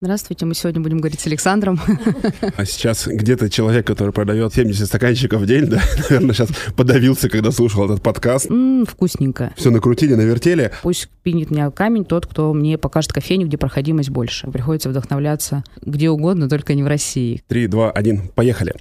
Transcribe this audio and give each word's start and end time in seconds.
Здравствуйте, 0.00 0.46
мы 0.46 0.54
сегодня 0.54 0.80
будем 0.80 0.98
говорить 0.98 1.18
с 1.18 1.26
Александром. 1.26 1.80
А 2.56 2.64
сейчас 2.64 3.08
где-то 3.08 3.50
человек, 3.50 3.84
который 3.84 4.12
продает 4.12 4.54
70 4.54 4.86
стаканчиков 4.86 5.42
в 5.42 5.46
день, 5.46 5.66
да, 5.66 5.80
наверное, 6.08 6.34
сейчас 6.34 6.50
подавился, 6.76 7.28
когда 7.28 7.50
слушал 7.50 7.84
этот 7.84 8.00
подкаст. 8.00 8.48
М-м, 8.48 8.86
вкусненько. 8.86 9.52
Все 9.56 9.70
накрутили, 9.70 10.14
навертели. 10.14 10.70
Пусть 10.84 11.08
пинет 11.24 11.50
меня 11.50 11.68
камень 11.72 12.04
тот, 12.04 12.26
кто 12.26 12.52
мне 12.54 12.78
покажет 12.78 13.12
кофейню, 13.12 13.48
где 13.48 13.58
проходимость 13.58 14.10
больше. 14.10 14.48
Приходится 14.48 14.88
вдохновляться 14.88 15.64
где 15.82 16.10
угодно, 16.10 16.48
только 16.48 16.74
не 16.74 16.84
в 16.84 16.86
России. 16.86 17.42
Три, 17.48 17.66
два, 17.66 17.90
один, 17.90 18.28
поехали. 18.28 18.74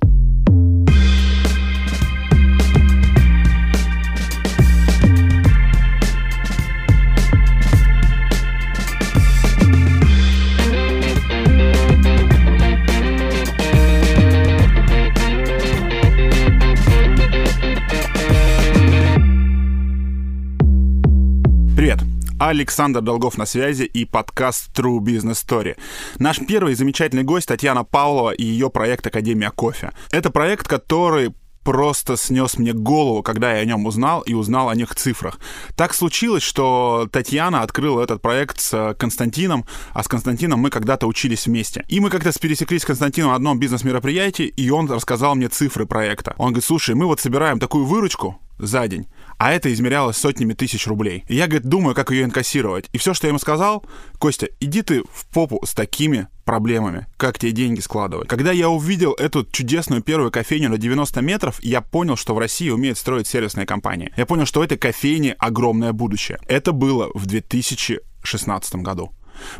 Александр 22.39 23.01
Долгов 23.01 23.37
на 23.37 23.45
связи 23.45 23.83
и 23.83 24.05
подкаст 24.05 24.69
True 24.77 24.99
Business 24.99 25.43
Story. 25.45 25.75
Наш 26.19 26.39
первый 26.45 26.75
замечательный 26.75 27.23
гость 27.23 27.47
Татьяна 27.47 27.83
Павлова 27.83 28.31
и 28.31 28.43
ее 28.43 28.69
проект 28.69 29.07
Академия 29.07 29.49
кофе. 29.51 29.91
Это 30.11 30.29
проект, 30.29 30.67
который 30.67 31.33
просто 31.67 32.15
снес 32.15 32.57
мне 32.57 32.71
голову, 32.71 33.21
когда 33.21 33.51
я 33.51 33.59
о 33.59 33.65
нем 33.65 33.85
узнал 33.87 34.21
и 34.21 34.33
узнал 34.33 34.69
о 34.69 34.75
них 34.75 34.95
цифрах. 34.95 35.37
Так 35.75 35.93
случилось, 35.93 36.41
что 36.41 37.09
Татьяна 37.11 37.61
открыла 37.61 38.01
этот 38.01 38.21
проект 38.21 38.61
с 38.61 38.95
Константином, 38.97 39.65
а 39.91 40.01
с 40.01 40.07
Константином 40.07 40.61
мы 40.61 40.69
когда-то 40.69 41.07
учились 41.07 41.45
вместе. 41.45 41.83
И 41.89 41.99
мы 41.99 42.09
как-то 42.09 42.31
пересеклись 42.39 42.83
с 42.83 42.85
Константином 42.85 43.31
на 43.31 43.35
одном 43.35 43.59
бизнес-мероприятии, 43.59 44.45
и 44.45 44.69
он 44.69 44.89
рассказал 44.89 45.35
мне 45.35 45.49
цифры 45.49 45.85
проекта. 45.85 46.35
Он 46.37 46.51
говорит, 46.51 46.63
слушай, 46.63 46.95
мы 46.95 47.05
вот 47.05 47.19
собираем 47.19 47.59
такую 47.59 47.83
выручку 47.83 48.39
за 48.57 48.87
день 48.87 49.05
а 49.37 49.51
это 49.51 49.71
измерялось 49.71 50.17
сотнями 50.17 50.53
тысяч 50.53 50.87
рублей. 50.87 51.23
И 51.27 51.35
я, 51.35 51.45
говорит, 51.45 51.67
думаю, 51.67 51.93
как 51.93 52.11
ее 52.11 52.23
инкассировать. 52.23 52.89
И 52.91 52.97
все, 52.97 53.13
что 53.13 53.27
я 53.27 53.29
ему 53.29 53.39
сказал, 53.39 53.85
Костя, 54.17 54.49
иди 54.59 54.81
ты 54.81 55.03
в 55.03 55.27
попу 55.27 55.63
с 55.63 55.73
такими 55.73 56.27
проблемами, 56.47 57.05
как 57.17 57.37
тебе 57.37 57.51
деньги 57.51 57.81
складывать. 57.81 58.27
Когда 58.27 58.51
я 58.51 58.69
увидел 58.69 59.13
эту 59.13 59.45
чудесную 59.45 60.01
первую 60.01 60.31
кофейню 60.31 60.69
на 60.69 60.77
90 60.79 61.21
метров, 61.21 61.59
я 61.61 61.81
понял, 61.81 62.15
что 62.15 62.33
в 62.33 62.39
России 62.39 62.69
умеют 62.69 62.97
строить 62.97 63.27
сервисные 63.27 63.67
компании. 63.67 64.11
Я 64.17 64.25
понял, 64.25 64.45
что 64.45 64.61
у 64.61 64.63
этой 64.63 64.77
кофейни 64.77 65.35
огромное 65.37 65.91
будущее. 65.91 66.39
Это 66.47 66.71
было 66.71 67.11
в 67.13 67.25
2016 67.25 68.75
году. 68.77 69.11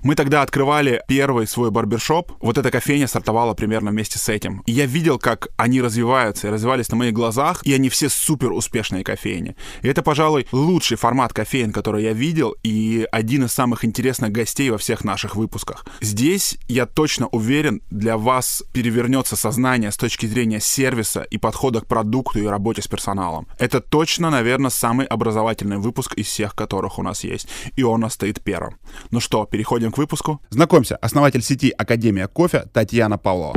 Мы 0.04 0.16
тогда 0.16 0.42
открывали 0.42 1.02
первый 1.08 1.48
свой 1.48 1.72
барбершоп. 1.72 2.34
Вот 2.42 2.58
эта 2.58 2.72
кофейня 2.72 3.08
стартовала 3.08 3.54
примерно 3.54 3.92
вместе 3.92 4.20
с 4.20 4.30
этим. 4.30 4.64
И 4.66 4.72
я 4.72 4.86
видел, 4.86 5.20
как 5.20 5.50
они 5.58 5.82
развиваются 5.82 6.48
и 6.48 6.52
развивались 6.52 6.90
на 6.90 6.98
моих 6.98 7.14
глазах, 7.14 7.66
и 7.66 7.74
они 7.74 7.90
все 7.90 8.10
супер 8.10 8.52
успешные 8.52 9.04
кофейни. 9.04 9.56
И 9.82 9.88
это, 9.88 10.02
пожалуй, 10.02 10.48
лучший 10.52 10.98
формат 10.98 11.34
кофеин, 11.34 11.72
который 11.72 12.04
я 12.04 12.14
видел, 12.14 12.56
и 12.64 13.08
один 13.12 13.46
из 13.46 13.54
самых 13.54 13.86
интересных 13.86 14.32
гостей 14.32 14.70
во 14.70 14.78
всех 14.78 15.04
наших 15.04 15.36
выпусках. 15.36 15.86
Здесь, 16.02 16.58
я 16.68 16.86
точно 16.86 17.28
уверен, 17.28 17.82
для 17.90 18.18
вас 18.18 18.64
перевернется 18.74 19.36
сознание 19.36 19.92
с 19.92 19.98
точки 19.98 20.26
зрения 20.26 20.60
сервиса 20.60 21.22
и 21.22 21.38
подхода 21.38 21.82
к 21.82 21.88
продукту 21.88 22.40
и 22.40 22.46
работе 22.46 22.82
с 22.82 22.88
персоналом. 22.88 23.48
Это 23.60 23.80
точно, 23.80 24.30
наверное, 24.30 24.72
самый 24.72 25.06
образовательный 25.06 25.78
выпуск 25.78 26.14
из 26.16 26.28
всех, 26.28 26.56
которых 26.56 27.00
у 27.00 27.04
нас 27.04 27.24
есть. 27.24 27.48
И 27.76 27.84
он 27.84 28.02
нас 28.02 28.14
стоит 28.14 28.42
первым. 28.42 28.78
Ну 29.12 29.20
что, 29.20 29.46
переходим 29.46 29.67
переходим 29.68 29.92
к 29.92 29.98
выпуску. 29.98 30.40
Знакомься, 30.50 30.96
основатель 30.96 31.42
сети 31.42 31.74
Академия 31.78 32.30
кофе 32.30 32.68
Татьяна 32.72 33.18
Павлова. 33.18 33.54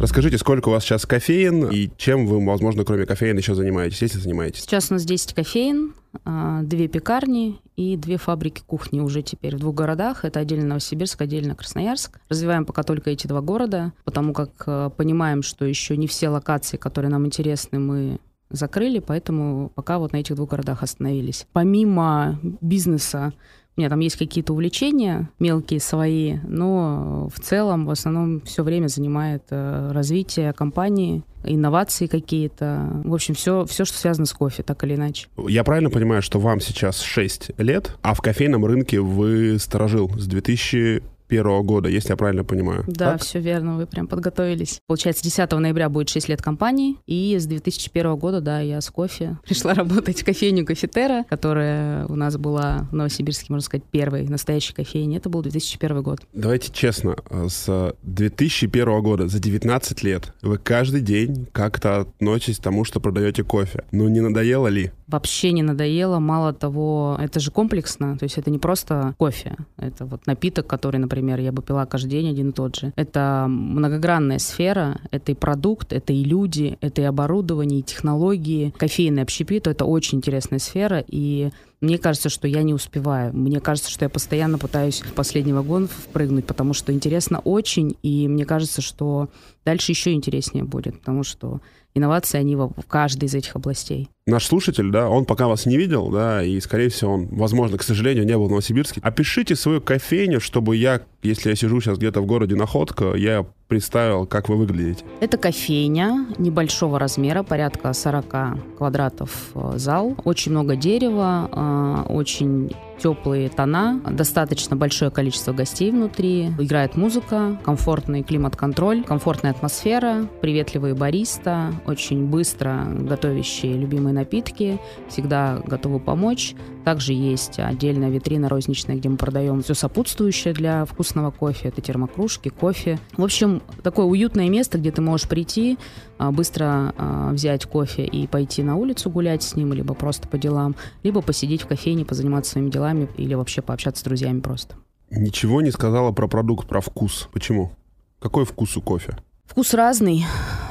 Расскажите, 0.00 0.38
сколько 0.38 0.70
у 0.70 0.72
вас 0.72 0.82
сейчас 0.82 1.04
кофеин 1.04 1.68
и 1.68 1.90
чем 1.98 2.26
вы, 2.26 2.42
возможно, 2.44 2.84
кроме 2.84 3.04
кофеина 3.04 3.38
еще 3.38 3.54
занимаетесь, 3.54 4.00
если 4.00 4.18
занимаетесь? 4.18 4.62
Сейчас 4.62 4.90
у 4.90 4.94
нас 4.94 5.04
10 5.04 5.34
кофеин, 5.34 5.92
а, 6.24 6.62
две 6.62 6.88
пекарни 6.88 7.60
и 7.76 7.98
две 7.98 8.16
фабрики 8.16 8.62
кухни 8.66 9.00
уже 9.00 9.20
теперь 9.20 9.56
в 9.56 9.60
двух 9.60 9.74
городах. 9.74 10.24
Это 10.24 10.40
отдельно 10.40 10.68
Новосибирск, 10.68 11.20
отдельно 11.20 11.54
Красноярск. 11.54 12.18
Развиваем 12.30 12.64
пока 12.64 12.82
только 12.82 13.10
эти 13.10 13.26
два 13.26 13.42
города, 13.42 13.92
потому 14.04 14.32
как 14.32 14.50
а, 14.66 14.88
понимаем, 14.88 15.42
что 15.42 15.66
еще 15.66 15.98
не 15.98 16.06
все 16.06 16.30
локации, 16.30 16.78
которые 16.78 17.10
нам 17.10 17.26
интересны, 17.26 17.78
мы 17.78 18.18
закрыли, 18.50 19.00
поэтому 19.00 19.70
пока 19.74 19.98
вот 19.98 20.12
на 20.12 20.18
этих 20.18 20.36
двух 20.36 20.50
городах 20.50 20.82
остановились. 20.82 21.46
Помимо 21.52 22.38
бизнеса 22.60 23.32
у 23.76 23.80
меня 23.80 23.90
там 23.90 23.98
есть 24.00 24.16
какие-то 24.16 24.52
увлечения 24.52 25.28
мелкие 25.38 25.80
свои, 25.80 26.38
но 26.46 27.28
в 27.34 27.40
целом 27.40 27.86
в 27.86 27.90
основном 27.90 28.40
все 28.42 28.62
время 28.62 28.86
занимает 28.86 29.44
э, 29.50 29.90
развитие 29.92 30.52
компании, 30.52 31.24
инновации 31.44 32.06
какие-то. 32.06 33.02
В 33.04 33.12
общем, 33.12 33.34
все, 33.34 33.64
все, 33.66 33.84
что 33.84 33.98
связано 33.98 34.26
с 34.26 34.32
кофе, 34.32 34.62
так 34.62 34.84
или 34.84 34.94
иначе. 34.94 35.26
Я 35.48 35.64
правильно 35.64 35.90
понимаю, 35.90 36.22
что 36.22 36.38
вам 36.38 36.60
сейчас 36.60 37.00
6 37.00 37.58
лет, 37.58 37.96
а 38.02 38.14
в 38.14 38.20
кофейном 38.20 38.64
рынке 38.64 39.00
вы 39.00 39.58
сторожил 39.58 40.10
с 40.16 40.26
2000 40.26 41.02
2021 41.42 41.66
года, 41.66 41.88
если 41.88 42.10
я 42.10 42.16
правильно 42.16 42.44
понимаю. 42.44 42.84
Да, 42.86 43.12
так? 43.12 43.22
все 43.22 43.40
верно, 43.40 43.76
вы 43.76 43.86
прям 43.86 44.06
подготовились. 44.06 44.80
Получается, 44.86 45.24
10 45.24 45.50
ноября 45.52 45.88
будет 45.88 46.08
6 46.08 46.28
лет 46.28 46.42
компании, 46.42 46.96
и 47.06 47.36
с 47.38 47.46
2001 47.46 48.16
года, 48.16 48.40
да, 48.40 48.60
я 48.60 48.80
с 48.80 48.90
кофе 48.90 49.38
пришла 49.44 49.74
работать 49.74 50.22
в 50.22 50.24
кофейню 50.24 50.64
Кофетера, 50.64 51.24
которая 51.28 52.06
у 52.06 52.14
нас 52.14 52.36
была 52.36 52.88
в 52.90 52.94
Новосибирске, 52.94 53.46
можно 53.50 53.64
сказать, 53.64 53.84
первой 53.84 54.26
настоящей 54.28 54.74
кофейней. 54.74 55.16
Это 55.16 55.28
был 55.28 55.42
2001 55.42 56.02
год. 56.02 56.20
Давайте 56.32 56.72
честно, 56.72 57.16
с 57.48 57.94
2001 58.02 59.02
года, 59.02 59.28
за 59.28 59.38
19 59.40 60.02
лет, 60.02 60.32
вы 60.42 60.58
каждый 60.58 61.00
день 61.00 61.46
как-то 61.52 62.00
относитесь 62.00 62.58
к 62.58 62.62
тому, 62.62 62.84
что 62.84 63.00
продаете 63.00 63.42
кофе. 63.42 63.84
Ну, 63.92 64.08
не 64.08 64.20
надоело 64.20 64.68
ли? 64.68 64.92
Вообще 65.06 65.52
не 65.52 65.62
надоело. 65.62 66.18
Мало 66.18 66.52
того, 66.52 67.18
это 67.20 67.40
же 67.40 67.50
комплексно, 67.50 68.16
то 68.18 68.24
есть 68.24 68.38
это 68.38 68.50
не 68.50 68.58
просто 68.58 69.14
кофе, 69.18 69.56
это 69.76 70.04
вот 70.06 70.26
напиток, 70.26 70.66
который, 70.66 70.96
например, 70.96 71.23
например, 71.24 71.40
я 71.44 71.52
бы 71.52 71.62
пила 71.62 71.86
каждый 71.86 72.10
день 72.10 72.30
один 72.30 72.50
и 72.50 72.52
тот 72.52 72.76
же. 72.76 72.92
Это 72.96 73.46
многогранная 73.48 74.38
сфера, 74.38 75.00
это 75.10 75.32
и 75.32 75.34
продукт, 75.34 75.92
это 75.92 76.12
и 76.12 76.22
люди, 76.22 76.78
это 76.80 77.02
и 77.02 77.04
оборудование, 77.04 77.80
и 77.80 77.82
технологии. 77.82 78.72
Кофейный 78.76 79.22
общепит— 79.22 79.66
это 79.66 79.84
очень 79.84 80.18
интересная 80.18 80.58
сфера, 80.58 81.02
и 81.06 81.50
мне 81.80 81.98
кажется, 81.98 82.28
что 82.28 82.46
я 82.46 82.62
не 82.62 82.74
успеваю. 82.74 83.34
Мне 83.34 83.60
кажется, 83.60 83.90
что 83.90 84.04
я 84.04 84.08
постоянно 84.08 84.58
пытаюсь 84.58 85.00
в 85.00 85.12
последний 85.12 85.52
вагон 85.52 85.88
впрыгнуть, 85.88 86.46
потому 86.46 86.72
что 86.74 86.92
интересно 86.92 87.40
очень, 87.40 87.96
и 88.02 88.28
мне 88.28 88.44
кажется, 88.44 88.82
что 88.82 89.28
дальше 89.64 89.92
еще 89.92 90.12
интереснее 90.12 90.64
будет, 90.64 90.98
потому 91.00 91.24
что 91.24 91.60
инновации, 91.94 92.38
они 92.38 92.56
в 92.56 92.72
каждой 92.88 93.24
из 93.24 93.34
этих 93.34 93.56
областей 93.56 94.08
наш 94.26 94.46
слушатель, 94.46 94.90
да, 94.90 95.08
он 95.08 95.26
пока 95.26 95.48
вас 95.48 95.66
не 95.66 95.76
видел, 95.76 96.08
да, 96.08 96.42
и, 96.42 96.58
скорее 96.60 96.88
всего, 96.88 97.12
он, 97.12 97.26
возможно, 97.30 97.76
к 97.76 97.82
сожалению, 97.82 98.24
не 98.24 98.36
был 98.36 98.46
в 98.46 98.50
Новосибирске. 98.50 99.00
Опишите 99.02 99.54
свою 99.54 99.80
кофейню, 99.80 100.40
чтобы 100.40 100.76
я, 100.76 101.02
если 101.22 101.50
я 101.50 101.56
сижу 101.56 101.80
сейчас 101.80 101.98
где-то 101.98 102.22
в 102.22 102.26
городе 102.26 102.54
Находка, 102.54 103.14
я 103.14 103.44
представил, 103.68 104.26
как 104.26 104.48
вы 104.48 104.56
выглядите. 104.56 105.04
Это 105.20 105.36
кофейня 105.36 106.26
небольшого 106.38 106.98
размера, 106.98 107.42
порядка 107.42 107.92
40 107.92 108.76
квадратов 108.78 109.50
э, 109.54 109.72
зал. 109.76 110.16
Очень 110.24 110.52
много 110.52 110.76
дерева, 110.76 111.48
э, 111.50 112.12
очень 112.12 112.72
теплые 112.98 113.48
тона, 113.48 114.00
достаточно 114.08 114.76
большое 114.76 115.10
количество 115.10 115.52
гостей 115.52 115.90
внутри, 115.90 116.46
играет 116.58 116.96
музыка, 116.96 117.58
комфортный 117.64 118.22
климат-контроль, 118.22 119.02
комфортная 119.04 119.50
атмосфера, 119.50 120.28
приветливые 120.40 120.94
бариста, 120.94 121.72
очень 121.86 122.26
быстро 122.26 122.86
готовящие 122.86 123.74
любимые 123.74 124.13
напитки, 124.14 124.80
всегда 125.08 125.60
готовы 125.66 126.00
помочь. 126.00 126.54
Также 126.84 127.12
есть 127.12 127.58
отдельная 127.58 128.10
витрина 128.10 128.48
розничная, 128.48 128.96
где 128.96 129.08
мы 129.08 129.16
продаем 129.16 129.62
все 129.62 129.74
сопутствующее 129.74 130.54
для 130.54 130.84
вкусного 130.84 131.30
кофе. 131.30 131.68
Это 131.68 131.80
термокружки, 131.80 132.48
кофе. 132.48 132.98
В 133.16 133.24
общем, 133.24 133.62
такое 133.82 134.06
уютное 134.06 134.48
место, 134.48 134.78
где 134.78 134.90
ты 134.90 135.02
можешь 135.02 135.28
прийти, 135.28 135.78
а, 136.18 136.30
быстро 136.30 136.94
а, 136.96 137.30
взять 137.32 137.66
кофе 137.66 138.04
и 138.04 138.26
пойти 138.26 138.62
на 138.62 138.76
улицу 138.76 139.10
гулять 139.10 139.42
с 139.42 139.56
ним, 139.56 139.72
либо 139.72 139.94
просто 139.94 140.28
по 140.28 140.38
делам, 140.38 140.76
либо 141.02 141.20
посидеть 141.22 141.62
в 141.62 141.66
кофейне, 141.66 142.04
позаниматься 142.04 142.52
своими 142.52 142.70
делами 142.70 143.08
или 143.16 143.34
вообще 143.34 143.62
пообщаться 143.62 144.00
с 144.00 144.04
друзьями 144.04 144.40
просто. 144.40 144.76
Ничего 145.10 145.60
не 145.62 145.70
сказала 145.70 146.12
про 146.12 146.28
продукт, 146.28 146.68
про 146.68 146.80
вкус. 146.80 147.28
Почему? 147.32 147.72
Какой 148.18 148.44
вкус 148.44 148.76
у 148.76 148.82
кофе? 148.82 149.16
Вкус 149.46 149.74
разный, 149.74 150.24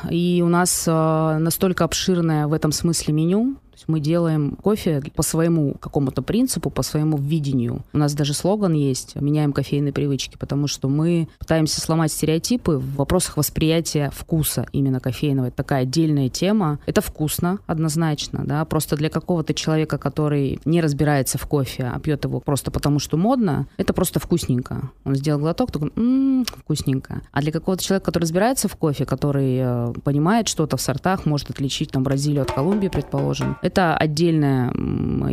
и 0.10 0.42
у 0.44 0.50
нас 0.50 0.86
э, 0.88 1.38
настолько 1.40 1.84
обширное 1.84 2.48
в 2.48 2.54
этом 2.54 2.72
смысле 2.72 3.14
меню, 3.14 3.58
есть 3.84 3.88
мы 3.88 4.00
делаем 4.00 4.56
кофе 4.62 5.02
по 5.16 5.24
своему 5.24 5.76
какому-то 5.76 6.22
принципу, 6.22 6.70
по 6.70 6.84
своему 6.84 7.18
видению. 7.18 7.82
У 7.94 7.98
нас 7.98 8.14
даже 8.14 8.34
слоган 8.34 8.74
есть 8.74 9.16
«Меняем 9.16 9.54
кофейные 9.54 9.94
привычки», 9.94 10.38
потому 10.38 10.68
что 10.68 10.88
мы 10.88 11.28
пытаемся 11.40 11.82
сломать 11.82 12.12
стереотипы 12.12 12.78
в 12.78 12.96
вопросах 12.96 13.38
восприятия 13.38 14.12
вкуса 14.14 14.66
именно 14.72 15.00
кофейного. 15.00 15.48
Это 15.48 15.58
такая 15.58 15.84
отдельная 15.84 16.30
тема. 16.30 16.80
Это 16.86 17.02
вкусно, 17.02 17.60
однозначно, 17.68 18.44
да, 18.46 18.64
просто 18.66 18.96
для 18.96 19.10
какого-то 19.10 19.54
человека, 19.54 19.98
который 19.98 20.60
не 20.66 20.82
разбирается 20.82 21.38
в 21.38 21.46
кофе, 21.48 21.92
а 21.94 22.00
пьет 22.00 22.24
его 22.26 22.40
просто 22.40 22.72
потому, 22.72 23.00
что 23.00 23.18
модно, 23.18 23.68
это 23.78 23.94
просто 23.94 24.20
вкусненько. 24.20 24.92
Он 25.06 25.16
сделал 25.16 25.40
глоток, 25.40 25.72
такой, 25.72 25.92
м-м, 25.96 26.46
вкусненько. 26.46 27.22
А 27.32 27.42
для 27.42 27.52
какого-то 27.52 27.84
человека, 27.84 28.06
который 28.06 28.24
разбирается 28.24 28.68
в 28.68 28.76
кофе, 28.76 29.06
который 29.06 29.58
э, 29.60 29.94
понимает 30.04 30.48
что-то 30.48 30.78
в 30.78 30.82
сортах, 30.82 31.26
может 31.26 31.50
отличить 31.50 31.92
там 31.92 32.04
Бразилию 32.04 32.44
от 32.44 32.52
Колумбии, 32.52 32.88
предположим, 32.88 33.58
это 33.62 33.73
отдельная 33.78 34.72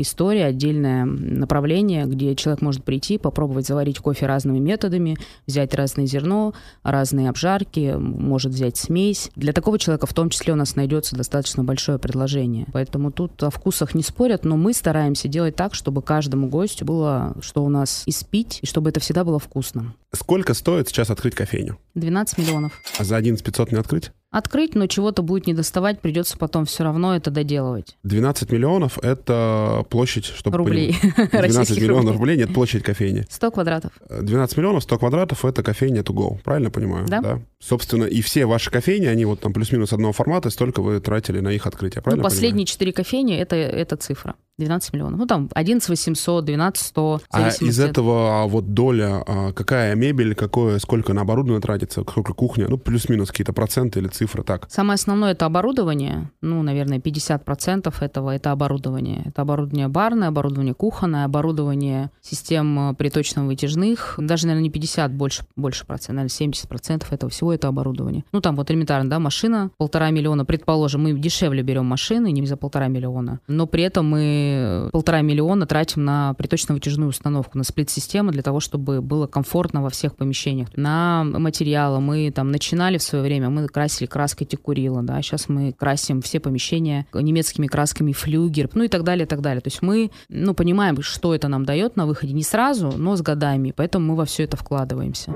история, 0.00 0.46
отдельное 0.46 1.04
направление, 1.04 2.06
где 2.06 2.34
человек 2.34 2.62
может 2.62 2.84
прийти, 2.84 3.18
попробовать 3.18 3.66
заварить 3.66 3.98
кофе 3.98 4.26
разными 4.26 4.58
методами, 4.58 5.16
взять 5.46 5.74
разное 5.74 6.06
зерно, 6.06 6.54
разные 6.82 7.28
обжарки, 7.28 7.94
может 7.98 8.52
взять 8.52 8.76
смесь. 8.76 9.30
Для 9.36 9.52
такого 9.52 9.78
человека 9.78 10.06
в 10.06 10.14
том 10.14 10.30
числе 10.30 10.52
у 10.52 10.56
нас 10.56 10.76
найдется 10.76 11.16
достаточно 11.16 11.64
большое 11.64 11.98
предложение. 11.98 12.66
Поэтому 12.72 13.10
тут 13.10 13.42
о 13.42 13.50
вкусах 13.50 13.94
не 13.94 14.02
спорят, 14.02 14.44
но 14.44 14.56
мы 14.56 14.72
стараемся 14.72 15.28
делать 15.28 15.56
так, 15.56 15.74
чтобы 15.74 16.02
каждому 16.02 16.48
гостю 16.48 16.84
было, 16.84 17.36
что 17.40 17.64
у 17.64 17.68
нас 17.68 18.02
испить, 18.06 18.60
и 18.62 18.66
чтобы 18.66 18.90
это 18.90 19.00
всегда 19.00 19.24
было 19.24 19.38
вкусно. 19.38 19.94
Сколько 20.12 20.54
стоит 20.54 20.88
сейчас 20.88 21.10
открыть 21.10 21.34
кофейню? 21.34 21.78
12 21.94 22.38
миллионов. 22.38 22.80
А 22.98 23.04
за 23.04 23.16
11 23.16 23.44
500 23.44 23.72
не 23.72 23.78
открыть? 23.78 24.12
Открыть, 24.30 24.76
но 24.76 24.86
чего-то 24.86 25.22
будет 25.22 25.48
не 25.48 25.54
доставать, 25.54 26.00
придется 26.00 26.38
потом 26.38 26.64
все 26.64 26.84
равно 26.84 27.16
это 27.16 27.32
доделывать. 27.32 27.96
12 28.04 28.52
миллионов— 28.52 28.96
это 29.02 29.84
площадь, 29.90 30.24
чтобы... 30.24 30.56
Рублей. 30.56 30.96
Понять. 31.32 31.50
12 31.50 31.76
миллионов 31.82 32.16
рублей, 32.16 32.36
нет, 32.36 32.54
площадь 32.54 32.84
кофейни. 32.84 33.26
100 33.28 33.50
квадратов. 33.50 33.92
12 34.08 34.56
миллионов, 34.56 34.84
100 34.84 34.98
квадратов— 34.98 35.44
это 35.46 35.64
кофейня 35.64 36.02
to 36.02 36.14
go, 36.14 36.40
правильно 36.44 36.70
понимаю? 36.70 37.06
Да. 37.08 37.20
да. 37.20 37.40
Собственно, 37.58 38.04
и 38.04 38.20
все 38.22 38.46
ваши 38.46 38.70
кофейни, 38.70 39.06
они 39.06 39.24
вот 39.24 39.40
там 39.40 39.52
плюс-минус 39.52 39.92
одного 39.92 40.12
формата, 40.12 40.50
столько 40.50 40.80
вы 40.80 41.00
тратили 41.00 41.40
на 41.40 41.48
их 41.48 41.66
открытие, 41.66 42.00
правильно 42.00 42.22
Ну, 42.22 42.28
последние 42.28 42.66
четыре 42.66 42.92
кофейни— 42.92 43.36
это, 43.36 43.56
это 43.56 43.96
цифра. 43.96 44.36
12 44.60 44.92
миллионов. 44.92 45.18
Ну, 45.18 45.26
там 45.26 45.48
11 45.54 45.88
800, 45.88 46.44
12 46.44 46.86
100. 46.86 47.20
А 47.30 47.48
из 47.48 47.80
этого 47.80 48.46
вот 48.46 48.74
доля, 48.74 49.22
а, 49.26 49.52
какая 49.52 49.94
мебель, 49.94 50.34
какое, 50.34 50.78
сколько 50.78 51.12
на 51.12 51.22
оборудование 51.22 51.60
тратится, 51.60 52.02
сколько 52.02 52.34
кухня, 52.34 52.66
ну, 52.68 52.78
плюс-минус 52.78 53.30
какие-то 53.30 53.52
проценты 53.52 54.00
или 54.00 54.08
цифры, 54.08 54.19
так? 54.26 54.66
Самое 54.70 54.94
основное— 54.94 55.32
это 55.32 55.46
оборудование. 55.46 56.30
Ну, 56.40 56.62
наверное, 56.62 56.98
50% 56.98 58.02
этого— 58.02 58.30
это 58.34 58.52
оборудование. 58.52 59.22
Это 59.26 59.42
оборудование 59.42 59.88
барное, 59.88 60.28
оборудование 60.28 60.74
кухонное, 60.74 61.24
оборудование 61.24 62.10
систем 62.20 62.94
приточно-вытяжных. 62.96 64.14
Даже, 64.18 64.46
наверное, 64.46 64.64
не 64.64 64.70
50, 64.70 65.12
больше, 65.12 65.44
больше 65.56 65.86
процентов, 65.86 66.16
наверное, 66.16 66.30
70 66.30 66.68
процентов 66.68 67.12
этого 67.12 67.30
всего— 67.30 67.52
это 67.54 67.68
оборудование. 67.68 68.24
Ну, 68.32 68.40
там 68.40 68.56
вот 68.56 68.70
элементарно, 68.70 69.08
да, 69.08 69.18
машина, 69.18 69.70
полтора 69.76 70.10
миллиона, 70.10 70.44
предположим, 70.44 71.02
мы 71.02 71.12
дешевле 71.12 71.62
берем 71.62 71.86
машины, 71.86 72.32
не 72.32 72.46
за 72.46 72.56
полтора 72.56 72.88
миллиона, 72.88 73.40
но 73.46 73.66
при 73.66 73.82
этом 73.84 74.08
мы 74.08 74.88
полтора 74.92 75.20
миллиона 75.20 75.66
тратим 75.66 76.04
на 76.04 76.34
приточно-вытяжную 76.34 77.08
установку, 77.08 77.58
на 77.58 77.64
сплит-систему 77.64 78.32
для 78.32 78.42
того, 78.42 78.60
чтобы 78.60 79.00
было 79.00 79.26
комфортно 79.26 79.82
во 79.82 79.90
всех 79.90 80.16
помещениях. 80.16 80.68
На 80.76 81.24
материалы 81.24 82.00
мы 82.00 82.30
там 82.30 82.50
начинали 82.50 82.98
в 82.98 83.02
свое 83.02 83.22
время, 83.22 83.50
мы 83.50 83.68
красили 83.68 84.06
краской 84.10 84.46
текурила, 84.46 85.02
да, 85.02 85.22
сейчас 85.22 85.48
мы 85.48 85.72
красим 85.72 86.20
все 86.20 86.40
помещения 86.40 87.06
немецкими 87.14 87.66
красками 87.66 88.12
флюгер, 88.12 88.68
ну 88.74 88.84
и 88.84 88.88
так 88.88 89.04
далее, 89.04 89.24
и 89.24 89.28
так 89.28 89.40
далее. 89.40 89.60
То 89.60 89.68
есть 89.68 89.82
мы, 89.82 90.10
ну, 90.28 90.52
понимаем, 90.54 91.00
что 91.02 91.34
это 91.34 91.48
нам 91.48 91.64
дает 91.64 91.96
на 91.96 92.06
выходе 92.06 92.34
не 92.34 92.42
сразу, 92.42 92.92
но 92.96 93.16
с 93.16 93.22
годами, 93.22 93.72
поэтому 93.74 94.06
мы 94.06 94.16
во 94.16 94.24
все 94.24 94.44
это 94.44 94.56
вкладываемся. 94.56 95.34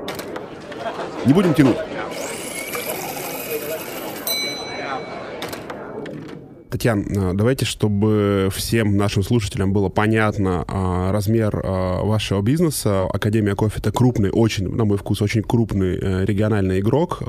Не 1.25 1.33
будем 1.33 1.55
тянуть. 1.55 1.77
Татьяна, 6.75 7.31
а, 7.31 7.35
давайте, 7.35 7.65
чтобы 7.65 8.49
всем 8.53 8.97
нашим 8.97 9.23
слушателям 9.23 9.73
было 9.73 9.91
понятно 9.91 10.65
а, 10.67 11.13
размер 11.13 11.63
а, 11.63 12.03
вашего 12.03 12.43
бизнеса. 12.43 13.03
Академия 13.05 13.55
кофе— 13.55 13.75
это 13.79 13.93
крупный, 13.93 14.31
очень, 14.33 14.69
на 14.69 14.85
мой 14.85 14.99
вкус, 14.99 15.23
очень 15.23 15.45
крупный 15.45 15.97
э, 15.97 16.25
региональный 16.25 16.81
игрок, 16.81 17.23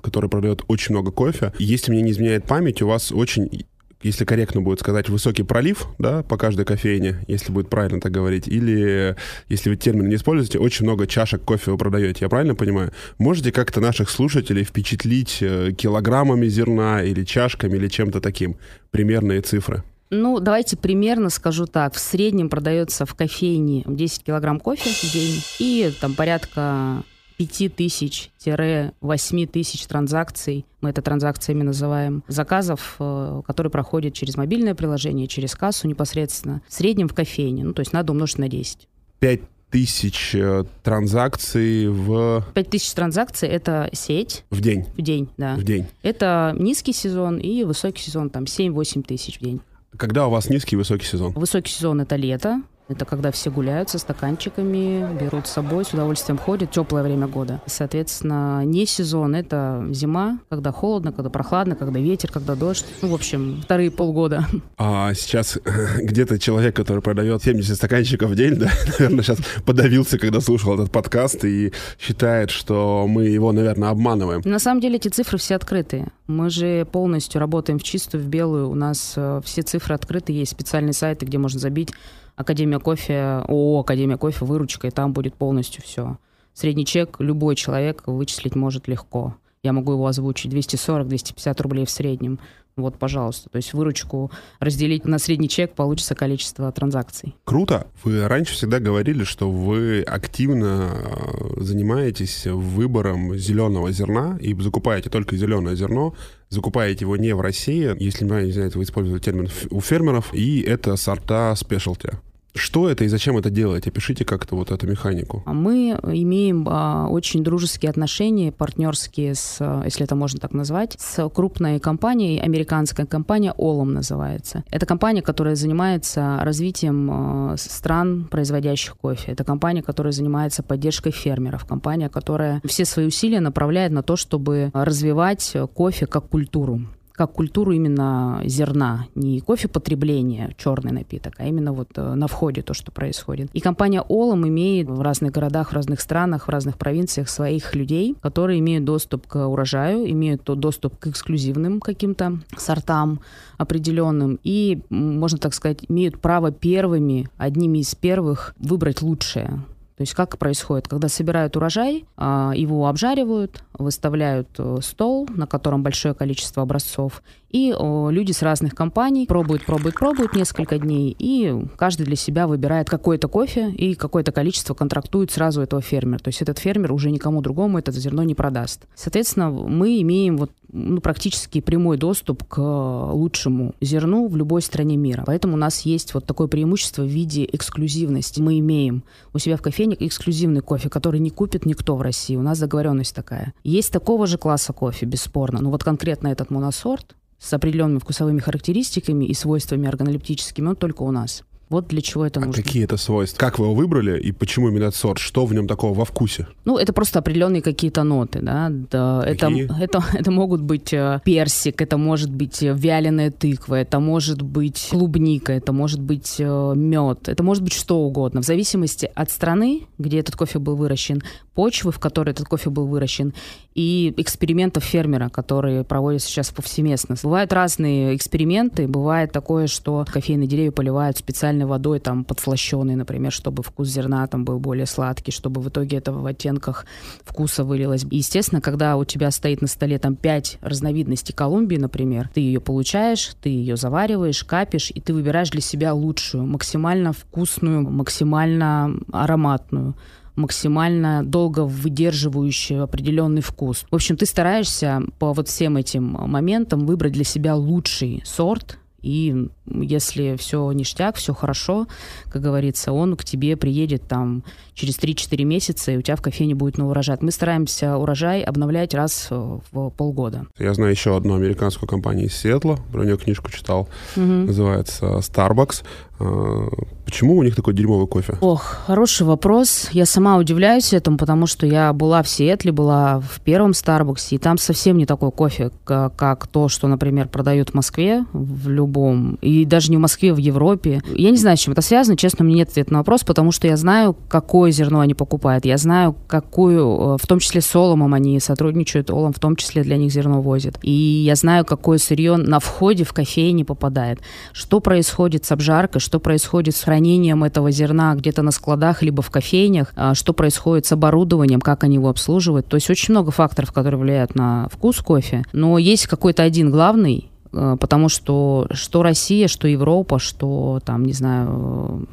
который 0.00 0.30
продает 0.30 0.62
очень 0.68 0.94
много 0.94 1.10
кофе. 1.10 1.52
Если 1.58 1.90
мне 1.90 2.02
не 2.02 2.12
изменяет 2.12 2.44
память, 2.44 2.80
у 2.80 2.86
вас 2.86 3.10
очень 3.10 3.66
если 4.02 4.24
корректно 4.24 4.60
будет 4.60 4.80
сказать, 4.80 5.08
высокий 5.08 5.42
пролив, 5.42 5.86
да, 5.98 6.22
по 6.22 6.36
каждой 6.36 6.64
кофейне, 6.64 7.24
если 7.28 7.52
будет 7.52 7.68
правильно 7.68 8.00
так 8.00 8.12
говорить, 8.12 8.48
или, 8.48 9.16
если 9.48 9.70
вы 9.70 9.76
термин 9.76 10.08
не 10.08 10.16
используете, 10.16 10.58
очень 10.58 10.84
много 10.84 11.06
чашек 11.06 11.42
кофе 11.42 11.70
вы 11.70 11.78
продаете, 11.78 12.18
я 12.24 12.28
правильно 12.28 12.54
понимаю? 12.54 12.92
Можете 13.18 13.52
как-то 13.52 13.80
наших 13.80 14.10
слушателей 14.10 14.64
впечатлить 14.64 15.38
э, 15.40 15.72
килограммами 15.72 16.46
зерна 16.46 17.02
или 17.02 17.24
чашками 17.24 17.76
или 17.76 17.88
чем-то 17.88 18.20
таким? 18.20 18.56
Примерные 18.90 19.40
цифры. 19.40 19.82
Ну, 20.10 20.40
давайте 20.40 20.76
примерно 20.76 21.30
скажу 21.30 21.66
так. 21.66 21.94
В 21.94 21.98
среднем 21.98 22.50
продается 22.50 23.06
в 23.06 23.14
кофейне 23.14 23.82
10 23.86 24.24
килограмм 24.24 24.60
кофе 24.60 24.90
в 24.90 25.10
день 25.10 25.42
и 25.58 25.90
там 26.00 26.14
порядка 26.14 27.02
5 27.46 27.74
тысяч-8 27.74 29.46
тысяч 29.46 29.86
транзакций, 29.86 30.64
мы 30.80 30.90
это 30.90 31.02
транзакциями 31.02 31.62
называем, 31.62 32.22
заказов, 32.28 32.96
э, 32.98 33.42
которые 33.46 33.70
проходят 33.70 34.14
через 34.14 34.36
мобильное 34.36 34.74
приложение, 34.74 35.26
через 35.26 35.54
кассу 35.54 35.88
непосредственно, 35.88 36.62
в 36.68 36.74
среднем 36.74 37.08
в 37.08 37.14
кофейне. 37.14 37.64
Ну, 37.64 37.72
то 37.72 37.80
есть 37.80 37.92
надо 37.92 38.12
умножить 38.12 38.38
на 38.38 38.48
10. 38.48 38.88
5 39.18 39.40
тысяч 39.70 40.34
э, 40.34 40.64
транзакций 40.82 41.88
в... 41.88 42.44
5 42.54 42.70
тысяч 42.70 42.92
транзакций— 42.92 43.48
это 43.50 43.88
сеть. 43.92 44.44
В 44.50 44.60
день? 44.60 44.86
В 44.96 45.02
день, 45.02 45.28
да. 45.36 45.56
В 45.56 45.64
день. 45.64 45.86
Это 46.02 46.54
низкий 46.58 46.92
сезон 46.92 47.38
и 47.38 47.64
высокий 47.64 48.02
сезон, 48.02 48.30
там 48.30 48.44
7-8 48.44 49.02
тысяч 49.02 49.38
в 49.38 49.42
день. 49.42 49.60
Когда 49.96 50.26
у 50.26 50.30
вас 50.30 50.48
низкий 50.48 50.76
и 50.76 50.78
высокий 50.78 51.06
сезон? 51.06 51.32
Высокий 51.32 51.72
сезон— 51.72 52.00
это 52.02 52.16
лето, 52.16 52.62
это 52.88 53.04
когда 53.04 53.30
все 53.30 53.50
гуляют 53.50 53.90
со 53.90 53.98
стаканчиками, 53.98 55.06
берут 55.18 55.46
с 55.46 55.50
собой, 55.50 55.84
с 55.84 55.92
удовольствием 55.92 56.38
ходят, 56.38 56.70
теплое 56.70 57.02
время 57.02 57.26
года. 57.26 57.60
Соответственно, 57.66 58.64
не 58.64 58.86
сезон, 58.86 59.34
это 59.34 59.84
зима, 59.90 60.40
когда 60.48 60.72
холодно, 60.72 61.12
когда 61.12 61.30
прохладно, 61.30 61.76
когда 61.76 62.00
ветер, 62.00 62.30
когда 62.30 62.54
дождь. 62.54 62.84
Ну, 63.00 63.08
в 63.08 63.14
общем, 63.14 63.60
вторые 63.62 63.90
полгода. 63.90 64.46
А 64.78 65.14
сейчас 65.14 65.58
где-то 65.98 66.38
человек, 66.38 66.74
который 66.74 67.02
продает 67.02 67.42
70 67.42 67.76
стаканчиков 67.76 68.30
в 68.30 68.34
день, 68.34 68.54
да, 68.58 68.70
наверное, 68.98 69.22
сейчас 69.22 69.38
подавился, 69.64 70.18
когда 70.18 70.40
слушал 70.40 70.74
этот 70.74 70.90
подкаст 70.90 71.44
и 71.44 71.72
считает, 71.98 72.50
что 72.50 73.06
мы 73.08 73.26
его, 73.26 73.52
наверное, 73.52 73.90
обманываем. 73.90 74.42
На 74.44 74.58
самом 74.58 74.80
деле 74.80 74.96
эти 74.96 75.08
цифры 75.08 75.38
все 75.38 75.54
открытые. 75.54 76.08
Мы 76.26 76.50
же 76.50 76.86
полностью 76.90 77.40
работаем 77.40 77.78
в 77.78 77.82
чистую, 77.82 78.22
в 78.24 78.26
белую. 78.26 78.68
У 78.70 78.74
нас 78.74 79.14
э, 79.16 79.40
все 79.44 79.62
цифры 79.62 79.94
открыты, 79.94 80.32
есть 80.32 80.52
специальные 80.52 80.94
сайты, 80.94 81.26
где 81.26 81.38
можно 81.38 81.60
забить 81.60 81.92
Академия 82.36 82.78
кофе, 82.78 83.42
ООО 83.48 83.80
Академия 83.80 84.16
кофе, 84.16 84.44
выручка, 84.44 84.88
и 84.88 84.90
там 84.90 85.12
будет 85.12 85.34
полностью 85.34 85.82
все. 85.82 86.18
Средний 86.54 86.84
чек 86.84 87.16
любой 87.18 87.56
человек 87.56 88.02
вычислить 88.06 88.54
может 88.54 88.88
легко. 88.88 89.36
Я 89.62 89.72
могу 89.72 89.92
его 89.92 90.06
озвучить 90.06 90.52
240-250 90.52 91.62
рублей 91.62 91.86
в 91.86 91.90
среднем. 91.90 92.38
Вот, 92.74 92.98
пожалуйста. 92.98 93.50
То 93.50 93.56
есть 93.56 93.74
выручку 93.74 94.30
разделить 94.58 95.04
на 95.04 95.18
средний 95.18 95.48
чек, 95.48 95.74
получится 95.74 96.14
количество 96.14 96.72
транзакций. 96.72 97.36
Круто. 97.44 97.86
Вы 98.02 98.26
раньше 98.26 98.54
всегда 98.54 98.80
говорили, 98.80 99.24
что 99.24 99.50
вы 99.50 100.02
активно 100.02 100.90
э, 100.90 101.60
занимаетесь 101.62 102.46
выбором 102.46 103.36
зеленого 103.36 103.92
зерна 103.92 104.38
и 104.40 104.54
закупаете 104.54 105.10
только 105.10 105.36
зеленое 105.36 105.76
зерно, 105.76 106.14
закупаете 106.48 107.04
его 107.04 107.16
не 107.16 107.34
в 107.34 107.40
России, 107.42 107.94
если 108.02 108.24
не 108.24 108.52
знаю, 108.52 108.70
вы 108.74 108.82
используете 108.84 109.22
термин 109.22 109.48
у 109.70 109.80
фермеров, 109.80 110.32
и 110.32 110.60
это 110.62 110.96
сорта 110.96 111.54
спешлти. 111.56 112.12
Что 112.54 112.88
это 112.88 113.04
и 113.04 113.08
зачем 113.08 113.38
это 113.38 113.50
делаете? 113.50 113.90
Опишите 113.90 114.24
как-то 114.24 114.56
вот 114.56 114.70
эту 114.70 114.86
механику. 114.86 115.42
А 115.46 115.52
мы 115.52 115.98
имеем 116.04 116.66
а, 116.68 117.08
очень 117.08 117.42
дружеские 117.42 117.90
отношения, 117.90 118.52
партнерские, 118.52 119.34
с, 119.34 119.82
если 119.84 120.04
это 120.04 120.14
можно 120.14 120.38
так 120.38 120.52
назвать, 120.52 120.96
с 120.98 121.28
крупной 121.30 121.80
компанией, 121.80 122.40
американская 122.40 123.06
компания 123.06 123.52
Олом 123.56 123.94
называется. 123.94 124.64
Это 124.70 124.84
компания, 124.84 125.22
которая 125.22 125.54
занимается 125.54 126.38
развитием 126.42 127.10
а, 127.10 127.54
стран, 127.56 128.28
производящих 128.30 128.96
кофе. 128.96 129.32
Это 129.32 129.44
компания, 129.44 129.82
которая 129.82 130.12
занимается 130.12 130.62
поддержкой 130.62 131.12
фермеров. 131.12 131.64
Компания, 131.64 132.10
которая 132.10 132.60
все 132.66 132.84
свои 132.84 133.06
усилия 133.06 133.40
направляет 133.40 133.92
на 133.92 134.02
то, 134.02 134.16
чтобы 134.16 134.70
развивать 134.74 135.56
кофе 135.74 136.06
как 136.06 136.28
культуру. 136.28 136.82
Как 137.12 137.32
культуру 137.32 137.72
именно 137.72 138.40
зерна, 138.44 139.06
не 139.14 139.40
кофе 139.40 139.68
потребления, 139.68 140.54
черный 140.56 140.92
напиток, 140.92 141.34
а 141.38 141.46
именно 141.46 141.72
вот 141.72 141.88
э, 141.96 142.14
на 142.14 142.26
входе 142.26 142.62
то, 142.62 142.74
что 142.74 142.90
происходит. 142.90 143.50
И 143.52 143.60
компания 143.60 144.02
Олом 144.02 144.46
имеет 144.48 144.88
в 144.88 145.00
разных 145.00 145.32
городах, 145.32 145.70
в 145.70 145.74
разных 145.74 146.00
странах, 146.00 146.46
в 146.46 146.50
разных 146.50 146.78
провинциях 146.78 147.28
своих 147.28 147.74
людей, 147.74 148.16
которые 148.20 148.60
имеют 148.60 148.84
доступ 148.84 149.26
к 149.26 149.46
урожаю, 149.46 150.10
имеют 150.10 150.44
доступ 150.44 150.98
к 150.98 151.06
эксклюзивным 151.08 151.80
каким-то 151.80 152.38
сортам 152.56 153.20
определенным 153.58 154.38
и, 154.42 154.82
можно 154.90 155.38
так 155.38 155.54
сказать, 155.54 155.84
имеют 155.88 156.18
право 156.18 156.50
первыми, 156.50 157.28
одними 157.36 157.78
из 157.78 157.94
первых 157.94 158.54
выбрать 158.58 159.02
лучшее. 159.02 159.60
То 159.96 160.02
есть 160.02 160.14
как 160.14 160.38
происходит, 160.38 160.88
когда 160.88 161.08
собирают 161.08 161.56
урожай, 161.56 162.06
а, 162.16 162.52
его 162.54 162.88
обжаривают, 162.88 163.62
выставляют 163.74 164.48
э, 164.58 164.78
стол, 164.82 165.28
на 165.28 165.46
котором 165.46 165.82
большое 165.82 166.14
количество 166.14 166.62
образцов, 166.62 167.22
и 167.52 167.74
люди 167.78 168.32
с 168.32 168.42
разных 168.42 168.74
компаний 168.74 169.26
пробуют, 169.26 169.64
пробуют, 169.64 169.96
пробуют 169.96 170.34
несколько 170.34 170.78
дней, 170.78 171.14
и 171.18 171.54
каждый 171.76 172.06
для 172.06 172.16
себя 172.16 172.46
выбирает 172.46 172.88
какое-то 172.88 173.28
кофе 173.28 173.70
и 173.70 173.94
какое-то 173.94 174.32
количество 174.32 174.74
контрактует 174.74 175.30
сразу 175.30 175.60
этого 175.60 175.82
фермера. 175.82 176.18
То 176.18 176.28
есть 176.28 176.42
этот 176.42 176.58
фермер 176.58 176.92
уже 176.92 177.10
никому 177.10 177.42
другому 177.42 177.78
это 177.78 177.92
зерно 177.92 178.22
не 178.22 178.34
продаст. 178.34 178.86
Соответственно, 178.94 179.50
мы 179.50 180.00
имеем 180.00 180.36
вот 180.36 180.50
ну, 180.72 181.00
практически 181.00 181.60
прямой 181.60 181.98
доступ 181.98 182.44
к 182.44 182.58
лучшему 182.58 183.74
зерну 183.80 184.26
в 184.28 184.36
любой 184.36 184.62
стране 184.62 184.96
мира. 184.96 185.22
Поэтому 185.26 185.54
у 185.54 185.58
нас 185.58 185.82
есть 185.82 186.14
вот 186.14 186.24
такое 186.24 186.48
преимущество 186.48 187.02
в 187.02 187.06
виде 187.06 187.46
эксклюзивности. 187.52 188.40
Мы 188.40 188.58
имеем 188.58 189.04
у 189.34 189.38
себя 189.38 189.58
в 189.58 189.62
кофейне 189.62 189.96
эксклюзивный 190.00 190.62
кофе, 190.62 190.88
который 190.88 191.20
не 191.20 191.30
купит 191.30 191.66
никто 191.66 191.96
в 191.96 192.02
России. 192.02 192.36
У 192.36 192.42
нас 192.42 192.58
договоренность 192.58 193.14
такая. 193.14 193.52
Есть 193.62 193.92
такого 193.92 194.26
же 194.26 194.38
класса 194.38 194.72
кофе, 194.72 195.04
бесспорно. 195.04 195.60
Но 195.60 195.70
вот 195.70 195.84
конкретно 195.84 196.28
этот 196.28 196.50
моносорт, 196.50 197.14
с 197.42 197.52
определенными 197.52 197.98
вкусовыми 197.98 198.38
характеристиками 198.38 199.24
и 199.24 199.34
свойствами 199.34 199.88
органолептическими, 199.88 200.68
он 200.68 200.76
только 200.76 201.02
у 201.02 201.10
нас. 201.10 201.42
Вот 201.72 201.88
для 201.88 202.02
чего 202.02 202.26
это 202.26 202.38
а 202.38 202.44
нужно. 202.44 202.62
какие 202.62 202.84
это 202.84 202.98
свойства? 202.98 203.38
Как 203.38 203.58
вы 203.58 203.64
его 203.64 203.74
выбрали 203.74 204.20
и 204.20 204.30
почему 204.30 204.68
именно 204.68 204.84
этот 204.84 204.96
сорт? 204.96 205.18
Что 205.18 205.46
в 205.46 205.54
нем 205.54 205.66
такого 205.66 205.94
во 205.94 206.04
вкусе? 206.04 206.46
Ну, 206.66 206.76
это 206.76 206.92
просто 206.92 207.20
определенные 207.20 207.62
какие-то 207.62 208.02
ноты, 208.02 208.40
да. 208.42 208.68
да 208.70 209.24
это, 209.26 209.46
это, 209.80 210.04
это 210.12 210.30
могут 210.30 210.60
быть 210.60 210.92
э, 210.92 211.20
персик, 211.24 211.80
это 211.80 211.96
может 211.96 212.30
быть 212.30 212.62
э, 212.62 212.74
вяленая 212.76 213.30
тыква, 213.30 213.76
это 213.76 214.00
может 214.00 214.42
быть 214.42 214.86
клубника, 214.90 215.54
это 215.54 215.72
может 215.72 216.00
быть 216.00 216.36
э, 216.38 216.72
мед, 216.76 217.28
это 217.30 217.42
может 217.42 217.62
быть 217.62 217.72
что 217.72 218.00
угодно. 218.00 218.42
В 218.42 218.44
зависимости 218.44 219.10
от 219.14 219.30
страны, 219.30 219.86
где 219.96 220.18
этот 220.20 220.36
кофе 220.36 220.58
был 220.58 220.76
выращен, 220.76 221.22
почвы, 221.54 221.90
в 221.90 221.98
которой 221.98 222.30
этот 222.30 222.48
кофе 222.48 222.68
был 222.68 222.86
выращен, 222.86 223.32
и 223.74 224.12
экспериментов 224.16 224.84
фермера, 224.84 225.28
которые 225.28 225.84
проводятся 225.84 226.28
сейчас 226.28 226.50
повсеместно. 226.50 227.16
Бывают 227.22 227.52
разные 227.52 228.14
эксперименты. 228.14 228.86
Бывает 228.86 229.32
такое, 229.32 229.66
что 229.66 230.04
кофейные 230.10 230.46
деревья 230.46 230.72
поливают 230.72 231.16
специальной 231.16 231.64
водой, 231.64 232.00
там, 232.00 232.24
подслащенной, 232.24 232.96
например, 232.96 233.32
чтобы 233.32 233.62
вкус 233.62 233.88
зерна 233.88 234.26
там 234.26 234.44
был 234.44 234.58
более 234.58 234.86
сладкий, 234.86 235.32
чтобы 235.32 235.60
в 235.60 235.68
итоге 235.68 235.98
это 235.98 236.12
в 236.12 236.26
оттенках 236.26 236.86
вкуса 237.24 237.64
вылилось. 237.64 238.04
И, 238.10 238.16
естественно, 238.16 238.60
когда 238.60 238.96
у 238.96 239.04
тебя 239.04 239.30
стоит 239.30 239.62
на 239.62 239.68
столе 239.68 239.98
там 239.98 240.16
пять 240.16 240.58
разновидностей 240.60 241.34
Колумбии, 241.34 241.76
например, 241.76 242.28
ты 242.32 242.40
ее 242.40 242.60
получаешь, 242.60 243.34
ты 243.40 243.48
ее 243.48 243.76
завариваешь, 243.76 244.44
капишь, 244.44 244.90
и 244.94 245.00
ты 245.00 245.14
выбираешь 245.14 245.50
для 245.50 245.60
себя 245.60 245.94
лучшую, 245.94 246.44
максимально 246.44 247.12
вкусную, 247.12 247.82
максимально 247.82 248.96
ароматную 249.12 249.94
максимально 250.36 251.22
долго 251.24 251.64
выдерживающую 251.64 252.82
определенный 252.82 253.42
вкус. 253.42 253.84
В 253.90 253.94
общем, 253.94 254.16
ты 254.16 254.26
стараешься 254.26 255.02
по 255.18 255.32
вот 255.32 255.48
всем 255.48 255.76
этим 255.76 256.04
моментам 256.04 256.86
выбрать 256.86 257.12
для 257.12 257.24
себя 257.24 257.54
лучший 257.54 258.22
сорт, 258.24 258.78
и 259.02 259.48
если 259.66 260.36
все 260.36 260.70
ништяк, 260.70 261.16
все 261.16 261.34
хорошо, 261.34 261.88
как 262.30 262.40
говорится, 262.40 262.92
он 262.92 263.16
к 263.16 263.24
тебе 263.24 263.56
приедет 263.56 264.06
там 264.06 264.44
через 264.74 264.96
3-4 264.98 265.42
месяца, 265.44 265.90
и 265.90 265.96
у 265.96 266.02
тебя 266.02 266.14
в 266.14 266.22
кофейне 266.22 266.54
будет 266.54 266.78
новый 266.78 266.92
урожай. 266.92 267.18
Мы 267.20 267.32
стараемся 267.32 267.96
урожай 267.96 268.42
обновлять 268.42 268.94
раз 268.94 269.26
в 269.30 269.90
полгода. 269.90 270.46
Я 270.56 270.72
знаю 270.74 270.92
еще 270.92 271.16
одну 271.16 271.34
американскую 271.34 271.88
компанию 271.88 272.26
из 272.26 272.36
Сиэтла, 272.36 272.78
про 272.92 273.04
нее 273.04 273.18
книжку 273.18 273.50
читал, 273.50 273.88
угу. 274.16 274.24
называется 274.24 275.06
Starbucks. 275.18 275.82
А, 276.22 276.68
почему 277.04 277.36
у 277.36 277.42
них 277.42 277.56
такой 277.56 277.74
дерьмовый 277.74 278.06
кофе? 278.06 278.36
Ох, 278.40 278.62
хороший 278.86 279.26
вопрос. 279.26 279.88
Я 279.92 280.06
сама 280.06 280.36
удивляюсь 280.36 280.92
этому, 280.92 281.16
потому 281.16 281.46
что 281.46 281.66
я 281.66 281.92
была 281.92 282.22
в 282.22 282.28
Сиэтле, 282.28 282.72
была 282.72 283.20
в 283.20 283.40
первом 283.40 283.74
Старбаксе, 283.74 284.36
и 284.36 284.38
там 284.38 284.58
совсем 284.58 284.96
не 284.96 285.06
такой 285.06 285.32
кофе, 285.32 285.70
как 285.84 286.46
то, 286.46 286.68
что, 286.68 286.86
например, 286.88 287.28
продают 287.28 287.70
в 287.70 287.74
Москве, 287.74 288.24
в 288.32 288.68
любом, 288.68 289.34
и 289.42 289.64
даже 289.64 289.90
не 289.90 289.96
в 289.96 290.00
Москве, 290.00 290.32
в 290.32 290.38
Европе. 290.38 291.02
Я 291.14 291.30
не 291.30 291.36
знаю, 291.36 291.56
с 291.56 291.60
чем 291.60 291.72
это 291.72 291.82
связано, 291.82 292.16
честно, 292.16 292.44
мне 292.44 292.54
нет 292.56 292.68
ответа 292.68 292.92
на 292.92 292.98
вопрос, 293.00 293.24
потому 293.24 293.52
что 293.52 293.66
я 293.66 293.76
знаю, 293.76 294.16
какое 294.28 294.70
зерно 294.70 295.00
они 295.00 295.14
покупают, 295.14 295.64
я 295.64 295.76
знаю, 295.76 296.14
какую, 296.28 297.18
в 297.18 297.26
том 297.26 297.40
числе 297.40 297.60
с 297.60 297.74
Оломом 297.74 298.14
они 298.14 298.38
сотрудничают, 298.40 299.10
Олом 299.10 299.32
в 299.32 299.38
том 299.38 299.56
числе 299.56 299.82
для 299.82 299.96
них 299.96 300.12
зерно 300.12 300.40
возит. 300.40 300.78
И 300.82 300.90
я 300.90 301.34
знаю, 301.34 301.64
какое 301.64 301.98
сырье 301.98 302.36
на 302.36 302.60
входе 302.60 303.04
в 303.04 303.12
кофейне 303.12 303.64
попадает, 303.64 304.20
что 304.52 304.80
происходит 304.80 305.44
с 305.44 305.52
обжаркой, 305.52 306.00
что 306.00 306.11
происходит 306.18 306.76
с 306.76 306.82
хранением 306.82 307.44
этого 307.44 307.70
зерна 307.70 308.14
где-то 308.14 308.42
на 308.42 308.50
складах, 308.50 309.02
либо 309.02 309.22
в 309.22 309.30
кофейнях, 309.30 309.92
а, 309.96 310.14
что 310.14 310.32
происходит 310.32 310.86
с 310.86 310.92
оборудованием, 310.92 311.60
как 311.60 311.84
они 311.84 311.96
его 311.96 312.08
обслуживают. 312.08 312.66
То 312.66 312.76
есть 312.76 312.90
очень 312.90 313.12
много 313.12 313.30
факторов, 313.30 313.72
которые 313.72 314.00
влияют 314.00 314.34
на 314.34 314.68
вкус 314.70 314.98
кофе. 314.98 315.44
Но 315.52 315.78
есть 315.78 316.06
какой-то 316.06 316.42
один 316.42 316.70
главный, 316.70 317.30
а, 317.52 317.76
потому 317.76 318.08
что 318.08 318.66
что 318.72 319.02
Россия, 319.02 319.48
что 319.48 319.68
Европа, 319.68 320.18
что 320.18 320.80
там, 320.84 321.04
не 321.04 321.12
знаю, 321.12 322.08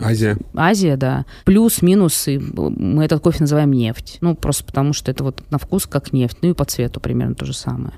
Азия. 0.00 0.36
Азия, 0.54 0.96
да. 0.96 1.24
Плюс-минус, 1.44 2.26
мы 2.26 3.04
этот 3.04 3.22
кофе 3.22 3.38
называем 3.40 3.72
нефть. 3.72 4.18
Ну, 4.20 4.34
просто 4.34 4.64
потому 4.64 4.92
что 4.92 5.10
это 5.10 5.24
вот 5.24 5.42
на 5.50 5.58
вкус 5.58 5.86
как 5.86 6.12
нефть. 6.12 6.38
Ну 6.42 6.50
и 6.50 6.54
по 6.54 6.64
цвету 6.64 7.00
примерно 7.00 7.34
то 7.34 7.44
же 7.44 7.54
самое. 7.54 7.94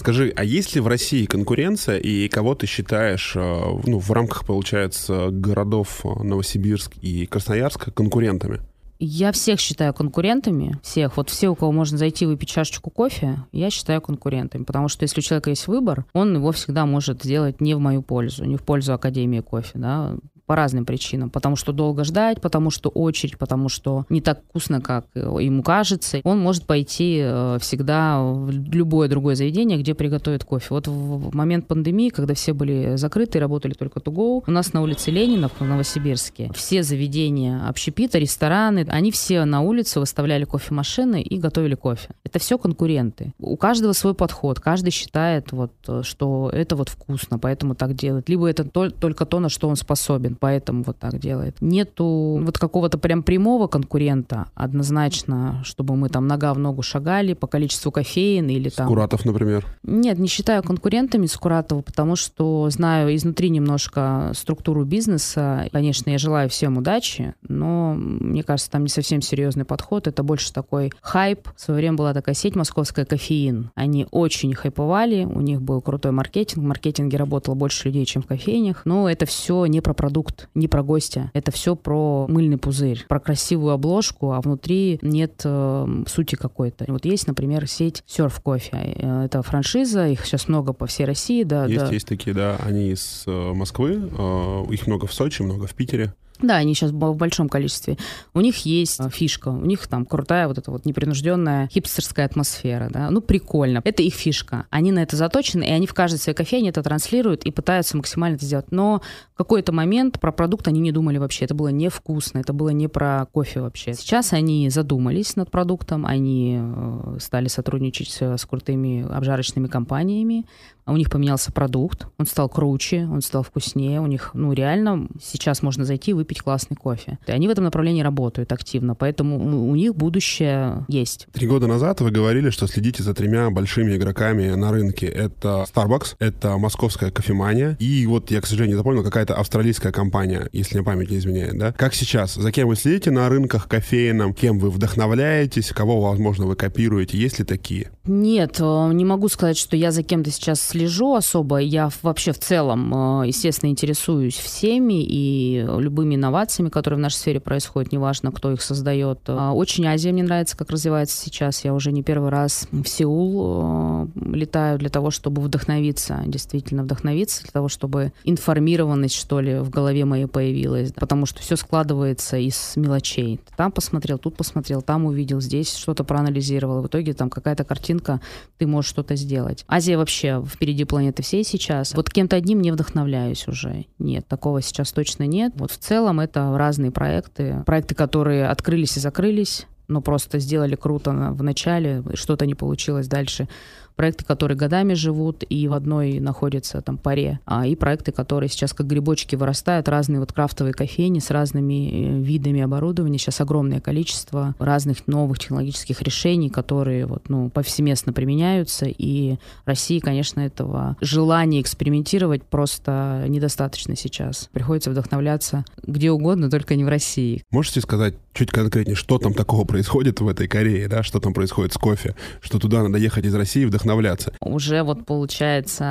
Скажи, 0.00 0.32
а 0.34 0.44
есть 0.44 0.74
ли 0.74 0.80
в 0.80 0.86
России 0.86 1.26
конкуренция, 1.26 1.98
и 1.98 2.26
кого 2.28 2.54
ты 2.54 2.66
считаешь, 2.66 3.34
э, 3.36 3.62
ну, 3.84 3.98
в 3.98 4.10
рамках, 4.12 4.46
получается, 4.46 5.28
городов 5.30 6.00
э, 6.04 6.22
Новосибирск 6.22 6.94
и 7.02 7.26
Красноярск 7.26 7.92
конкурентами? 7.92 8.62
Я 8.98 9.30
всех 9.32 9.60
считаю 9.60 9.92
конкурентами, 9.92 10.78
всех. 10.82 11.18
Вот 11.18 11.28
все, 11.28 11.48
у 11.48 11.54
кого 11.54 11.72
можно 11.72 11.98
зайти 11.98 12.24
выпить 12.24 12.48
чашечку 12.48 12.88
кофе, 12.88 13.44
я 13.52 13.68
считаю 13.68 14.00
конкурентами. 14.00 14.64
Потому 14.64 14.88
что 14.88 15.04
если 15.04 15.20
у 15.20 15.22
человека 15.22 15.50
есть 15.50 15.66
выбор, 15.66 16.06
он 16.14 16.34
его 16.34 16.52
всегда 16.52 16.86
может 16.86 17.22
сделать 17.22 17.60
не 17.60 17.74
в 17.74 17.78
мою 17.78 18.00
пользу, 18.00 18.44
не 18.44 18.56
в 18.56 18.62
пользу 18.62 18.94
Академии 18.94 19.40
кофе. 19.40 19.72
Да? 19.78 20.16
По 20.50 20.56
разным 20.56 20.84
причинам. 20.84 21.30
Потому 21.30 21.54
что 21.54 21.70
долго 21.70 22.02
ждать, 22.02 22.40
потому 22.40 22.70
что 22.70 22.88
очередь, 22.88 23.38
потому 23.38 23.68
что 23.68 24.04
не 24.08 24.20
так 24.20 24.42
вкусно, 24.42 24.80
как 24.80 25.06
ему 25.14 25.62
кажется. 25.62 26.20
Он 26.24 26.40
может 26.40 26.64
пойти 26.66 27.20
э, 27.22 27.58
всегда 27.60 28.20
в 28.20 28.50
любое 28.50 29.06
другое 29.06 29.36
заведение, 29.36 29.78
где 29.78 29.94
приготовят 29.94 30.42
кофе. 30.42 30.66
Вот 30.70 30.88
в 30.88 31.32
момент 31.36 31.68
пандемии, 31.68 32.08
когда 32.08 32.34
все 32.34 32.52
были 32.52 32.96
закрыты 32.96 33.38
и 33.38 33.40
работали 33.40 33.74
только 33.74 34.00
to 34.00 34.42
у 34.44 34.50
нас 34.50 34.72
на 34.72 34.82
улице 34.82 35.12
Ленина 35.12 35.48
в 35.48 35.60
Новосибирске 35.60 36.50
все 36.52 36.82
заведения 36.82 37.64
общепита, 37.68 38.18
рестораны, 38.18 38.84
они 38.88 39.12
все 39.12 39.44
на 39.44 39.60
улице 39.60 40.00
выставляли 40.00 40.46
кофемашины 40.46 41.22
и 41.22 41.38
готовили 41.38 41.76
кофе. 41.76 42.08
Это 42.24 42.40
все 42.40 42.58
конкуренты. 42.58 43.34
У 43.38 43.56
каждого 43.56 43.92
свой 43.92 44.14
подход, 44.14 44.58
каждый 44.58 44.90
считает, 44.90 45.52
вот, 45.52 45.70
что 46.02 46.50
это 46.52 46.74
вот 46.74 46.88
вкусно, 46.88 47.38
поэтому 47.38 47.76
так 47.76 47.94
делает. 47.94 48.28
Либо 48.28 48.50
это 48.50 48.64
только 48.64 49.26
то, 49.26 49.38
на 49.38 49.48
что 49.48 49.68
он 49.68 49.76
способен 49.76 50.39
поэтому 50.40 50.82
вот 50.82 50.98
так 50.98 51.18
делает. 51.18 51.56
Нету 51.60 52.40
вот 52.42 52.58
какого-то 52.58 52.98
прям 52.98 53.22
прямого 53.22 53.68
конкурента 53.68 54.46
однозначно, 54.54 55.60
чтобы 55.64 55.94
мы 55.94 56.08
там 56.08 56.26
нога 56.26 56.52
в 56.54 56.58
ногу 56.58 56.82
шагали 56.82 57.34
по 57.34 57.46
количеству 57.46 57.92
кофеин 57.92 58.48
или 58.48 58.70
там... 58.70 58.86
Скуратов, 58.86 59.24
например? 59.24 59.66
Нет, 59.82 60.18
не 60.18 60.26
считаю 60.26 60.62
конкурентами 60.62 61.26
Скуратова, 61.26 61.82
потому 61.82 62.16
что 62.16 62.68
знаю 62.70 63.14
изнутри 63.14 63.50
немножко 63.50 64.32
структуру 64.34 64.84
бизнеса. 64.84 65.68
Конечно, 65.72 66.10
я 66.10 66.18
желаю 66.18 66.48
всем 66.48 66.78
удачи, 66.78 67.34
но 67.46 67.94
мне 67.94 68.42
кажется, 68.42 68.70
там 68.70 68.82
не 68.82 68.88
совсем 68.88 69.20
серьезный 69.20 69.64
подход. 69.64 70.06
Это 70.06 70.22
больше 70.22 70.52
такой 70.52 70.92
хайп. 71.00 71.48
В 71.54 71.60
свое 71.60 71.78
время 71.78 71.96
была 71.96 72.14
такая 72.14 72.34
сеть 72.34 72.56
московская 72.56 73.04
«Кофеин». 73.04 73.70
Они 73.74 74.06
очень 74.10 74.54
хайповали, 74.54 75.24
у 75.24 75.40
них 75.40 75.60
был 75.60 75.82
крутой 75.82 76.12
маркетинг. 76.12 76.64
В 76.64 76.66
маркетинге 76.66 77.18
работало 77.18 77.54
больше 77.54 77.88
людей, 77.88 78.06
чем 78.06 78.22
в 78.22 78.26
кофейнях. 78.26 78.82
Но 78.86 79.08
это 79.08 79.26
все 79.26 79.66
не 79.66 79.80
про 79.80 79.92
продукт 79.92 80.29
продукт, 80.30 80.48
не 80.54 80.68
про 80.68 80.82
гостя. 80.82 81.30
Это 81.34 81.50
все 81.50 81.76
про 81.76 82.26
мыльный 82.28 82.58
пузырь, 82.58 83.04
про 83.08 83.20
красивую 83.20 83.72
обложку, 83.72 84.32
а 84.32 84.40
внутри 84.40 84.98
нет 85.02 85.42
э, 85.44 86.04
сути 86.06 86.34
какой-то. 86.34 86.84
Вот 86.88 87.04
есть, 87.04 87.26
например, 87.26 87.66
сеть 87.66 88.02
Surf 88.06 88.40
Кофе. 88.42 88.94
Э, 88.96 89.24
это 89.24 89.42
франшиза, 89.42 90.06
их 90.08 90.24
сейчас 90.24 90.48
много 90.48 90.72
по 90.72 90.86
всей 90.86 91.04
России. 91.04 91.42
Да, 91.42 91.66
есть, 91.66 91.80
да. 91.80 91.92
есть 91.92 92.08
такие, 92.08 92.34
да. 92.34 92.56
Они 92.64 92.90
из 92.90 93.24
э, 93.26 93.52
Москвы, 93.52 94.00
э, 94.10 94.64
их 94.70 94.86
много 94.86 95.06
в 95.06 95.12
Сочи, 95.14 95.42
много 95.42 95.66
в 95.66 95.74
Питере. 95.74 96.14
Да, 96.42 96.56
они 96.56 96.74
сейчас 96.74 96.90
в 96.90 97.14
большом 97.14 97.48
количестве. 97.48 97.96
У 98.34 98.40
них 98.40 98.64
есть 98.64 99.00
э, 99.00 99.08
фишка, 99.10 99.48
у 99.48 99.64
них 99.64 99.86
там 99.86 100.06
крутая 100.06 100.48
вот 100.48 100.58
эта 100.58 100.70
вот 100.70 100.86
непринужденная 100.86 101.68
хипстерская 101.68 102.26
атмосфера, 102.26 102.88
да. 102.90 103.10
Ну, 103.10 103.20
прикольно. 103.20 103.80
Это 103.84 104.02
их 104.02 104.14
фишка. 104.14 104.66
Они 104.70 104.92
на 104.92 105.00
это 105.00 105.16
заточены, 105.16 105.64
и 105.64 105.70
они 105.70 105.86
в 105.86 105.94
каждой 105.94 106.18
своей 106.18 106.36
кофейне 106.36 106.70
это 106.70 106.82
транслируют 106.82 107.44
и 107.44 107.50
пытаются 107.50 107.96
максимально 107.96 108.36
это 108.36 108.44
сделать. 108.44 108.70
Но 108.70 109.02
в 109.34 109.36
какой-то 109.36 109.72
момент 109.72 110.20
про 110.20 110.32
продукт 110.32 110.68
они 110.68 110.80
не 110.80 110.92
думали 110.92 111.18
вообще. 111.18 111.44
Это 111.44 111.54
было 111.54 111.68
невкусно, 111.68 112.38
это 112.38 112.52
было 112.52 112.70
не 112.70 112.88
про 112.88 113.26
кофе 113.32 113.60
вообще. 113.60 113.94
Сейчас 113.94 114.32
они 114.32 114.70
задумались 114.70 115.36
над 115.36 115.50
продуктом, 115.50 116.06
они 116.06 116.58
э, 116.60 117.16
стали 117.20 117.48
сотрудничать 117.48 118.10
с 118.20 118.46
крутыми 118.46 119.06
обжарочными 119.10 119.66
компаниями, 119.66 120.46
у 120.92 120.96
них 120.96 121.10
поменялся 121.10 121.52
продукт, 121.52 122.06
он 122.18 122.26
стал 122.26 122.48
круче, 122.48 123.08
он 123.10 123.22
стал 123.22 123.42
вкуснее, 123.42 124.00
у 124.00 124.06
них, 124.06 124.30
ну, 124.34 124.52
реально 124.52 125.08
сейчас 125.22 125.62
можно 125.62 125.84
зайти 125.84 126.10
и 126.10 126.14
выпить 126.14 126.40
классный 126.40 126.76
кофе. 126.76 127.18
И 127.26 127.32
они 127.32 127.48
в 127.48 127.50
этом 127.50 127.64
направлении 127.64 128.02
работают 128.02 128.52
активно, 128.52 128.94
поэтому 128.94 129.68
у 129.70 129.74
них 129.74 129.94
будущее 129.94 130.84
есть. 130.88 131.26
Три 131.32 131.46
года 131.46 131.66
назад 131.66 132.00
вы 132.00 132.10
говорили, 132.10 132.50
что 132.50 132.66
следите 132.66 133.02
за 133.02 133.14
тремя 133.14 133.50
большими 133.50 133.96
игроками 133.96 134.50
на 134.50 134.70
рынке. 134.70 135.06
Это 135.06 135.64
Starbucks, 135.72 136.16
это 136.18 136.58
московская 136.58 137.10
кофемания, 137.10 137.76
и 137.78 138.06
вот 138.06 138.30
я, 138.30 138.40
к 138.40 138.46
сожалению, 138.46 138.76
запомнил, 138.76 139.04
какая-то 139.04 139.34
австралийская 139.34 139.92
компания, 139.92 140.48
если 140.52 140.76
мне 140.76 140.84
память 140.84 141.10
не 141.10 141.18
изменяет, 141.18 141.58
да? 141.58 141.72
Как 141.72 141.94
сейчас? 141.94 142.34
За 142.34 142.52
кем 142.52 142.68
вы 142.68 142.76
следите 142.76 143.10
на 143.10 143.28
рынках 143.28 143.68
кофейном? 143.68 144.34
Кем 144.34 144.58
вы 144.58 144.70
вдохновляетесь? 144.70 145.70
Кого, 145.70 146.00
возможно, 146.00 146.46
вы 146.46 146.56
копируете? 146.56 147.16
Есть 147.18 147.38
ли 147.38 147.44
такие? 147.44 147.90
Нет, 148.04 148.56
э, 148.60 148.90
не 148.92 149.04
могу 149.04 149.28
сказать, 149.28 149.56
что 149.56 149.76
я 149.76 149.92
за 149.92 150.02
кем-то 150.02 150.30
сейчас 150.30 150.60
слежу 150.60 150.79
особо. 150.86 151.58
Я 151.58 151.90
вообще 152.02 152.32
в 152.32 152.38
целом, 152.38 153.22
э, 153.22 153.28
естественно, 153.28 153.70
интересуюсь 153.70 154.36
всеми 154.36 155.02
и 155.02 155.64
любыми 155.78 156.14
инновациями, 156.14 156.68
которые 156.68 156.98
в 156.98 157.00
нашей 157.00 157.16
сфере 157.16 157.40
происходят, 157.40 157.92
неважно, 157.92 158.32
кто 158.32 158.52
их 158.52 158.62
создает. 158.62 159.20
Э, 159.26 159.50
очень 159.50 159.86
Азия 159.86 160.12
мне 160.12 160.22
нравится, 160.22 160.56
как 160.56 160.70
развивается 160.70 161.16
сейчас. 161.16 161.64
Я 161.64 161.74
уже 161.74 161.92
не 161.92 162.02
первый 162.02 162.30
раз 162.30 162.68
в 162.70 162.86
Сеул 162.86 164.08
летаю 164.14 164.78
для 164.78 164.88
того, 164.88 165.10
чтобы 165.10 165.42
вдохновиться, 165.42 166.22
действительно 166.26 166.82
вдохновиться, 166.82 167.42
для 167.42 167.52
того, 167.52 167.68
чтобы 167.68 168.12
информированность, 168.24 169.14
что 169.14 169.40
ли, 169.40 169.58
в 169.58 169.70
голове 169.70 170.04
моей 170.04 170.26
появилась. 170.26 170.92
Потому 170.92 171.26
что 171.26 171.40
все 171.40 171.56
складывается 171.56 172.36
из 172.36 172.72
мелочей. 172.76 173.40
Там 173.56 173.72
посмотрел, 173.72 174.18
тут 174.18 174.36
посмотрел, 174.36 174.82
там 174.82 175.06
увидел, 175.06 175.40
здесь 175.40 175.74
что-то 175.74 176.04
проанализировал. 176.04 176.82
В 176.82 176.86
итоге 176.86 177.14
там 177.14 177.30
какая-то 177.30 177.64
картинка, 177.64 178.20
ты 178.58 178.66
можешь 178.66 178.90
что-то 178.90 179.16
сделать. 179.16 179.64
Азия 179.68 179.96
вообще 179.96 180.42
впереди 180.46 180.69
планеты 180.84 181.22
всей 181.22 181.44
сейчас. 181.44 181.94
Вот 181.94 182.10
кем-то 182.10 182.36
одним 182.36 182.60
не 182.60 182.70
вдохновляюсь 182.70 183.46
уже. 183.48 183.86
Нет, 183.98 184.26
такого 184.26 184.62
сейчас 184.62 184.92
точно 184.92 185.24
нет. 185.24 185.52
Вот 185.56 185.70
в 185.70 185.78
целом 185.78 186.20
это 186.20 186.56
разные 186.56 186.90
проекты. 186.90 187.62
Проекты, 187.66 187.94
которые 187.94 188.48
открылись 188.48 188.96
и 188.96 189.00
закрылись, 189.00 189.66
но 189.88 190.00
просто 190.00 190.38
сделали 190.38 190.76
круто 190.76 191.10
в 191.10 191.42
начале, 191.42 192.02
что-то 192.14 192.46
не 192.46 192.54
получилось 192.54 193.08
дальше 193.08 193.48
проекты, 193.96 194.24
которые 194.24 194.56
годами 194.56 194.94
живут 194.94 195.44
и 195.48 195.68
в 195.68 195.74
одной 195.74 196.20
находятся 196.20 196.80
там 196.80 196.96
паре, 196.96 197.40
а 197.44 197.66
и 197.66 197.76
проекты, 197.76 198.12
которые 198.12 198.48
сейчас 198.48 198.72
как 198.72 198.86
грибочки 198.86 199.36
вырастают, 199.36 199.88
разные 199.88 200.20
вот 200.20 200.32
крафтовые 200.32 200.72
кофейни 200.72 201.18
с 201.18 201.30
разными 201.30 201.90
э, 201.90 202.20
видами 202.20 202.62
оборудования, 202.62 203.18
сейчас 203.18 203.40
огромное 203.40 203.80
количество 203.80 204.54
разных 204.58 205.06
новых 205.06 205.38
технологических 205.38 206.00
решений, 206.02 206.48
которые 206.48 207.06
вот, 207.06 207.28
ну, 207.28 207.50
повсеместно 207.50 208.12
применяются, 208.12 208.86
и 208.86 209.36
России, 209.64 209.98
конечно, 209.98 210.40
этого 210.40 210.96
желания 211.00 211.60
экспериментировать 211.60 212.42
просто 212.42 213.24
недостаточно 213.28 213.96
сейчас. 213.96 214.48
Приходится 214.52 214.90
вдохновляться 214.90 215.64
где 215.84 216.10
угодно, 216.10 216.50
только 216.50 216.76
не 216.76 216.84
в 216.84 216.88
России. 216.88 217.42
Можете 217.50 217.80
сказать 217.80 218.14
чуть 218.32 218.50
конкретнее, 218.50 218.96
что 218.96 219.18
там 219.18 219.34
такого 219.34 219.64
происходит 219.64 220.20
в 220.20 220.28
этой 220.28 220.48
Корее, 220.48 220.88
да, 220.88 221.02
что 221.02 221.20
там 221.20 221.34
происходит 221.34 221.72
с 221.72 221.76
кофе, 221.76 222.14
что 222.40 222.58
туда 222.58 222.82
надо 222.82 222.98
ехать 222.98 223.26
из 223.26 223.34
России 223.34 223.64
вдохновляться 223.64 223.89
вдохновляться? 223.90 224.32
Уже 224.40 224.82
вот 224.82 225.06
получается 225.06 225.84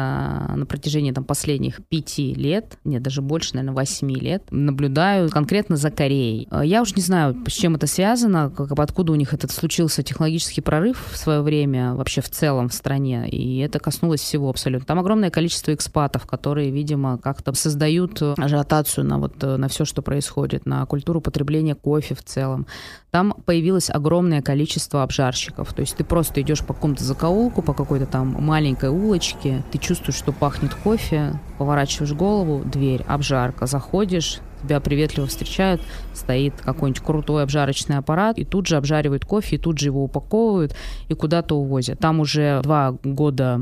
на 0.56 0.66
протяжении 0.66 1.12
там 1.12 1.24
последних 1.24 1.86
пяти 1.88 2.34
лет, 2.34 2.78
нет, 2.84 3.02
даже 3.02 3.22
больше, 3.22 3.56
наверное, 3.56 3.76
восьми 3.76 4.16
лет, 4.16 4.44
наблюдаю 4.52 5.30
конкретно 5.30 5.76
за 5.76 5.92
Кореей. 5.92 6.48
Я 6.64 6.82
уже 6.82 6.94
не 6.96 7.02
знаю, 7.02 7.36
с 7.48 7.52
чем 7.52 7.76
это 7.76 7.88
связано, 7.88 8.50
как, 8.50 8.78
откуда 8.80 9.12
у 9.12 9.16
них 9.16 9.34
этот 9.34 9.52
случился 9.52 10.04
технологический 10.04 10.62
прорыв 10.62 11.10
в 11.12 11.18
свое 11.18 11.42
время 11.42 11.94
вообще 11.96 12.22
в 12.22 12.30
целом 12.30 12.70
в 12.70 12.74
стране, 12.74 13.28
и 13.30 13.60
это 13.60 13.80
коснулось 13.80 14.22
всего 14.22 14.50
абсолютно. 14.50 14.86
Там 14.86 15.00
огромное 15.00 15.30
количество 15.30 15.74
экспатов, 15.74 16.26
которые, 16.26 16.72
видимо, 16.72 17.18
как-то 17.18 17.54
создают 17.54 18.22
ажиотацию 18.22 19.06
на 19.06 19.18
вот 19.18 19.42
на 19.42 19.68
все, 19.68 19.86
что 19.86 20.02
происходит, 20.02 20.66
на 20.66 20.86
культуру 20.86 21.22
потребления 21.22 21.76
кофе 21.76 22.16
в 22.16 22.24
целом. 22.24 22.68
Там 23.12 23.34
появилось 23.46 23.90
огромное 23.90 24.42
количество 24.42 25.04
обжарщиков, 25.04 25.74
то 25.74 25.82
есть 25.82 25.96
ты 25.96 26.04
просто 26.04 26.42
идешь 26.42 26.64
по 26.64 26.74
какому-то 26.74 27.04
закоулку, 27.04 27.62
по 27.62 27.74
какой-то 27.80 28.06
там 28.06 28.36
маленькой 28.40 28.90
улочке, 28.90 29.64
ты 29.72 29.78
чувствуешь, 29.78 30.18
что 30.18 30.34
пахнет 30.34 30.74
кофе, 30.74 31.40
поворачиваешь 31.58 32.12
голову, 32.12 32.62
дверь, 32.66 33.06
обжарка, 33.08 33.68
заходишь, 33.68 34.40
тебя 34.64 34.80
приветливо 34.80 35.28
встречают, 35.28 35.82
стоит 36.14 36.54
какой-нибудь 36.62 37.02
крутой 37.02 37.44
обжарочный 37.44 37.98
аппарат, 37.98 38.38
и 38.38 38.46
тут 38.46 38.68
же 38.68 38.78
обжаривают 38.78 39.26
кофе, 39.26 39.56
и 39.56 39.60
тут 39.60 39.80
же 39.80 39.88
его 39.88 40.04
упаковывают 40.04 40.76
и 41.08 41.14
куда-то 41.14 41.56
увозят. 41.56 42.00
Там 42.00 42.20
уже 42.20 42.62
два 42.64 42.96
года 43.04 43.62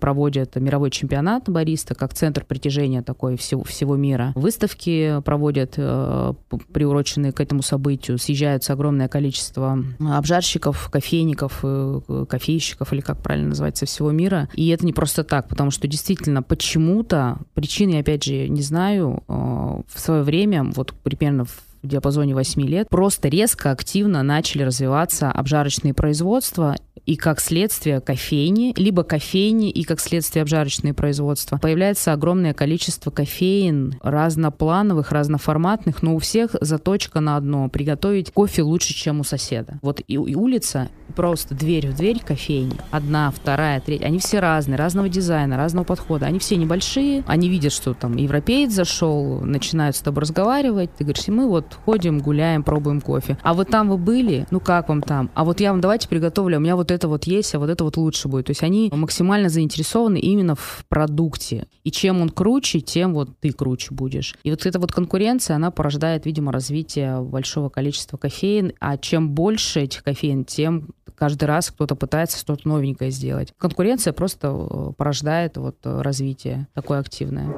проводят 0.00 0.56
мировой 0.56 0.90
чемпионат 0.90 1.48
бариста, 1.48 1.94
как 1.94 2.14
центр 2.14 2.44
притяжения 2.44 3.02
такой 3.02 3.36
всего, 3.36 3.64
всего 3.64 3.96
мира. 3.96 4.32
Выставки 4.34 5.20
проводят, 5.24 5.74
э, 5.76 6.34
приуроченные 6.72 7.32
к 7.32 7.40
этому 7.40 7.62
событию. 7.62 8.18
Съезжаются 8.18 8.72
огромное 8.72 9.08
количество 9.08 9.78
обжарщиков, 10.00 10.88
кофейников, 10.90 11.60
э, 11.62 12.26
кофейщиков, 12.28 12.92
или 12.92 13.00
как 13.00 13.22
правильно 13.22 13.48
называть, 13.48 13.76
со 13.76 13.86
всего 13.86 14.10
мира. 14.10 14.48
И 14.54 14.68
это 14.68 14.86
не 14.86 14.92
просто 14.92 15.24
так, 15.24 15.48
потому 15.48 15.70
что 15.70 15.88
действительно 15.88 16.42
почему-то, 16.42 17.38
причины, 17.54 17.98
опять 17.98 18.24
же, 18.24 18.48
не 18.48 18.62
знаю, 18.62 19.22
э, 19.28 19.32
в 19.32 20.00
свое 20.00 20.22
время 20.22 20.35
время, 20.36 20.64
вот 20.64 20.92
примерно 21.02 21.46
в 21.46 21.65
диапазоне 21.88 22.34
8 22.34 22.62
лет, 22.62 22.88
просто 22.88 23.28
резко, 23.28 23.70
активно 23.70 24.22
начали 24.22 24.62
развиваться 24.62 25.30
обжарочные 25.30 25.94
производства, 25.94 26.76
и 27.06 27.16
как 27.16 27.40
следствие 27.40 28.00
кофейни, 28.00 28.74
либо 28.76 29.04
кофейни 29.04 29.70
и 29.70 29.84
как 29.84 30.00
следствие 30.00 30.42
обжарочные 30.42 30.92
производства. 30.92 31.56
Появляется 31.56 32.12
огромное 32.12 32.52
количество 32.52 33.10
кофеин 33.10 33.94
разноплановых, 34.02 35.12
разноформатных, 35.12 36.02
но 36.02 36.16
у 36.16 36.18
всех 36.18 36.56
заточка 36.60 37.20
на 37.20 37.36
одно— 37.36 37.68
приготовить 37.70 38.32
кофе 38.32 38.62
лучше, 38.62 38.92
чем 38.92 39.20
у 39.20 39.24
соседа. 39.24 39.78
Вот 39.82 40.00
и, 40.00 40.14
и 40.14 40.34
улица, 40.34 40.88
просто 41.14 41.54
дверь 41.54 41.88
в 41.88 41.96
дверь 41.96 42.20
кофейни, 42.20 42.76
одна, 42.90 43.30
вторая, 43.30 43.80
третья, 43.80 44.06
они 44.06 44.18
все 44.18 44.40
разные, 44.40 44.76
разного 44.76 45.08
дизайна, 45.08 45.56
разного 45.56 45.84
подхода, 45.84 46.26
они 46.26 46.40
все 46.40 46.56
небольшие, 46.56 47.22
они 47.26 47.48
видят, 47.48 47.72
что 47.72 47.94
там 47.94 48.16
европеец 48.16 48.72
зашел, 48.72 49.40
начинают 49.40 49.94
с 49.94 50.00
тобой 50.00 50.22
разговаривать, 50.22 50.90
ты 50.96 51.04
говоришь, 51.04 51.28
мы 51.28 51.48
вот 51.48 51.75
ходим, 51.84 52.20
гуляем, 52.20 52.62
пробуем 52.62 53.00
кофе. 53.00 53.38
А 53.42 53.54
вот 53.54 53.68
там 53.68 53.88
вы 53.88 53.98
были? 53.98 54.46
Ну 54.50 54.60
как 54.60 54.88
вам 54.88 55.02
там? 55.02 55.30
А 55.34 55.44
вот 55.44 55.60
я 55.60 55.70
вам 55.72 55.80
давайте 55.80 56.08
приготовлю, 56.08 56.58
у 56.58 56.60
меня 56.60 56.76
вот 56.76 56.90
это 56.90 57.08
вот 57.08 57.24
есть, 57.24 57.54
а 57.54 57.58
вот 57.58 57.70
это 57.70 57.84
вот 57.84 57.96
лучше 57.96 58.28
будет. 58.28 58.46
То 58.46 58.50
есть 58.50 58.62
они 58.62 58.90
максимально 58.92 59.48
заинтересованы 59.48 60.18
именно 60.18 60.54
в 60.54 60.84
продукте. 60.88 61.66
И 61.84 61.90
чем 61.90 62.20
он 62.20 62.30
круче, 62.30 62.80
тем 62.80 63.14
вот 63.14 63.38
ты 63.40 63.52
круче 63.52 63.94
будешь. 63.94 64.36
И 64.42 64.50
вот 64.50 64.66
эта 64.66 64.78
вот 64.78 64.92
конкуренция, 64.92 65.56
она 65.56 65.70
порождает, 65.70 66.26
видимо, 66.26 66.52
развитие 66.52 67.20
большого 67.20 67.68
количества 67.68 68.16
кофеин. 68.16 68.72
А 68.80 68.96
чем 68.96 69.30
больше 69.30 69.80
этих 69.80 70.02
кофеин, 70.02 70.44
тем 70.44 70.88
каждый 71.16 71.44
раз 71.44 71.70
кто-то 71.70 71.94
пытается 71.94 72.38
что-то 72.38 72.68
новенькое 72.68 73.10
сделать. 73.10 73.52
Конкуренция 73.58 74.12
просто 74.12 74.48
э, 74.48 74.92
порождает 74.96 75.56
вот 75.56 75.76
э, 75.84 76.02
развитие 76.02 76.68
такое 76.74 77.00
активное. 77.00 77.54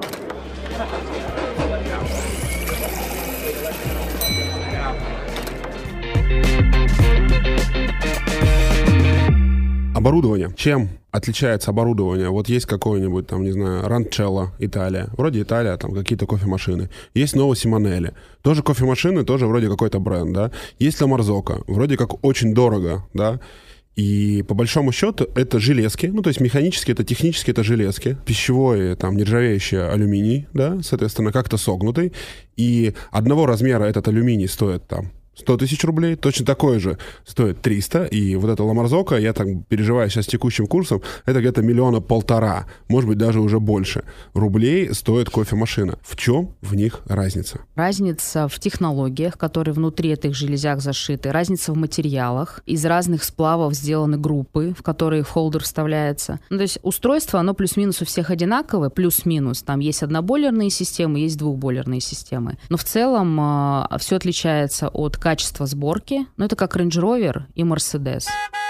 Оборудование. 9.99 10.55
Чем 10.57 10.91
отличается 11.11 11.73
оборудование? 11.73 12.29
Вот 12.29 12.49
есть 12.49 12.67
какое-нибудь, 12.67 13.27
там, 13.27 13.43
не 13.43 13.51
знаю, 13.51 13.89
Ранчелло, 13.89 14.53
Италия. 14.61 15.09
Вроде 15.17 15.43
Италия, 15.43 15.77
там 15.77 15.93
какие-то 15.93 16.25
кофемашины. 16.25 16.89
Есть 17.15 17.35
Ново 17.35 17.57
Симонелли. 17.57 18.15
Тоже 18.43 18.63
кофемашины, 18.63 19.25
тоже 19.25 19.49
вроде 19.49 19.69
какой-то 19.69 19.99
бренд, 19.99 20.33
да. 20.33 20.53
Есть 20.79 21.01
Ламарзока. 21.01 21.63
Вроде 21.67 21.97
как 21.97 22.25
очень 22.25 22.55
дорого, 22.55 23.09
да. 23.13 23.41
И 23.97 24.45
по 24.47 24.55
большому 24.55 24.93
счету 24.93 25.27
это 25.35 25.59
железки, 25.59 26.07
ну 26.07 26.23
то 26.23 26.29
есть 26.29 26.41
механически 26.41 26.93
это 26.93 27.03
технически 27.03 27.51
это 27.51 27.65
железки, 27.65 28.17
пищевой 28.25 28.95
там 28.95 29.17
нержавеющий 29.17 29.85
алюминий, 29.85 30.47
да, 30.53 30.79
соответственно 30.85 31.33
как-то 31.33 31.57
согнутый, 31.57 32.13
и 32.57 32.95
одного 33.11 33.47
размера 33.47 33.83
этот 33.83 34.07
алюминий 34.07 34.47
стоит 34.47 34.87
там 34.87 35.11
100 35.39 35.57
тысяч 35.57 35.85
рублей, 35.85 36.17
точно 36.17 36.47
такой 36.47 36.79
же 36.79 36.99
стоит 37.25 37.61
300, 37.63 38.05
и 38.07 38.37
вот 38.37 38.51
эта 38.51 38.63
ламарзока, 38.65 39.17
я 39.17 39.33
так 39.33 39.47
переживаю 39.69 40.11
сейчас 40.11 40.27
текущим 40.27 40.67
курсом, 40.67 41.03
это 41.27 41.41
где-то 41.41 41.63
миллиона 41.63 42.01
полтора, 42.01 42.67
может 42.89 43.09
быть, 43.09 43.19
даже 43.19 43.41
уже 43.41 43.61
больше 43.61 44.05
рублей 44.35 44.93
стоит 44.95 45.31
кофемашина. 45.31 45.99
В 46.03 46.17
чем 46.17 46.55
в 46.61 46.75
них 46.75 47.01
разница? 47.07 47.61
Разница 47.75 48.49
в 48.49 48.59
технологиях, 48.59 49.39
которые 49.39 49.75
внутри 49.75 50.11
этих 50.11 50.35
железяк 50.35 50.81
зашиты, 50.81 51.31
разница 51.31 51.73
в 51.73 51.77
материалах. 51.77 52.61
Из 52.67 52.85
разных 52.85 53.25
сплавов 53.25 53.75
сделаны 53.75 54.19
группы, 54.19 54.75
в 54.77 54.83
которые 54.83 55.23
холдер 55.23 55.63
вставляется. 55.63 56.41
Ну, 56.51 56.57
то 56.57 56.63
есть 56.63 56.79
устройство, 56.83 57.41
оно 57.41 57.55
плюс-минус 57.55 58.03
у 58.03 58.05
всех 58.05 58.31
одинаковое, 58.31 58.91
плюс-минус. 58.91 59.63
Там 59.63 59.81
есть 59.81 60.03
однобойлерные 60.03 60.71
системы, 60.71 61.21
есть 61.21 61.39
двухбойлерные 61.39 62.01
системы. 62.01 62.59
Но 62.69 62.77
в 62.77 62.85
целом 62.85 63.39
э, 63.39 63.43
а, 63.43 63.99
все 63.99 64.17
отличается 64.17 64.89
от 64.89 65.17
качества 65.29 65.67
сборки. 65.67 66.27
Ну, 66.39 66.47
это 66.47 66.57
как 66.57 66.75
Range 66.75 66.89
Rover 66.89 67.43
и 67.55 67.63
Mercedes. 67.63 68.29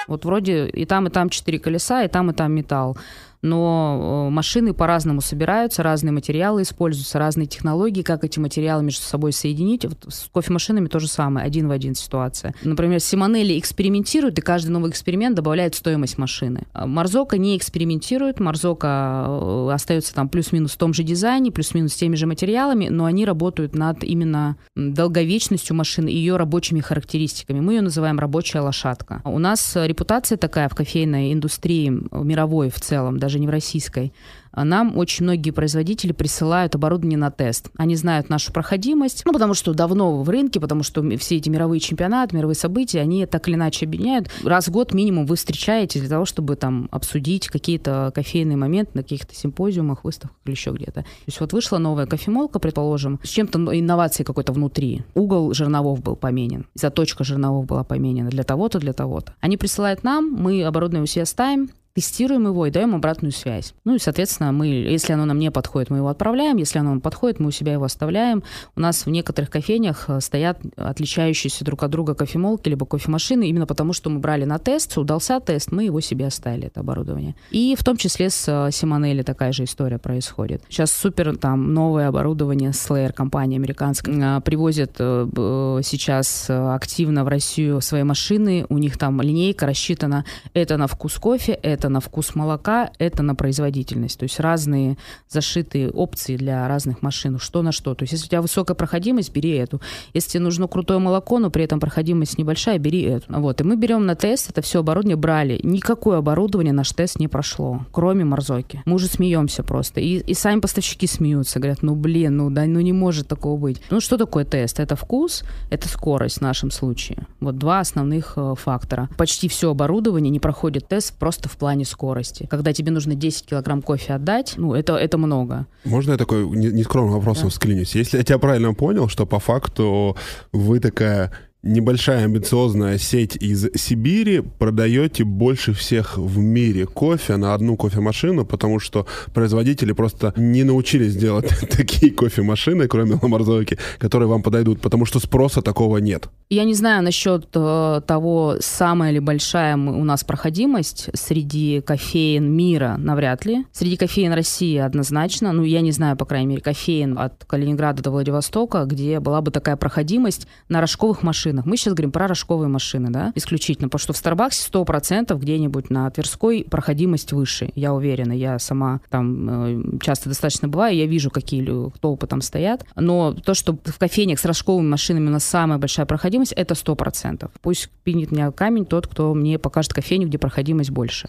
Вот 0.09 0.25
вроде 0.25 0.67
и 0.67 0.87
там, 0.87 1.07
и 1.07 1.11
там 1.11 1.29
четыре 1.29 1.61
колеса, 1.61 2.03
и 2.03 2.09
там, 2.09 2.31
и 2.31 2.35
там 2.35 2.53
металл 2.53 2.99
но 3.43 4.27
э, 4.29 4.31
машины 4.31 4.75
по-разному 4.75 5.21
собираются, 5.21 5.83
разные 5.83 6.13
материалы 6.13 6.63
используются, 6.63 7.19
разные 7.19 7.47
технологии, 7.47 8.03
как 8.03 8.25
эти 8.25 8.39
материалы 8.39 8.83
между 8.83 9.03
собой 9.03 9.33
соединить. 9.33 9.85
Вот 9.85 10.07
с 10.09 10.29
кофемашинами 10.33 10.89
то 10.89 10.99
же 10.99 11.09
самое, 11.09 11.47
один 11.47 11.69
в 11.69 11.71
один 11.71 11.95
ситуация. 11.95 12.55
Например, 12.63 13.01
Симонелли 13.01 13.59
экспериментирует, 13.59 14.39
и 14.39 14.43
каждый 14.43 14.71
новый 14.71 14.91
эксперимент 14.91 15.37
добавляет 15.37 15.75
стоимость 15.75 16.19
машины. 16.19 16.67
А 16.73 16.87
Марзока 16.87 17.39
не 17.39 17.57
экспериментирует, 17.57 18.41
Марзока 18.41 19.27
э, 19.29 19.71
остается 19.73 20.15
там 20.15 20.29
плюс-минус 20.29 20.73
в 20.73 20.77
том 20.77 20.93
же 20.93 21.03
дизайне, 21.03 21.53
плюс-минус 21.53 21.95
теми 21.95 22.17
же 22.17 22.27
материалами, 22.27 22.89
но 22.89 23.05
они 23.05 23.25
работают 23.25 23.75
над 23.75 24.03
именно 24.03 24.57
долговечностью 24.75 25.77
машины, 25.77 26.09
ее 26.09 26.37
рабочими 26.37 26.81
характеристиками. 26.81 27.61
Мы 27.61 27.75
ее 27.75 27.83
называем 27.83 28.19
рабочая 28.19 28.61
лошадка. 28.61 29.23
У 29.25 29.39
нас 29.39 29.77
репутация 29.77 30.39
такая 30.39 30.69
в 30.69 30.75
кофейной 30.75 31.33
индустрии 31.33 31.89
мировой 31.89 32.71
в 32.71 32.81
целом, 32.81 33.19
да, 33.19 33.28
даже 33.29 33.39
не 33.39 33.47
в 33.47 33.51
российской, 33.51 34.13
а 34.53 34.65
нам 34.65 34.97
очень 34.97 35.25
многие 35.25 35.51
производители 35.51 36.13
присылают 36.13 36.75
оборудование 36.75 37.19
на 37.19 37.31
тест. 37.31 37.71
Они 37.77 37.95
знают 37.95 38.31
нашу 38.31 38.53
проходимость, 38.53 39.23
ну, 39.27 39.33
потому 39.33 39.53
что 39.53 39.75
давно 39.75 40.23
в 40.23 40.29
рынке, 40.31 40.61
потому 40.61 40.83
что 40.83 41.03
все 41.19 41.37
эти 41.37 41.51
мировые 41.51 41.81
чемпионаты, 41.81 42.35
мировые 42.35 42.57
события, 42.57 43.01
они 43.01 43.27
так 43.27 43.47
или 43.49 43.57
иначе 43.57 43.85
объединяют. 43.85 44.31
Раз 44.43 44.69
в 44.69 44.71
год 44.71 44.95
минимум 44.95 45.27
вы 45.27 45.37
встречаетесь 45.37 46.01
для 46.01 46.09
того, 46.09 46.25
чтобы 46.25 46.57
там 46.57 46.89
обсудить 46.91 47.49
какие-то 47.49 48.11
кофейные 48.15 48.57
моменты 48.57 48.93
на 48.95 49.03
каких-то 49.03 49.35
симпозиумах, 49.35 50.05
выставках 50.05 50.39
или 50.47 50.53
еще 50.53 50.71
где-то. 50.71 51.03
То 51.03 51.07
есть 51.27 51.41
вот 51.41 51.53
вышла 51.53 51.77
новая 51.77 52.07
кофемолка, 52.07 52.59
предположим, 52.59 53.21
с 53.23 53.29
чем-то 53.29 53.79
инновацией 53.79 54.25
какой-то 54.25 54.53
внутри. 54.55 55.03
Угол 55.15 55.53
жерновов 55.53 56.03
был 56.03 56.17
поменен, 56.17 56.67
заточка 56.75 57.23
жерновов 57.23 57.67
была 57.67 57.85
поменена 57.85 58.31
для 58.31 58.45
того-то, 58.45 58.79
для 58.79 58.95
того-то. 58.95 59.35
Они 59.41 59.59
присылают 59.59 60.03
нам, 60.05 60.33
мы 60.33 60.65
оборудование 60.65 61.05
у 61.05 61.07
себя 61.07 61.27
ставим, 61.27 61.69
тестируем 61.99 62.47
его 62.47 62.65
и 62.65 62.71
даем 62.71 62.95
обратную 62.95 63.33
связь. 63.33 63.75
Ну 63.85 63.97
и, 63.97 63.99
соответственно, 63.99 64.53
мы, 64.53 64.69
если 64.69 65.15
оно 65.15 65.25
нам 65.25 65.41
не 65.41 65.51
подходит, 65.51 65.91
мы 65.91 65.97
его 65.97 66.09
отправляем, 66.09 66.57
если 66.57 66.79
оно 66.79 66.91
нам 66.91 67.01
подходит, 67.01 67.41
мы 67.41 67.49
у 67.49 67.51
себя 67.51 67.73
его 67.73 67.85
оставляем. 67.85 68.45
У 68.77 68.81
нас 68.81 69.05
в 69.05 69.11
некоторых 69.11 69.51
кофейнях 69.51 70.05
э, 70.07 70.21
стоят 70.21 70.61
отличающиеся 70.77 71.65
друг 71.65 71.83
от 71.83 71.91
друга 71.91 72.15
кофемолки 72.15 72.69
либо 72.69 72.87
кофемашины, 72.87 73.49
именно 73.49 73.67
потому 73.67 73.93
что 73.93 74.11
мы 74.11 74.21
брали 74.21 74.45
на 74.45 74.59
тест, 74.59 74.97
удался 74.97 75.41
тест, 75.41 75.73
мы 75.73 75.85
его 75.85 76.01
себе 76.01 76.29
оставили, 76.29 76.69
это 76.69 76.81
оборудование. 76.81 77.35
И 77.51 77.75
в 77.77 77.83
том 77.83 77.97
числе 77.97 78.31
с 78.31 78.69
Симонелли 78.71 79.23
такая 79.23 79.51
же 79.51 79.65
история 79.65 79.99
происходит. 79.99 80.63
Сейчас 80.69 80.93
супер 80.93 81.37
там 81.37 81.75
новое 81.75 82.07
оборудование 82.07 82.71
Slayer, 82.71 83.13
компания 83.13 83.57
американская, 83.57 84.41
привозит 84.43 84.93
э, 85.01 85.81
сейчас 85.83 86.47
активно 86.49 87.25
в 87.25 87.29
Россию 87.29 87.81
свои 87.81 88.05
машины, 88.05 88.67
у 88.69 88.79
них 88.79 88.99
там 88.99 89.21
линейка 89.21 89.67
рассчитана, 89.67 90.25
это 90.55 90.77
на 90.77 90.87
вкус 90.87 91.15
кофе, 91.19 91.55
это 91.55 91.88
это 91.89 91.95
на 91.95 92.01
вкус 92.01 92.35
молока, 92.35 92.91
это 92.99 93.23
на 93.23 93.35
производительность. 93.35 94.19
То 94.19 94.25
есть 94.25 94.41
разные 94.41 94.99
зашитые 95.29 95.91
опции 95.91 96.37
для 96.37 96.69
разных 96.69 97.01
машин, 97.01 97.39
что 97.39 97.63
на 97.63 97.73
что. 97.73 97.95
То 97.95 98.03
есть 98.03 98.13
если 98.13 98.27
у 98.27 98.29
тебя 98.29 98.43
высокая 98.43 98.75
проходимость, 98.75 99.33
бери 99.33 99.53
эту. 99.53 99.81
Если 100.13 100.33
тебе 100.33 100.43
нужно 100.43 100.69
крутое 100.69 100.99
молоко, 100.99 101.39
но 101.39 101.51
при 101.51 101.65
этом 101.65 101.81
проходимость 101.81 102.37
небольшая, 102.37 102.79
бери 102.79 103.03
эту. 103.03 103.33
Вот. 103.41 103.61
И 103.61 103.65
мы 103.65 103.77
берем 103.77 104.05
на 104.05 104.15
тест, 104.15 104.51
это 104.51 104.61
все 104.61 104.81
оборудование 104.81 105.17
брали. 105.17 105.61
Никакое 105.63 106.19
оборудование 106.19 106.75
наш 106.75 106.93
тест 106.93 107.19
не 107.19 107.29
прошло, 107.29 107.87
кроме 107.91 108.25
морзоки. 108.25 108.83
Мы 108.85 108.97
уже 108.97 109.07
смеемся 109.07 109.63
просто. 109.63 110.01
И, 110.01 110.19
и 110.19 110.35
сами 110.35 110.61
поставщики 110.61 111.07
смеются, 111.07 111.59
говорят, 111.59 111.83
ну 111.83 111.95
блин, 111.95 112.37
ну 112.37 112.51
да, 112.51 112.67
ну 112.67 112.81
не 112.81 112.93
может 112.93 113.29
такого 113.29 113.59
быть. 113.59 113.81
Ну 113.91 114.01
что 114.01 114.19
такое 114.19 114.45
тест? 114.45 114.79
Это 114.79 114.95
вкус, 114.95 115.43
это 115.71 115.89
скорость 115.89 116.39
в 116.39 116.43
нашем 116.43 116.71
случае. 116.71 117.27
Вот 117.41 117.57
два 117.57 117.81
основных 117.81 118.35
э, 118.37 118.55
фактора. 118.59 119.09
Почти 119.17 119.49
все 119.49 119.71
оборудование 119.71 120.31
не 120.31 120.41
проходит 120.41 120.87
тест 120.87 121.15
просто 121.19 121.49
в 121.49 121.57
плане 121.57 121.78
плане 121.79 121.85
скорости. 121.85 122.47
Когда 122.51 122.73
тебе 122.73 122.91
нужно 122.91 123.15
10 123.15 123.47
килограмм 123.47 123.83
кофе 123.83 124.15
отдать, 124.15 124.55
ну, 124.57 124.75
это, 124.75 124.97
это 124.97 125.19
много. 125.19 125.67
Можно 125.85 126.13
я 126.13 126.19
такой 126.19 126.47
нескромным 126.49 127.15
вопросом 127.15 127.45
да. 127.45 127.51
всклинюсь? 127.51 127.95
Если 127.95 128.19
я 128.19 128.25
тебя 128.25 128.39
правильно 128.39 128.75
понял, 128.75 129.09
что 129.09 129.27
по 129.27 129.39
факту 129.39 130.17
вы 130.53 130.81
такая 130.81 131.33
небольшая 131.63 132.25
амбициозная 132.25 132.99
сеть 132.99 133.37
из 133.37 133.69
Сибири 133.75 134.43
продаете 134.59 135.25
больше 135.25 135.73
всех 135.73 136.17
в 136.17 136.39
мире 136.39 136.87
кофе 136.87 137.37
на 137.37 137.55
одну 137.55 137.77
кофемашину, 137.77 138.47
потому 138.47 138.79
что 138.79 139.07
производители 139.35 139.93
просто 139.93 140.33
не 140.37 140.63
научились 140.63 141.17
делать 141.17 141.49
такие 141.71 142.13
кофемашины, 142.13 142.87
кроме 142.87 143.19
ламарзовки, 143.21 143.79
которые 143.99 144.29
вам 144.29 144.43
подойдут, 144.43 144.81
потому 144.81 145.05
что 145.05 145.19
спроса 145.19 145.61
такого 145.61 145.99
нет. 145.99 146.29
Я 146.51 146.65
не 146.65 146.75
знаю 146.75 147.03
насчет 147.03 147.49
э, 147.55 148.01
того, 148.07 148.57
самая 148.61 149.11
ли 149.11 149.21
большая 149.21 149.77
у 149.77 150.05
нас 150.05 150.25
проходимость 150.25 151.11
среди 151.15 151.81
кофеин 151.81 152.51
мира, 152.51 152.97
навряд 152.99 153.45
ли. 153.45 153.67
Среди 153.73 153.97
кофеин 153.97 154.33
России 154.33 154.79
однозначно. 154.79 155.53
Ну, 155.53 155.65
я 155.65 155.81
не 155.81 155.93
знаю, 155.93 156.17
по 156.17 156.25
крайней 156.25 156.47
мере, 156.47 156.63
кофеин 156.63 157.19
от 157.19 157.45
Калининграда 157.45 158.03
до 158.03 158.11
Владивостока, 158.11 158.85
где 158.85 159.21
была 159.21 159.43
бы 159.43 159.51
такая 159.51 159.77
проходимость 159.77 160.47
на 160.69 160.81
рожковых 160.81 161.23
машинах 161.23 161.48
машинах. 161.53 161.67
Мы 161.67 161.77
сейчас 161.77 161.95
говорим 161.95 162.13
про 162.13 162.27
рожковые 162.27 162.69
машины, 162.69 163.11
да, 163.11 163.33
исключительно, 163.35 163.89
потому 163.89 164.01
что 164.01 164.13
в 164.13 164.17
Старбаксе 164.17 164.69
100% 164.71 165.39
где-нибудь 165.39 165.91
на 165.91 166.11
Тверской 166.11 166.65
проходимость 166.69 167.33
выше, 167.33 167.71
я 167.75 167.93
уверена. 167.93 168.33
Я 168.33 168.59
сама 168.59 169.01
там 169.11 169.49
э, 169.49 169.99
часто 170.01 170.29
достаточно 170.29 170.69
бываю, 170.69 170.97
я 170.97 171.07
вижу, 171.07 171.31
какие 171.31 171.67
толпы 172.01 172.27
там 172.27 172.41
стоят. 172.41 172.85
Но 172.95 173.33
то, 173.33 173.55
что 173.55 173.79
в 173.85 173.99
кофейнях 173.99 174.39
с 174.39 174.45
рожковыми 174.45 174.89
машинами 174.89 175.29
у 175.29 175.33
нас 175.33 175.45
самая 175.45 175.79
большая 175.79 176.07
проходимость, 176.07 176.53
это 176.53 176.75
100%. 176.75 177.51
Пусть 177.61 177.91
пинет 178.05 178.31
меня 178.33 178.51
камень 178.51 178.87
тот, 178.87 179.07
кто 179.07 179.35
мне 179.35 179.59
покажет 179.59 179.93
кофейню, 179.93 180.29
где 180.29 180.39
проходимость 180.39 180.91
больше. 180.91 181.29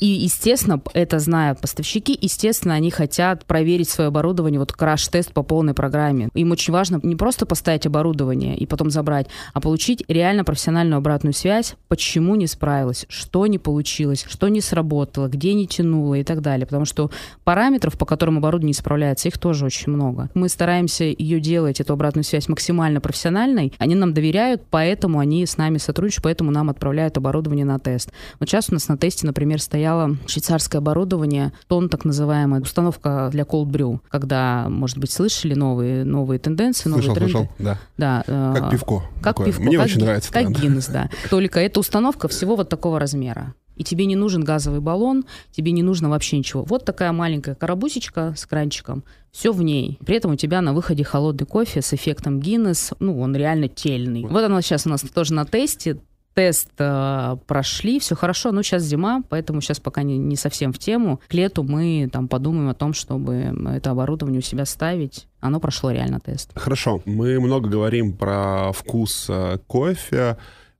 И, 0.00 0.06
естественно, 0.06 0.80
это 0.92 1.18
зная 1.18 1.54
поставщики, 1.54 2.16
естественно, 2.20 2.74
они 2.74 2.90
хотят 2.90 3.44
проверить 3.46 3.88
свое 3.88 4.08
оборудование, 4.08 4.60
вот 4.60 4.72
краш-тест 4.72 5.32
по 5.32 5.42
полной 5.42 5.74
программе. 5.74 6.28
Им 6.34 6.50
очень 6.52 6.72
важно 6.72 7.00
не 7.02 7.16
просто 7.16 7.46
поставить 7.46 7.86
оборудование 7.86 8.56
и 8.56 8.66
потом 8.66 8.90
забрать, 8.90 9.28
а 9.54 9.60
получить 9.60 10.04
реально 10.08 10.44
профессиональную 10.44 10.98
обратную 10.98 11.32
связь, 11.32 11.76
почему 11.88 12.34
не 12.34 12.46
справилась, 12.46 13.06
что 13.08 13.46
не 13.46 13.58
получилось, 13.58 14.24
что 14.28 14.48
не 14.48 14.60
сработало, 14.60 15.28
где 15.28 15.54
не 15.54 15.66
тянуло 15.66 16.14
и 16.14 16.24
так 16.24 16.42
далее. 16.42 16.66
Потому 16.66 16.84
что 16.84 17.10
параметров, 17.44 17.96
по 17.98 18.04
которым 18.04 18.38
оборудование 18.38 18.68
не 18.68 18.74
справляется, 18.74 19.28
их 19.28 19.38
тоже 19.38 19.64
очень 19.64 19.92
много. 19.92 20.30
Мы 20.34 20.48
стараемся 20.48 21.04
ее 21.04 21.40
делать, 21.40 21.80
эту 21.80 21.94
обратную 21.94 22.24
связь, 22.24 22.48
максимально 22.48 23.00
профессиональной. 23.00 23.72
Они 23.78 23.94
нам 23.94 24.12
доверяют, 24.12 24.62
поэтому 24.70 25.20
они 25.20 25.46
с 25.46 25.56
нами 25.56 25.78
сотрудничают, 25.78 26.24
поэтому 26.24 26.50
нам 26.50 26.68
отправляют 26.68 27.16
оборудование 27.16 27.64
на 27.64 27.78
тест. 27.78 28.10
Вот 28.38 28.48
сейчас 28.48 28.66
у 28.70 28.74
нас 28.74 28.88
на 28.88 28.98
тесте, 28.98 29.26
например, 29.26 29.60
стоят 29.60 29.85
стояло 29.86 30.16
швейцарское 30.26 30.80
оборудование, 30.80 31.52
тон 31.68 31.88
так 31.88 32.04
называемая, 32.04 32.60
установка 32.60 33.28
для 33.30 33.44
cold 33.44 33.66
brew, 33.66 34.00
когда, 34.08 34.66
может 34.68 34.98
быть, 34.98 35.12
слышали 35.12 35.54
новые, 35.54 36.04
новые 36.04 36.40
тенденции, 36.40 36.88
новые 36.88 37.04
слышал, 37.04 37.14
тренды. 37.14 37.32
Слышал, 37.32 37.48
да. 37.60 37.78
да 37.96 38.24
э, 38.26 38.54
как 38.56 38.70
пивко. 38.70 39.02
Как 39.22 39.36
такое. 39.36 39.46
пивко. 39.46 39.62
Мне 39.62 39.76
как, 39.76 39.86
очень 39.86 40.00
нравится. 40.00 40.32
Как 40.32 40.50
Гиннес, 40.50 40.88
да. 40.88 41.08
Только 41.30 41.60
эта 41.60 41.78
установка 41.78 42.26
всего 42.26 42.56
вот 42.56 42.68
такого 42.68 42.98
размера 42.98 43.54
и 43.76 43.84
тебе 43.84 44.06
не 44.06 44.16
нужен 44.16 44.42
газовый 44.42 44.80
баллон, 44.80 45.26
тебе 45.52 45.70
не 45.70 45.82
нужно 45.82 46.08
вообще 46.08 46.38
ничего. 46.38 46.64
Вот 46.64 46.86
такая 46.86 47.12
маленькая 47.12 47.54
коробусечка 47.54 48.34
с 48.34 48.46
кранчиком, 48.46 49.04
все 49.30 49.52
в 49.52 49.62
ней. 49.62 49.98
При 50.04 50.16
этом 50.16 50.32
у 50.32 50.36
тебя 50.36 50.62
на 50.62 50.72
выходе 50.72 51.04
холодный 51.04 51.46
кофе 51.46 51.82
с 51.82 51.92
эффектом 51.92 52.40
Гиннес, 52.40 52.92
ну, 53.00 53.20
он 53.20 53.36
реально 53.36 53.68
тельный. 53.68 54.24
Вот 54.24 54.42
оно 54.42 54.62
сейчас 54.62 54.86
у 54.86 54.88
нас 54.88 55.02
тоже 55.02 55.34
на 55.34 55.44
тесте, 55.44 55.98
тест 56.36 56.68
э, 56.78 57.36
прошли, 57.46 57.98
все 57.98 58.14
хорошо, 58.14 58.52
ну 58.52 58.62
сейчас 58.62 58.82
зима, 58.82 59.22
поэтому 59.30 59.62
сейчас 59.62 59.80
пока 59.80 60.02
не, 60.02 60.18
не 60.18 60.36
совсем 60.36 60.70
в 60.70 60.78
тему. 60.78 61.18
К 61.28 61.34
лету 61.34 61.62
мы 61.62 62.10
там 62.12 62.28
подумаем 62.28 62.68
о 62.68 62.74
том, 62.74 62.92
чтобы 62.92 63.54
это 63.74 63.90
оборудование 63.90 64.40
у 64.40 64.42
себя 64.42 64.66
ставить. 64.66 65.28
Оно 65.40 65.60
прошло 65.60 65.90
реально 65.90 66.20
тест. 66.20 66.50
Хорошо, 66.54 67.00
мы 67.06 67.40
много 67.40 67.70
говорим 67.70 68.12
про 68.12 68.72
вкус 68.72 69.26
э, 69.30 69.58
кофе, 69.66 70.36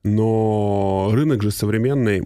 но 0.07 1.11
рынок 1.13 1.43
же 1.43 1.51
современный, 1.51 2.21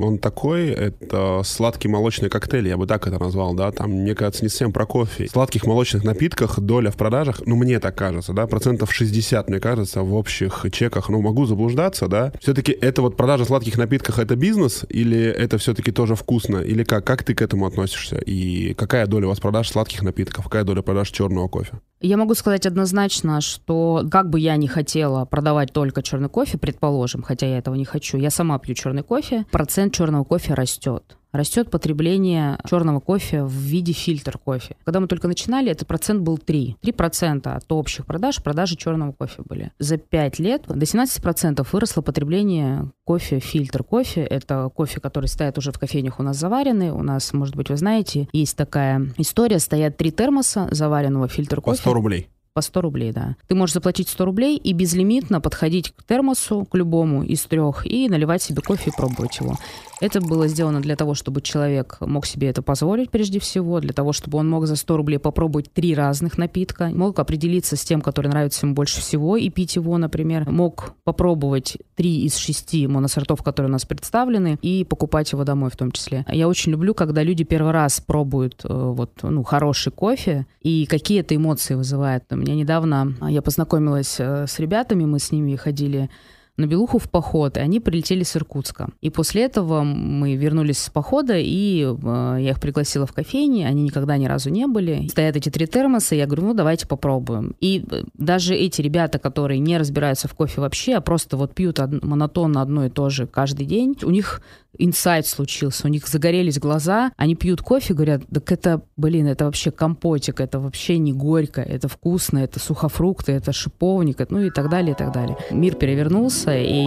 он 0.00 0.18
такой, 0.18 0.68
это 0.68 1.42
сладкий 1.44 1.88
молочный 1.88 2.30
коктейль, 2.30 2.68
я 2.68 2.76
бы 2.76 2.86
так 2.86 3.06
это 3.06 3.18
назвал, 3.18 3.54
да, 3.54 3.72
там, 3.72 3.90
мне 3.90 4.14
кажется, 4.14 4.44
не 4.44 4.48
совсем 4.48 4.72
про 4.72 4.86
кофе. 4.86 5.26
В 5.26 5.30
сладких 5.30 5.66
молочных 5.66 6.04
напитках 6.04 6.60
доля 6.60 6.90
в 6.90 6.96
продажах, 6.96 7.42
ну, 7.44 7.56
мне 7.56 7.80
так 7.80 7.96
кажется, 7.96 8.32
да, 8.32 8.46
процентов 8.46 8.92
60, 8.92 9.48
мне 9.48 9.60
кажется, 9.60 10.02
в 10.02 10.14
общих 10.14 10.64
чеках, 10.72 11.08
ну, 11.08 11.20
могу 11.20 11.46
заблуждаться, 11.46 12.08
да. 12.08 12.32
Все-таки 12.40 12.72
это 12.72 13.02
вот 13.02 13.16
продажа 13.16 13.44
сладких 13.44 13.76
напитков, 13.76 14.18
это 14.18 14.36
бизнес 14.36 14.84
или 14.88 15.20
это 15.20 15.58
все-таки 15.58 15.92
тоже 15.92 16.14
вкусно? 16.14 16.58
Или 16.58 16.84
как? 16.84 17.04
Как 17.04 17.24
ты 17.24 17.34
к 17.34 17.42
этому 17.42 17.66
относишься? 17.66 18.16
И 18.18 18.74
какая 18.74 19.06
доля 19.06 19.26
у 19.26 19.28
вас 19.30 19.40
продаж 19.40 19.68
сладких 19.68 20.02
напитков, 20.02 20.44
какая 20.44 20.64
доля 20.64 20.82
продаж 20.82 21.10
черного 21.10 21.48
кофе? 21.48 21.80
Я 22.00 22.18
могу 22.18 22.34
сказать 22.34 22.66
однозначно, 22.66 23.40
что 23.40 24.06
как 24.10 24.28
бы 24.28 24.38
я 24.38 24.56
не 24.56 24.68
хотела 24.68 25.24
продавать 25.24 25.72
только 25.72 26.02
черный 26.02 26.28
кофе, 26.28 26.58
предположим, 26.58 27.15
хотя 27.22 27.46
я 27.46 27.58
этого 27.58 27.74
не 27.74 27.84
хочу, 27.84 28.18
я 28.18 28.30
сама 28.30 28.58
пью 28.58 28.74
черный 28.74 29.02
кофе, 29.02 29.46
процент 29.50 29.94
черного 29.94 30.24
кофе 30.24 30.54
растет 30.54 31.16
растет 31.36 31.70
потребление 31.70 32.58
черного 32.68 33.00
кофе 33.00 33.44
в 33.44 33.52
виде 33.52 33.92
фильтр 33.92 34.38
кофе. 34.38 34.76
Когда 34.84 35.00
мы 35.00 35.06
только 35.06 35.28
начинали, 35.28 35.70
этот 35.70 35.86
процент 35.86 36.22
был 36.22 36.38
3. 36.38 36.76
3% 36.82 37.48
от 37.48 37.72
общих 37.72 38.06
продаж 38.06 38.42
продажи 38.42 38.76
черного 38.76 39.12
кофе 39.12 39.42
были. 39.42 39.72
За 39.78 39.98
5 39.98 40.38
лет 40.38 40.64
до 40.66 40.84
17% 40.84 41.66
выросло 41.72 42.02
потребление 42.02 42.90
кофе, 43.04 43.38
фильтр 43.38 43.84
кофе. 43.84 44.22
Это 44.22 44.70
кофе, 44.74 45.00
который 45.00 45.26
стоит 45.26 45.58
уже 45.58 45.72
в 45.72 45.78
кофейнях 45.78 46.18
у 46.18 46.22
нас 46.22 46.36
заваренный. 46.36 46.90
У 46.90 47.02
нас, 47.02 47.32
может 47.32 47.54
быть, 47.54 47.68
вы 47.68 47.76
знаете, 47.76 48.28
есть 48.32 48.56
такая 48.56 49.12
история. 49.18 49.58
Стоят 49.58 49.96
три 49.96 50.10
термоса 50.10 50.68
заваренного 50.70 51.28
фильтр 51.28 51.60
кофе. 51.60 51.76
По 51.76 51.82
100 51.82 51.94
рублей. 51.94 52.28
По 52.56 52.62
100 52.62 52.80
рублей, 52.80 53.12
да. 53.12 53.36
Ты 53.48 53.54
можешь 53.54 53.74
заплатить 53.74 54.08
100 54.08 54.24
рублей 54.24 54.56
и 54.56 54.72
безлимитно 54.72 55.42
подходить 55.42 55.92
к 55.94 56.02
термосу, 56.04 56.64
к 56.64 56.74
любому 56.74 57.22
из 57.22 57.42
трех, 57.42 57.84
и 57.84 58.08
наливать 58.08 58.40
себе 58.40 58.62
кофе 58.62 58.88
и 58.88 58.96
пробовать 58.96 59.38
его. 59.40 59.58
Это 60.00 60.20
было 60.20 60.46
сделано 60.46 60.82
для 60.82 60.94
того, 60.94 61.14
чтобы 61.14 61.40
человек 61.40 61.96
мог 62.00 62.26
себе 62.26 62.48
это 62.48 62.60
позволить 62.60 63.10
прежде 63.10 63.40
всего, 63.40 63.80
для 63.80 63.94
того, 63.94 64.12
чтобы 64.12 64.38
он 64.38 64.48
мог 64.48 64.66
за 64.66 64.76
100 64.76 64.96
рублей 64.96 65.18
попробовать 65.18 65.72
три 65.72 65.94
разных 65.94 66.36
напитка, 66.36 66.88
мог 66.88 67.18
определиться 67.18 67.76
с 67.76 67.84
тем, 67.84 68.02
который 68.02 68.28
нравится 68.28 68.66
ему 68.66 68.74
больше 68.74 69.00
всего, 69.00 69.36
и 69.36 69.48
пить 69.48 69.76
его, 69.76 69.96
например, 69.96 70.50
мог 70.50 70.94
попробовать 71.04 71.78
три 71.94 72.24
из 72.24 72.36
шести 72.36 72.86
моносортов, 72.86 73.42
которые 73.42 73.70
у 73.70 73.72
нас 73.72 73.86
представлены, 73.86 74.58
и 74.60 74.84
покупать 74.84 75.32
его 75.32 75.44
домой 75.44 75.70
в 75.70 75.76
том 75.76 75.90
числе. 75.92 76.26
Я 76.28 76.48
очень 76.48 76.72
люблю, 76.72 76.94
когда 76.94 77.22
люди 77.22 77.44
первый 77.44 77.72
раз 77.72 78.00
пробуют 78.00 78.64
э, 78.64 78.68
вот, 78.68 79.12
ну, 79.22 79.42
хороший 79.44 79.92
кофе, 79.92 80.46
и 80.60 80.84
какие 80.86 81.20
это 81.20 81.34
эмоции 81.34 81.74
вызывает. 81.74 82.24
У 82.30 82.36
меня 82.36 82.54
недавно 82.54 83.14
я 83.28 83.40
познакомилась 83.40 84.16
э, 84.18 84.46
с 84.46 84.58
ребятами, 84.58 85.04
мы 85.04 85.18
с 85.18 85.32
ними 85.32 85.56
ходили 85.56 86.10
на 86.56 86.66
Белуху 86.66 86.98
в 86.98 87.08
поход, 87.10 87.56
и 87.56 87.60
они 87.60 87.80
прилетели 87.80 88.22
с 88.22 88.36
Иркутска. 88.36 88.88
И 89.00 89.10
после 89.10 89.44
этого 89.44 89.82
мы 89.82 90.36
вернулись 90.36 90.78
с 90.78 90.90
похода, 90.90 91.34
и 91.36 91.82
э, 91.84 92.36
я 92.40 92.50
их 92.50 92.60
пригласила 92.60 93.06
в 93.06 93.12
кофейни, 93.12 93.64
они 93.64 93.82
никогда 93.82 94.16
ни 94.16 94.26
разу 94.26 94.50
не 94.50 94.66
были. 94.66 95.06
Стоят 95.08 95.36
эти 95.36 95.50
три 95.50 95.66
термоса, 95.66 96.14
я 96.14 96.26
говорю, 96.26 96.44
ну 96.44 96.54
давайте 96.54 96.86
попробуем. 96.86 97.54
И 97.60 97.84
э, 97.90 98.02
даже 98.14 98.54
эти 98.54 98.80
ребята, 98.80 99.18
которые 99.18 99.58
не 99.60 99.76
разбираются 99.78 100.28
в 100.28 100.34
кофе 100.34 100.60
вообще, 100.60 100.94
а 100.94 101.00
просто 101.00 101.36
вот 101.36 101.54
пьют 101.54 101.78
од- 101.78 102.02
монотонно 102.02 102.62
одно 102.62 102.86
и 102.86 102.90
то 102.90 103.10
же 103.10 103.26
каждый 103.26 103.66
день, 103.66 103.96
у 104.02 104.10
них 104.10 104.40
инсайт 104.78 105.26
случился, 105.26 105.86
у 105.86 105.90
них 105.90 106.06
загорелись 106.06 106.58
глаза, 106.58 107.12
они 107.16 107.34
пьют 107.34 107.62
кофе, 107.62 107.94
говорят, 107.94 108.22
так 108.32 108.52
это, 108.52 108.82
блин, 108.96 109.26
это 109.26 109.44
вообще 109.44 109.70
компотик, 109.70 110.40
это 110.40 110.58
вообще 110.58 110.98
не 110.98 111.12
горько, 111.12 111.60
это 111.60 111.88
вкусно, 111.88 112.38
это 112.38 112.60
сухофрукты, 112.60 113.32
это 113.32 113.52
шиповник, 113.52 114.18
ну 114.30 114.40
и 114.40 114.50
так 114.50 114.68
далее, 114.68 114.92
и 114.92 114.96
так 114.96 115.12
далее. 115.12 115.36
Мир 115.50 115.74
перевернулся, 115.74 116.56
и 116.56 116.84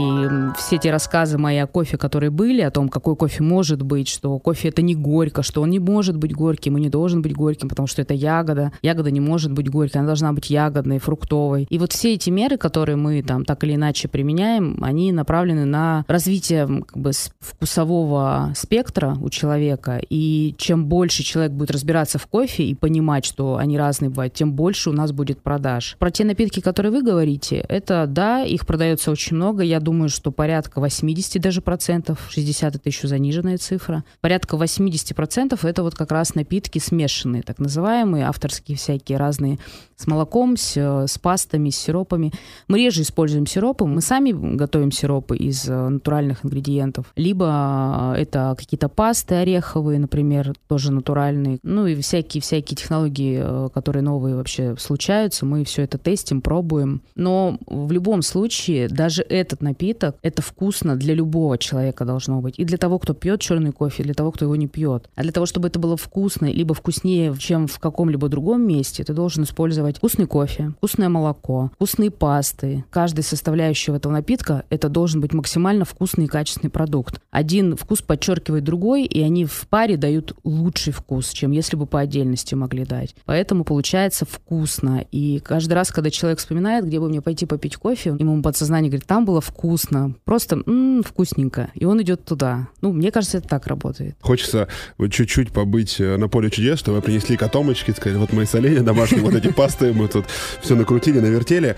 все 0.58 0.78
эти 0.78 0.88
рассказы 0.88 1.38
мои 1.38 1.58
о 1.58 1.68
кофе, 1.68 1.98
которые 1.98 2.30
были, 2.30 2.62
о 2.62 2.72
том, 2.72 2.90
какой 2.90 3.16
кофе 3.16 3.44
может 3.44 3.82
быть, 3.82 4.08
что 4.08 4.38
кофе 4.40 4.70
это 4.70 4.82
не 4.82 4.96
горько, 4.96 5.44
что 5.44 5.62
он 5.62 5.70
не 5.70 5.80
может 5.80 6.18
быть 6.18 6.34
горьким 6.34 6.78
и 6.78 6.82
не 6.82 6.90
должен 6.90 7.22
быть 7.22 7.34
горьким, 7.34 7.70
потому 7.70 7.88
что 7.88 8.02
это 8.02 8.14
ягода. 8.14 8.72
Ягода 8.82 9.12
не 9.12 9.20
может 9.20 9.52
быть 9.52 9.70
горькой, 9.70 10.02
она 10.02 10.08
должна 10.08 10.34
быть 10.34 10.50
ягодной, 10.50 11.00
фруктовой. 11.00 11.68
И 11.70 11.78
вот 11.78 11.94
все 11.94 12.14
эти 12.14 12.30
меры, 12.30 12.58
которые 12.58 12.96
мы 12.96 13.22
там 13.22 13.46
так 13.46 13.64
или 13.64 13.76
иначе 13.76 14.08
применяем, 14.08 14.78
они 14.84 15.12
направлены 15.12 15.66
на 15.66 16.06
развитие 16.08 16.68
как 16.68 16.98
бы 16.98 17.12
вкуса 17.40 17.79
вкусового 17.80 18.52
спектра 18.56 19.18
у 19.22 19.30
человека, 19.30 20.02
и 20.10 20.54
чем 20.58 20.86
больше 20.86 21.24
человек 21.24 21.54
будет 21.54 21.72
разбираться 21.72 22.20
в 22.20 22.28
кофе 22.28 22.64
и 22.64 22.76
понимать, 22.76 23.26
что 23.26 23.56
они 23.56 23.78
разные 23.78 24.10
бывают, 24.10 24.34
тем 24.34 24.52
больше 24.52 24.90
у 24.90 24.94
нас 24.94 25.12
будет 25.12 25.42
продаж. 25.42 25.96
Про 25.98 26.12
те 26.12 26.26
напитки, 26.26 26.60
которые 26.60 26.92
вы 26.92 27.02
говорите, 27.02 27.64
это, 27.70 28.06
да, 28.08 28.44
их 28.44 28.66
продается 28.66 29.12
очень 29.12 29.38
много, 29.38 29.64
я 29.64 29.80
думаю, 29.80 30.10
что 30.10 30.32
порядка 30.32 30.80
80 30.82 31.42
даже 31.42 31.62
процентов, 31.62 32.28
60 32.30 32.76
это 32.76 32.90
еще 32.90 33.08
заниженная 33.08 33.58
цифра, 33.58 34.04
порядка 34.20 34.58
80 34.58 35.16
процентов 35.16 35.64
это 35.64 35.84
вот 35.84 35.96
как 35.96 36.12
раз 36.12 36.36
напитки 36.36 36.80
смешанные, 36.80 37.44
так 37.44 37.60
называемые, 37.60 38.26
авторские 38.26 38.78
всякие 38.78 39.18
разные, 39.18 39.58
с 39.96 40.08
молоком, 40.08 40.56
с, 40.58 40.78
с 40.78 41.18
пастами, 41.18 41.70
с 41.70 41.78
сиропами. 41.78 42.32
Мы 42.68 42.80
реже 42.80 43.02
используем 43.02 43.46
сиропы, 43.46 43.86
мы 43.86 44.02
сами 44.02 44.32
готовим 44.56 44.92
сиропы 44.92 45.36
из 45.36 45.68
э, 45.68 45.90
натуральных 45.90 46.46
ингредиентов, 46.46 47.12
либо 47.18 47.69
это 48.16 48.56
какие-то 48.58 48.90
пасты 48.90 49.36
ореховые, 49.36 50.00
например, 50.00 50.54
тоже 50.68 50.92
натуральные. 50.92 51.60
Ну 51.64 51.88
и 51.88 52.00
всякие-всякие 52.00 52.76
технологии, 52.76 53.40
э, 53.42 53.70
которые 53.74 54.04
новые 54.04 54.36
вообще 54.36 54.76
случаются. 54.78 55.46
Мы 55.46 55.64
все 55.64 55.84
это 55.84 55.98
тестим, 55.98 56.42
пробуем. 56.42 57.02
Но 57.16 57.58
в 57.66 57.92
любом 57.92 58.22
случае, 58.22 58.88
даже 58.88 59.22
этот 59.24 59.62
напиток, 59.62 60.16
это 60.22 60.42
вкусно 60.42 60.96
для 60.96 61.14
любого 61.14 61.58
человека 61.58 62.06
должно 62.06 62.42
быть. 62.42 62.56
И 62.58 62.66
для 62.66 62.78
того, 62.78 63.00
кто 63.00 63.14
пьет 63.14 63.42
черный 63.42 63.72
кофе, 63.72 64.04
и 64.04 64.06
для 64.06 64.14
того, 64.14 64.32
кто 64.32 64.46
его 64.46 64.56
не 64.56 64.68
пьет. 64.68 65.10
А 65.16 65.24
для 65.24 65.32
того, 65.32 65.46
чтобы 65.46 65.68
это 65.68 65.80
было 65.80 65.98
вкусно, 65.98 66.46
либо 66.46 66.74
вкуснее, 66.74 67.36
чем 67.38 67.68
в 67.68 67.80
каком-либо 67.80 68.30
другом 68.30 68.66
месте, 68.66 69.04
ты 69.04 69.14
должен 69.14 69.44
использовать 69.44 69.98
вкусный 69.98 70.28
кофе, 70.28 70.74
вкусное 70.78 71.10
молоко, 71.10 71.72
вкусные 71.76 72.12
пасты. 72.12 72.86
Каждый 72.90 73.24
составляющего 73.24 73.96
этого 73.96 74.14
напитка, 74.14 74.64
это 74.70 74.90
должен 74.90 75.22
быть 75.22 75.34
максимально 75.34 75.86
вкусный 75.86 76.26
и 76.26 76.28
качественный 76.28 76.72
продукт. 76.72 77.20
Один 77.32 77.59
один 77.60 77.76
вкус 77.76 78.02
подчеркивает 78.02 78.64
другой, 78.64 79.04
и 79.04 79.22
они 79.22 79.46
в 79.46 79.68
паре 79.70 79.98
дают 79.98 80.34
лучший 80.44 80.94
вкус, 80.94 81.30
чем 81.32 81.52
если 81.52 81.76
бы 81.76 81.86
по 81.86 82.00
отдельности 82.00 82.56
могли 82.56 82.86
дать. 82.86 83.16
Поэтому 83.26 83.66
получается 83.66 84.26
вкусно. 84.26 85.06
И 85.12 85.42
каждый 85.44 85.74
раз, 85.74 85.92
когда 85.92 86.10
человек 86.10 86.40
вспоминает, 86.40 86.86
где 86.86 87.00
бы 87.00 87.10
мне 87.10 87.22
пойти 87.22 87.46
попить 87.46 87.76
кофе, 87.76 88.16
ему 88.18 88.42
подсознание 88.42 88.90
говорит, 88.90 89.08
там 89.08 89.26
было 89.26 89.42
вкусно, 89.42 90.16
просто 90.24 90.56
м-м, 90.66 91.04
вкусненько. 91.04 91.70
И 91.76 91.84
он 91.84 92.02
идет 92.02 92.24
туда. 92.24 92.70
Ну, 92.82 92.94
мне 92.94 93.12
кажется, 93.12 93.40
это 93.40 93.50
так 93.50 93.68
работает. 93.68 94.16
Хочется 94.22 94.70
вот 94.98 95.12
чуть-чуть 95.12 95.52
побыть 95.52 96.00
э, 96.00 96.16
на 96.16 96.30
поле 96.30 96.50
чудес, 96.50 96.80
что 96.80 96.94
вы 96.94 97.02
принесли 97.02 97.36
котомочки, 97.36 97.92
сказать, 97.92 98.18
вот 98.18 98.32
мои 98.32 98.46
соленья 98.46 98.82
домашние, 98.82 99.22
вот 99.22 99.36
эти 99.36 99.52
пасты, 99.52 99.92
мы 99.92 100.08
тут 100.08 100.26
все 100.62 100.76
накрутили, 100.76 101.20
навертели. 101.20 101.76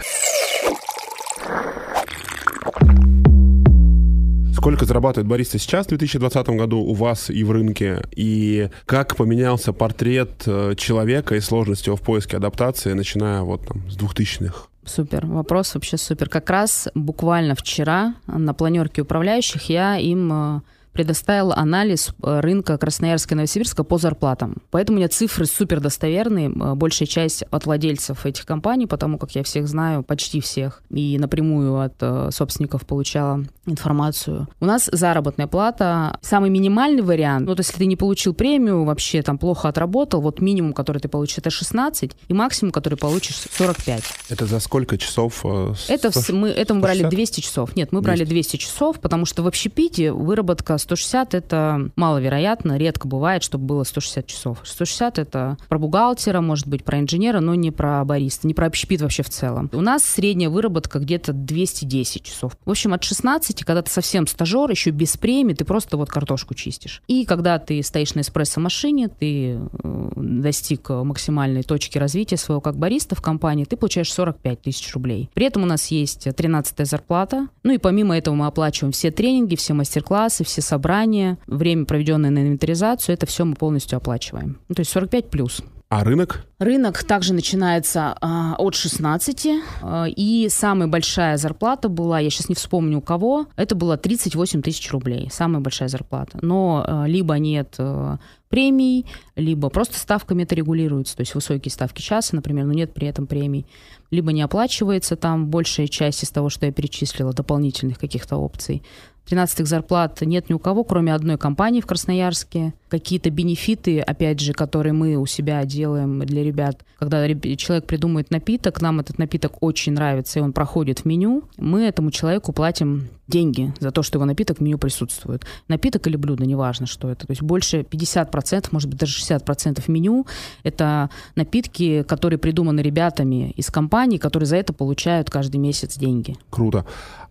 Сколько 4.61 4.85
зарабатывает 4.85 5.27
бариста 5.27 5.57
сейчас 5.57 5.87
в 5.87 5.89
2020 5.89 6.49
году 6.49 6.81
у 6.81 6.93
вас 6.93 7.31
и 7.31 7.43
в 7.43 7.49
рынке? 7.49 8.03
И 8.15 8.69
как 8.85 9.15
поменялся 9.15 9.73
портрет 9.73 10.43
э, 10.45 10.75
человека 10.77 11.33
и 11.33 11.39
сложность 11.39 11.87
его 11.87 11.95
в 11.95 12.01
поиске 12.01 12.37
адаптации, 12.37 12.93
начиная 12.93 13.41
вот 13.41 13.65
там 13.65 13.89
с 13.89 13.97
2000-х? 13.97 14.67
Супер, 14.85 15.25
вопрос 15.25 15.73
вообще 15.73 15.97
супер. 15.97 16.29
Как 16.29 16.47
раз 16.51 16.89
буквально 16.93 17.55
вчера 17.55 18.13
на 18.27 18.53
планерке 18.53 19.01
управляющих 19.01 19.67
я 19.67 19.97
им 19.97 20.31
э, 20.31 20.61
предоставил 20.93 21.51
анализ 21.51 22.13
э, 22.23 22.39
рынка 22.39 22.77
Красноярска 22.77 23.33
и 23.33 23.37
Новосибирска 23.37 23.83
по 23.83 23.97
зарплатам. 23.97 24.57
Поэтому 24.71 24.97
у 24.97 24.99
меня 24.99 25.09
цифры 25.09 25.45
супер 25.45 25.79
достоверные. 25.79 26.49
Э, 26.49 26.75
большая 26.75 27.07
часть 27.07 27.43
от 27.43 27.65
владельцев 27.65 28.25
этих 28.25 28.45
компаний, 28.45 28.87
потому 28.87 29.17
как 29.17 29.31
я 29.31 29.43
всех 29.43 29.67
знаю, 29.67 30.03
почти 30.03 30.41
всех, 30.41 30.81
и 30.89 31.17
напрямую 31.17 31.79
от 31.79 31.93
э, 32.01 32.29
собственников 32.31 32.85
получала 32.85 33.45
информацию. 33.65 34.47
У 34.59 34.65
нас 34.65 34.89
заработная 34.91 35.47
плата, 35.47 36.17
самый 36.21 36.49
минимальный 36.49 37.03
вариант, 37.03 37.47
вот 37.47 37.59
если 37.59 37.77
ты 37.77 37.85
не 37.85 37.95
получил 37.95 38.33
премию, 38.33 38.83
вообще 38.83 39.21
там 39.21 39.37
плохо 39.37 39.69
отработал, 39.69 40.21
вот 40.21 40.41
минимум, 40.41 40.73
который 40.73 40.99
ты 40.99 41.07
получишь, 41.07 41.37
это 41.37 41.49
16, 41.49 42.11
и 42.27 42.33
максимум, 42.33 42.71
который 42.71 42.97
получишь, 42.97 43.35
45. 43.51 44.03
Это 44.29 44.45
за 44.45 44.59
сколько 44.59 44.97
часов? 44.97 45.45
Это, 45.87 46.11
100, 46.11 46.33
мы, 46.33 46.49
это 46.49 46.73
мы 46.73 46.81
брали 46.81 47.03
200 47.03 47.41
часов. 47.41 47.75
Нет, 47.75 47.91
мы 47.91 48.01
200. 48.01 48.05
брали 48.05 48.29
200 48.29 48.57
часов, 48.57 48.99
потому 48.99 49.25
что 49.25 49.43
в 49.43 49.47
общепите 49.47 50.11
выработка 50.11 50.77
160 50.81 51.33
это 51.33 51.91
маловероятно, 51.95 52.77
редко 52.77 53.07
бывает, 53.07 53.43
чтобы 53.43 53.65
было 53.65 53.83
160 53.83 54.27
часов. 54.27 54.59
160 54.63 55.19
это 55.19 55.57
про 55.69 55.79
бухгалтера, 55.79 56.41
может 56.41 56.67
быть, 56.67 56.83
про 56.83 56.99
инженера, 56.99 57.39
но 57.39 57.55
не 57.55 57.71
про 57.71 58.03
бариста, 58.03 58.47
не 58.47 58.53
про 58.53 58.67
общепит 58.67 59.01
вообще 59.01 59.23
в 59.23 59.29
целом. 59.29 59.69
У 59.73 59.81
нас 59.81 60.03
средняя 60.03 60.49
выработка 60.49 60.99
где-то 60.99 61.33
210 61.33 62.23
часов. 62.23 62.57
В 62.65 62.69
общем, 62.69 62.93
от 62.93 63.03
16, 63.03 63.63
когда 63.63 63.81
ты 63.81 63.91
совсем 63.91 64.27
стажер, 64.27 64.69
еще 64.69 64.91
без 64.91 65.17
премии, 65.17 65.53
ты 65.53 65.65
просто 65.65 65.97
вот 65.97 66.09
картошку 66.09 66.53
чистишь. 66.53 67.01
И 67.07 67.25
когда 67.25 67.59
ты 67.59 67.81
стоишь 67.83 68.15
на 68.15 68.21
эспрессо-машине, 68.21 69.09
ты 69.09 69.59
э, 69.83 70.11
достиг 70.15 70.89
максимальной 70.89 71.63
точки 71.63 71.97
развития 71.97 72.37
своего 72.37 72.61
как 72.61 72.77
бариста 72.77 73.15
в 73.15 73.21
компании, 73.21 73.65
ты 73.65 73.77
получаешь 73.77 74.11
45 74.11 74.61
тысяч 74.61 74.93
рублей. 74.93 75.29
При 75.33 75.45
этом 75.45 75.63
у 75.63 75.65
нас 75.65 75.87
есть 75.87 76.27
13 76.35 76.87
зарплата. 76.87 77.47
Ну 77.63 77.73
и 77.73 77.77
помимо 77.77 78.17
этого 78.17 78.35
мы 78.35 78.47
оплачиваем 78.47 78.91
все 78.91 79.11
тренинги, 79.11 79.55
все 79.55 79.73
мастер-классы, 79.73 80.43
все 80.43 80.61
собрания, 80.71 81.37
время, 81.47 81.85
проведенное 81.85 82.29
на 82.29 82.39
инвентаризацию, 82.39 83.13
это 83.13 83.25
все 83.25 83.43
мы 83.43 83.55
полностью 83.55 83.97
оплачиваем. 83.97 84.59
Ну, 84.69 84.75
то 84.75 84.81
есть 84.81 84.91
45 84.91 85.29
плюс. 85.29 85.61
А 85.89 86.05
рынок? 86.05 86.45
Рынок 86.57 87.03
также 87.03 87.33
начинается 87.33 88.15
э, 88.21 88.53
от 88.57 88.75
16, 88.75 89.45
э, 89.45 90.09
и 90.15 90.47
самая 90.49 90.87
большая 90.87 91.35
зарплата 91.35 91.89
была, 91.89 92.19
я 92.19 92.29
сейчас 92.29 92.47
не 92.47 92.55
вспомню 92.55 92.99
у 92.99 93.01
кого, 93.01 93.47
это 93.57 93.75
было 93.75 93.97
38 93.97 94.61
тысяч 94.61 94.89
рублей, 94.91 95.27
самая 95.29 95.59
большая 95.59 95.89
зарплата. 95.89 96.39
Но 96.41 96.85
э, 96.87 97.07
либо 97.07 97.33
нет 97.39 97.75
э, 97.77 98.17
премий, 98.47 99.05
либо 99.35 99.67
просто 99.67 99.99
ставками 99.99 100.43
это 100.43 100.55
регулируется, 100.55 101.17
то 101.17 101.21
есть 101.21 101.35
высокие 101.35 101.71
ставки 101.73 102.01
часа, 102.01 102.37
например, 102.37 102.65
но 102.67 102.73
нет 102.73 102.93
при 102.93 103.07
этом 103.07 103.27
премий, 103.27 103.65
либо 104.11 104.31
не 104.31 104.43
оплачивается 104.43 105.17
там 105.17 105.47
большая 105.47 105.87
часть 105.87 106.23
из 106.23 106.29
того, 106.29 106.49
что 106.49 106.65
я 106.65 106.71
перечислила, 106.71 107.33
дополнительных 107.33 107.99
каких-то 107.99 108.37
опций. 108.37 108.81
13 109.25 109.67
зарплат 109.67 110.21
нет 110.21 110.49
ни 110.49 110.53
у 110.53 110.59
кого, 110.59 110.83
кроме 110.83 111.13
одной 111.13 111.37
компании 111.37 111.81
в 111.81 111.85
Красноярске. 111.85 112.73
Какие-то 112.89 113.29
бенефиты, 113.29 113.99
опять 113.99 114.39
же, 114.39 114.53
которые 114.53 114.93
мы 114.93 115.15
у 115.15 115.25
себя 115.25 115.63
делаем 115.65 116.19
для 116.19 116.43
ребят. 116.43 116.83
Когда 116.99 117.27
человек 117.55 117.85
придумает 117.85 118.31
напиток, 118.31 118.81
нам 118.81 118.99
этот 118.99 119.17
напиток 119.17 119.53
очень 119.61 119.93
нравится, 119.93 120.39
и 120.39 120.41
он 120.41 120.53
проходит 120.53 120.99
в 120.99 121.05
меню, 121.05 121.43
мы 121.57 121.83
этому 121.83 122.11
человеку 122.11 122.51
платим 122.51 123.07
деньги 123.31 123.73
за 123.79 123.91
то, 123.91 124.03
что 124.03 124.17
его 124.17 124.25
напиток 124.25 124.59
в 124.59 124.61
меню 124.61 124.77
присутствует. 124.77 125.45
Напиток 125.67 126.05
или 126.05 126.15
блюдо, 126.15 126.45
неважно, 126.45 126.85
что 126.85 127.09
это. 127.09 127.25
То 127.25 127.31
есть 127.31 127.41
больше 127.41 127.79
50%, 127.81 128.67
может 128.71 128.89
быть, 128.89 128.99
даже 128.99 129.19
60% 129.19 129.83
меню— 129.87 130.27
это 130.63 131.09
напитки, 131.35 132.03
которые 132.03 132.37
придуманы 132.37 132.81
ребятами 132.81 133.51
из 133.51 133.71
компании, 133.71 134.17
которые 134.17 134.45
за 134.45 134.57
это 134.57 134.73
получают 134.73 135.29
каждый 135.29 135.57
месяц 135.57 135.97
деньги. 135.97 136.35
Круто. 136.51 136.85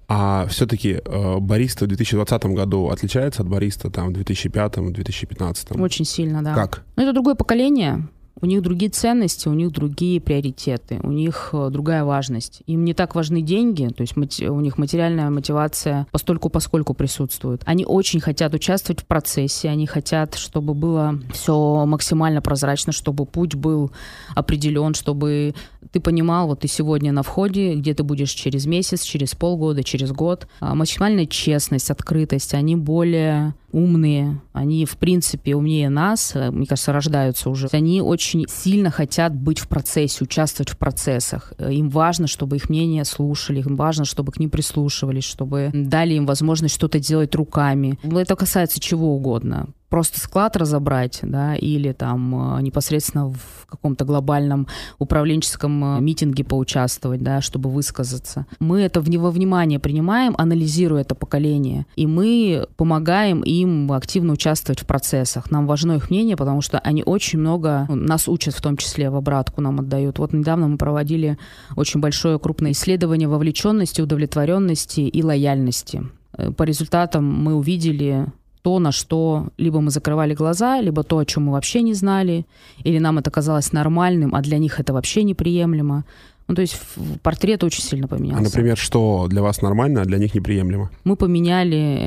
А 0.09 0.47
все-таки 0.49 1.01
э, 1.05 1.39
бариста 1.39 1.85
в 1.85 1.89
2020 1.89 2.45
году 2.47 2.89
отличается 2.89 3.43
от 3.43 3.49
бариста 3.49 3.91
там 3.91 4.13
в 4.13 4.17
2005-2015? 4.17 5.81
Очень 5.81 6.05
сильно, 6.05 6.43
да. 6.43 6.53
Как? 6.55 6.83
Ну, 6.97 7.05
это 7.05 7.13
другое 7.13 7.37
поколение. 7.37 8.09
У 8.42 8.46
них 8.46 8.62
другие 8.62 8.90
ценности, 8.90 9.48
у 9.48 9.53
них 9.53 9.70
другие 9.70 10.20
приоритеты, 10.20 11.00
у 11.03 11.11
них 11.11 11.50
э, 11.53 11.68
другая 11.70 12.05
важность. 12.05 12.62
Им 12.66 12.85
не 12.85 12.94
так 12.94 13.14
важны 13.14 13.42
деньги, 13.42 13.87
то 13.88 14.03
есть 14.03 14.16
у 14.16 14.61
них 14.61 14.79
материальная 14.79 15.31
мотивация 15.31 16.07
постольку 16.11 16.48
поскольку 16.48 16.94
присутствует. 16.94 17.62
Они 17.66 17.85
очень 17.85 18.20
хотят 18.20 18.55
участвовать 18.55 19.03
в 19.03 19.07
процессе, 19.07 19.68
они 19.68 19.87
хотят, 19.87 20.35
чтобы 20.35 20.74
было 20.74 21.18
все 21.33 21.85
максимально 21.87 22.40
прозрачно, 22.40 22.92
чтобы 22.92 23.26
путь 23.26 23.55
был 23.55 23.90
определен, 24.35 24.94
чтобы 24.94 25.55
ты 25.93 26.01
понимал, 26.01 26.47
вот 26.47 26.61
ты 26.61 26.69
сегодня 26.69 27.12
на 27.12 27.23
входе, 27.23 27.75
где 27.75 27.95
ты 27.95 28.03
будешь 28.03 28.31
через 28.31 28.66
месяц, 28.66 29.03
через 29.03 29.35
полгода, 29.35 29.83
через 29.83 30.12
год. 30.12 30.47
А 30.61 30.75
максимальная 30.75 31.27
честность, 31.27 31.90
открытость, 31.90 32.55
они 32.55 32.77
более 32.77 33.55
умные, 33.73 34.40
они, 34.53 34.85
в 34.85 34.97
принципе, 34.97 35.55
умнее 35.55 35.90
нас, 35.90 36.33
э, 36.35 36.51
мне 36.51 36.66
кажется, 36.66 36.93
рождаются 36.93 37.51
уже. 37.51 37.69
Они 37.73 38.03
очень 38.03 38.47
сильно 38.49 38.90
хотят 38.90 39.35
быть 39.35 39.59
в 39.59 39.69
процессе, 39.69 40.25
участвовать 40.25 40.71
в 40.71 40.77
процессах. 40.77 41.53
Э, 41.59 41.73
им 41.73 41.88
важно, 41.88 42.27
чтобы 42.27 42.57
их 42.57 42.69
мнение 42.69 43.05
слушали, 43.05 43.61
им 43.61 43.77
важно, 43.77 44.05
чтобы 44.05 44.33
к 44.33 44.40
ним 44.40 44.51
прислушивались, 44.51 45.25
чтобы 45.25 45.71
дали 45.73 46.14
им 46.14 46.27
возможность 46.27 46.75
что-то 46.75 46.99
делать 46.99 47.35
руками. 47.35 47.99
Это 48.03 48.37
касается 48.37 48.81
чего 48.81 49.14
угодно 49.14 49.69
просто 49.90 50.20
склад 50.20 50.57
разобрать, 50.57 51.18
да, 51.22 51.57
или 51.57 51.92
там 51.92 52.57
э, 52.57 52.62
непосредственно 52.62 53.29
в 53.29 53.66
каком-то 53.68 54.05
глобальном 54.05 54.68
управленческом 54.98 55.98
э, 55.98 56.00
митинге 56.00 56.44
поучаствовать, 56.44 57.22
да, 57.22 57.40
чтобы 57.40 57.68
высказаться. 57.68 58.46
Мы 58.61 58.81
это 58.81 59.03
во 59.03 59.31
внимание 59.31 59.81
принимаем, 59.81 60.35
анализируя 60.38 61.03
это 61.03 61.14
поколение, 61.14 61.87
и 61.96 62.07
мы 62.07 62.66
помогаем 62.76 63.42
им 63.42 63.92
активно 63.92 64.33
участвовать 64.33 64.81
в 64.81 64.87
процессах. 64.87 65.50
Нам 65.50 65.66
важно 65.66 65.92
их 65.92 66.09
мнение, 66.09 66.37
потому 66.37 66.62
что 66.62 66.79
они 66.79 67.03
очень 67.05 67.40
много 67.40 67.87
ну, 67.88 67.96
нас 67.96 68.29
учат, 68.29 68.55
в 68.55 68.62
том 68.62 68.76
числе 68.76 69.11
в 69.11 69.16
обратку 69.16 69.61
нам 69.61 69.81
отдают. 69.81 70.20
Вот 70.20 70.33
недавно 70.33 70.68
мы 70.68 70.79
проводили 70.79 71.37
очень 71.76 72.00
большое 72.00 72.38
крупное 72.38 72.72
исследование 72.72 73.29
вовлеченности, 73.29 74.00
удовлетворенности 74.00 75.00
и 75.00 75.22
лояльности. 75.22 76.05
Э, 76.37 76.53
по 76.53 76.62
результатам 76.62 77.24
мы 77.24 77.55
увидели 77.55 78.26
то, 78.62 78.79
на 78.79 78.92
что 78.92 79.49
либо 79.57 79.81
мы 79.81 79.90
закрывали 79.90 80.35
глаза, 80.35 80.81
либо 80.81 81.03
то, 81.03 81.18
о 81.18 81.25
чем 81.25 81.44
мы 81.44 81.53
вообще 81.53 81.83
не 81.83 81.94
знали, 81.94 82.46
или 82.85 82.99
нам 82.99 83.18
это 83.18 83.31
казалось 83.31 83.73
нормальным, 83.73 84.35
а 84.35 84.42
для 84.42 84.59
них 84.59 84.81
это 84.81 84.92
вообще 84.92 85.23
неприемлемо. 85.23 86.05
Ну, 86.51 86.57
то 86.57 86.62
есть 86.62 86.77
портрет 87.23 87.62
очень 87.62 87.81
сильно 87.81 88.09
поменялся. 88.09 88.40
А, 88.40 88.42
например, 88.42 88.77
что 88.77 89.29
для 89.29 89.40
вас 89.40 89.62
нормально, 89.62 90.03
а 90.03 90.05
для 90.05 90.18
них 90.18 90.35
неприемлемо? 90.35 90.90
Мы 91.05 91.14
поменяли 91.14 92.01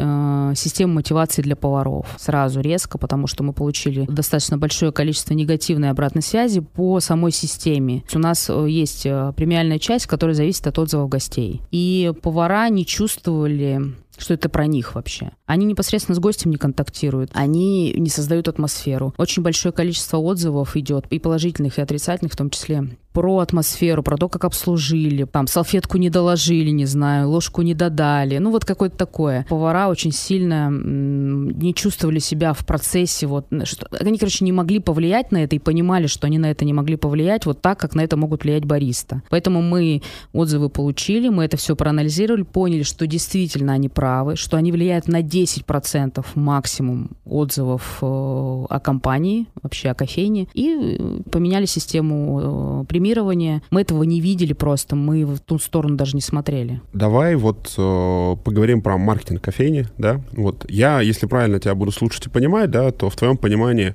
э, 0.52 0.54
систему 0.58 0.96
мотивации 0.96 1.42
для 1.42 1.56
поваров 1.56 2.08
сразу 2.18 2.60
резко, 2.60 2.98
потому 2.98 3.28
что 3.28 3.42
мы 3.46 3.54
получили 3.54 4.06
достаточно 4.10 4.58
большое 4.58 4.92
количество 4.92 5.34
негативной 5.34 5.90
обратной 5.92 6.22
связи 6.22 6.60
по 6.60 7.00
самой 7.00 7.32
системе. 7.32 8.04
У 8.14 8.20
нас 8.20 8.50
э, 8.50 8.66
есть 8.70 9.06
э, 9.06 9.32
премиальная 9.38 9.80
часть, 9.80 10.08
которая 10.08 10.36
зависит 10.36 10.68
от 10.68 10.78
отзывов 10.78 11.08
гостей. 11.08 11.62
И 11.72 12.12
повара 12.22 12.68
не 12.68 12.86
чувствовали 12.86 13.94
что 14.18 14.34
это 14.34 14.50
про 14.50 14.68
них 14.68 14.96
вообще. 14.96 15.32
Они 15.46 15.66
непосредственно 15.66 16.16
с 16.16 16.20
гостем 16.20 16.52
не 16.52 16.58
контактируют, 16.58 17.32
они 17.34 17.94
не 17.94 18.10
создают 18.10 18.48
атмосферу. 18.48 19.14
Очень 19.18 19.44
большое 19.44 19.74
количество 19.74 20.18
отзывов 20.18 20.76
идет, 20.76 21.06
и 21.10 21.20
положительных, 21.20 21.78
и 21.78 21.82
отрицательных 21.82 22.34
в 22.34 22.38
том 22.38 22.50
числе, 22.50 22.98
про 23.14 23.40
атмосферу, 23.40 24.04
про 24.04 24.18
то, 24.18 24.28
как 24.28 24.44
обслужили, 24.44 25.24
там, 25.26 25.48
салфетку 25.48 25.98
не 25.98 26.10
доложили, 26.10 26.72
не 26.72 26.86
знаю, 26.86 27.30
ложку 27.30 27.62
не 27.62 27.74
додали, 27.76 28.40
ну, 28.40 28.52
вот 28.52 28.66
какое-то 28.66 28.98
такое. 28.98 29.46
Повара 29.48 29.88
очень 29.88 30.12
сильно 30.12 30.70
не 30.72 31.74
чувствовали 31.74 32.20
себя 32.20 32.54
в 32.54 32.66
процессе, 32.66 33.28
вот, 33.28 33.46
что, 33.64 33.88
они, 34.00 34.18
короче, 34.18 34.44
не 34.44 34.52
могли 34.52 34.80
повлиять 34.80 35.32
на 35.32 35.44
это 35.44 35.56
и 35.56 35.60
понимали, 35.60 36.08
что 36.08 36.28
они 36.28 36.40
на 36.40 36.52
это 36.52 36.66
не 36.66 36.74
могли 36.74 36.96
повлиять 36.96 37.46
вот 37.46 37.62
так, 37.62 37.80
как 37.80 37.96
на 37.96 38.02
это 38.02 38.18
могут 38.18 38.44
влиять 38.44 38.66
бариста. 38.66 39.22
Поэтому 39.30 39.62
мы 39.62 40.02
отзывы 40.34 40.70
получили, 40.70 41.30
мы 41.30 41.46
это 41.46 41.58
все 41.58 41.76
проанализировали, 41.76 42.44
поняли, 42.44 42.84
что 42.84 43.06
действительно 43.06 43.74
они 43.74 43.90
правы, 43.90 44.36
что 44.36 44.58
они 44.58 44.72
влияют 44.72 45.08
на 45.08 45.22
10% 45.22 46.26
максимум 46.36 47.12
отзывов 47.26 48.00
э, 48.02 48.06
о 48.06 48.80
компании, 48.80 49.48
вообще 49.62 49.90
о 49.90 49.94
кофейне, 49.94 50.48
и 50.54 50.98
э, 51.00 51.30
поменяли 51.30 51.66
систему 51.66 52.82
э, 52.82 52.86
премирования. 53.04 53.62
Мы 53.70 53.82
этого 53.82 54.04
не 54.04 54.22
видели 54.22 54.54
просто, 54.54 54.96
мы 54.96 55.26
в 55.26 55.40
ту 55.40 55.60
сторону 55.60 55.96
даже 55.96 56.16
не 56.16 56.22
смотрели. 56.22 56.82
Давай 56.94 57.36
вот 57.36 57.74
э, 57.78 58.36
поговорим 58.44 58.82
про 58.82 58.98
маркетинг 58.98 59.42
кофейни, 59.42 59.88
да. 59.98 60.22
Вот 60.32 60.66
я, 60.70 61.02
если 61.02 61.26
правильно 61.28 61.60
тебя 61.60 61.76
буду 61.76 61.92
слушать 61.92 62.26
и 62.28 62.30
понимать, 62.30 62.72
да, 62.72 62.92
то 62.92 63.10
в 63.10 63.16
твоем 63.16 63.38
понимании 63.38 63.94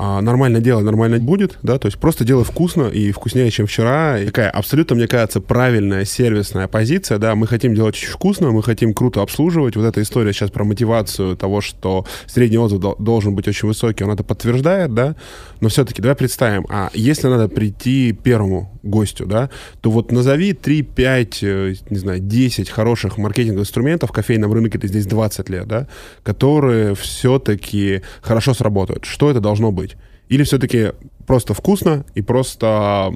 а, 0.00 0.20
нормально 0.20 0.60
дело, 0.60 0.80
нормально 0.80 1.18
будет, 1.18 1.58
да, 1.62 1.78
то 1.78 1.86
есть 1.86 1.98
просто 1.98 2.24
делай 2.24 2.44
вкусно 2.44 2.84
и 2.84 3.10
вкуснее, 3.10 3.50
чем 3.50 3.66
вчера. 3.66 4.20
И 4.20 4.26
такая 4.26 4.48
абсолютно, 4.48 4.94
мне 4.94 5.08
кажется, 5.08 5.40
правильная 5.40 6.04
сервисная 6.04 6.68
позиция, 6.68 7.18
да, 7.18 7.34
мы 7.34 7.48
хотим 7.48 7.74
делать 7.74 7.96
очень 7.96 8.10
вкусно, 8.10 8.52
мы 8.52 8.62
хотим 8.62 8.94
круто 8.94 9.22
обслуживать. 9.22 9.74
Вот 9.74 9.84
эта 9.84 10.00
история 10.00 10.32
сейчас 10.32 10.50
про 10.50 10.64
мотивацию 10.64 11.36
того, 11.36 11.60
что 11.60 12.06
средний 12.26 12.58
отзыв 12.58 12.80
должен 13.00 13.34
быть 13.34 13.48
очень 13.48 13.66
высокий, 13.66 14.04
он 14.04 14.10
это 14.12 14.22
подтверждает, 14.22 14.94
да, 14.94 15.16
но 15.60 15.68
все-таки 15.68 16.00
давай 16.00 16.14
представим, 16.14 16.64
а 16.68 16.90
если 16.94 17.26
надо 17.26 17.48
прийти 17.48 18.12
первому 18.12 18.70
гостю, 18.82 19.26
да, 19.26 19.50
то 19.80 19.90
вот 19.90 20.12
назови 20.12 20.52
3, 20.52 20.82
5, 20.82 21.42
э, 21.42 21.74
не 21.90 21.98
знаю, 21.98 22.20
10 22.20 22.70
хороших 22.70 23.18
маркетинговых 23.18 23.62
инструментов, 23.62 24.12
кофейном 24.12 24.52
рынке 24.52 24.78
это 24.78 24.86
здесь 24.86 25.06
20 25.06 25.48
лет, 25.48 25.66
да, 25.66 25.88
которые 26.22 26.94
все-таки 26.94 28.02
хорошо 28.22 28.54
сработают. 28.54 29.04
Что 29.04 29.30
это 29.30 29.40
должно 29.40 29.72
быть? 29.72 29.87
Или 30.28 30.44
все-таки 30.44 30.92
просто 31.26 31.54
вкусно 31.54 32.04
и 32.14 32.22
просто 32.22 33.12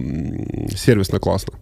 сервисно 0.74 1.18
классно? 1.18 1.54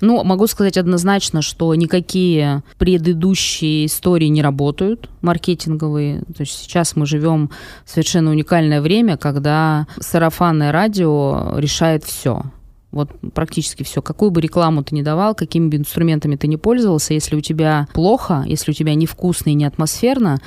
Ну, 0.00 0.22
могу 0.22 0.46
сказать 0.46 0.76
однозначно, 0.76 1.42
что 1.42 1.74
никакие 1.74 2.62
предыдущие 2.78 3.86
истории 3.86 4.26
не 4.26 4.42
работают, 4.42 5.10
маркетинговые. 5.22 6.20
То 6.36 6.42
есть 6.42 6.52
сейчас 6.52 6.94
мы 6.94 7.04
живем 7.04 7.50
в 7.84 7.90
совершенно 7.90 8.30
уникальное 8.30 8.80
время, 8.80 9.16
когда 9.16 9.88
сарафанное 9.98 10.70
радио 10.70 11.54
решает 11.58 12.04
все. 12.04 12.44
Вот 12.90 13.10
практически 13.34 13.82
все. 13.82 14.00
Какую 14.00 14.30
бы 14.30 14.40
рекламу 14.40 14.82
ты 14.82 14.94
ни 14.94 15.02
давал, 15.02 15.34
какими 15.34 15.68
бы 15.68 15.76
инструментами 15.76 16.36
ты 16.36 16.46
ни 16.46 16.56
пользовался, 16.56 17.12
если 17.12 17.36
у 17.36 17.40
тебя 17.40 17.86
плохо, 17.92 18.44
если 18.46 18.70
у 18.70 18.74
тебя 18.74 18.94
невкусно 18.94 19.50
и 19.50 19.54
не 19.54 19.64
атмосферно, 19.64 20.38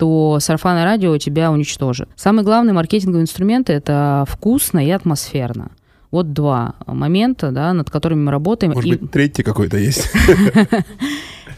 то 0.00 0.38
сарафанное 0.40 0.84
радио 0.84 1.18
тебя 1.18 1.52
уничтожит. 1.52 2.08
Самый 2.16 2.42
главный 2.42 2.72
маркетинговый 2.72 3.20
инструмент– 3.20 3.68
это 3.68 4.24
вкусно 4.26 4.84
и 4.84 4.88
атмосферно. 4.88 5.72
Вот 6.10 6.32
два 6.32 6.74
момента, 6.86 7.50
да, 7.50 7.74
над 7.74 7.90
которыми 7.90 8.22
мы 8.22 8.32
работаем. 8.32 8.72
Может 8.72 8.90
и... 8.90 8.96
быть, 8.96 9.10
третий 9.10 9.42
какой-то 9.42 9.76
есть? 9.76 10.10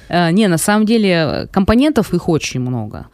Э, 0.09 0.31
не, 0.33 0.49
на 0.49 0.59
самом 0.59 0.87
деле 0.87 1.49
компонентов 1.53 2.13
их 2.13 2.29
очень 2.29 2.59
много. 2.59 3.07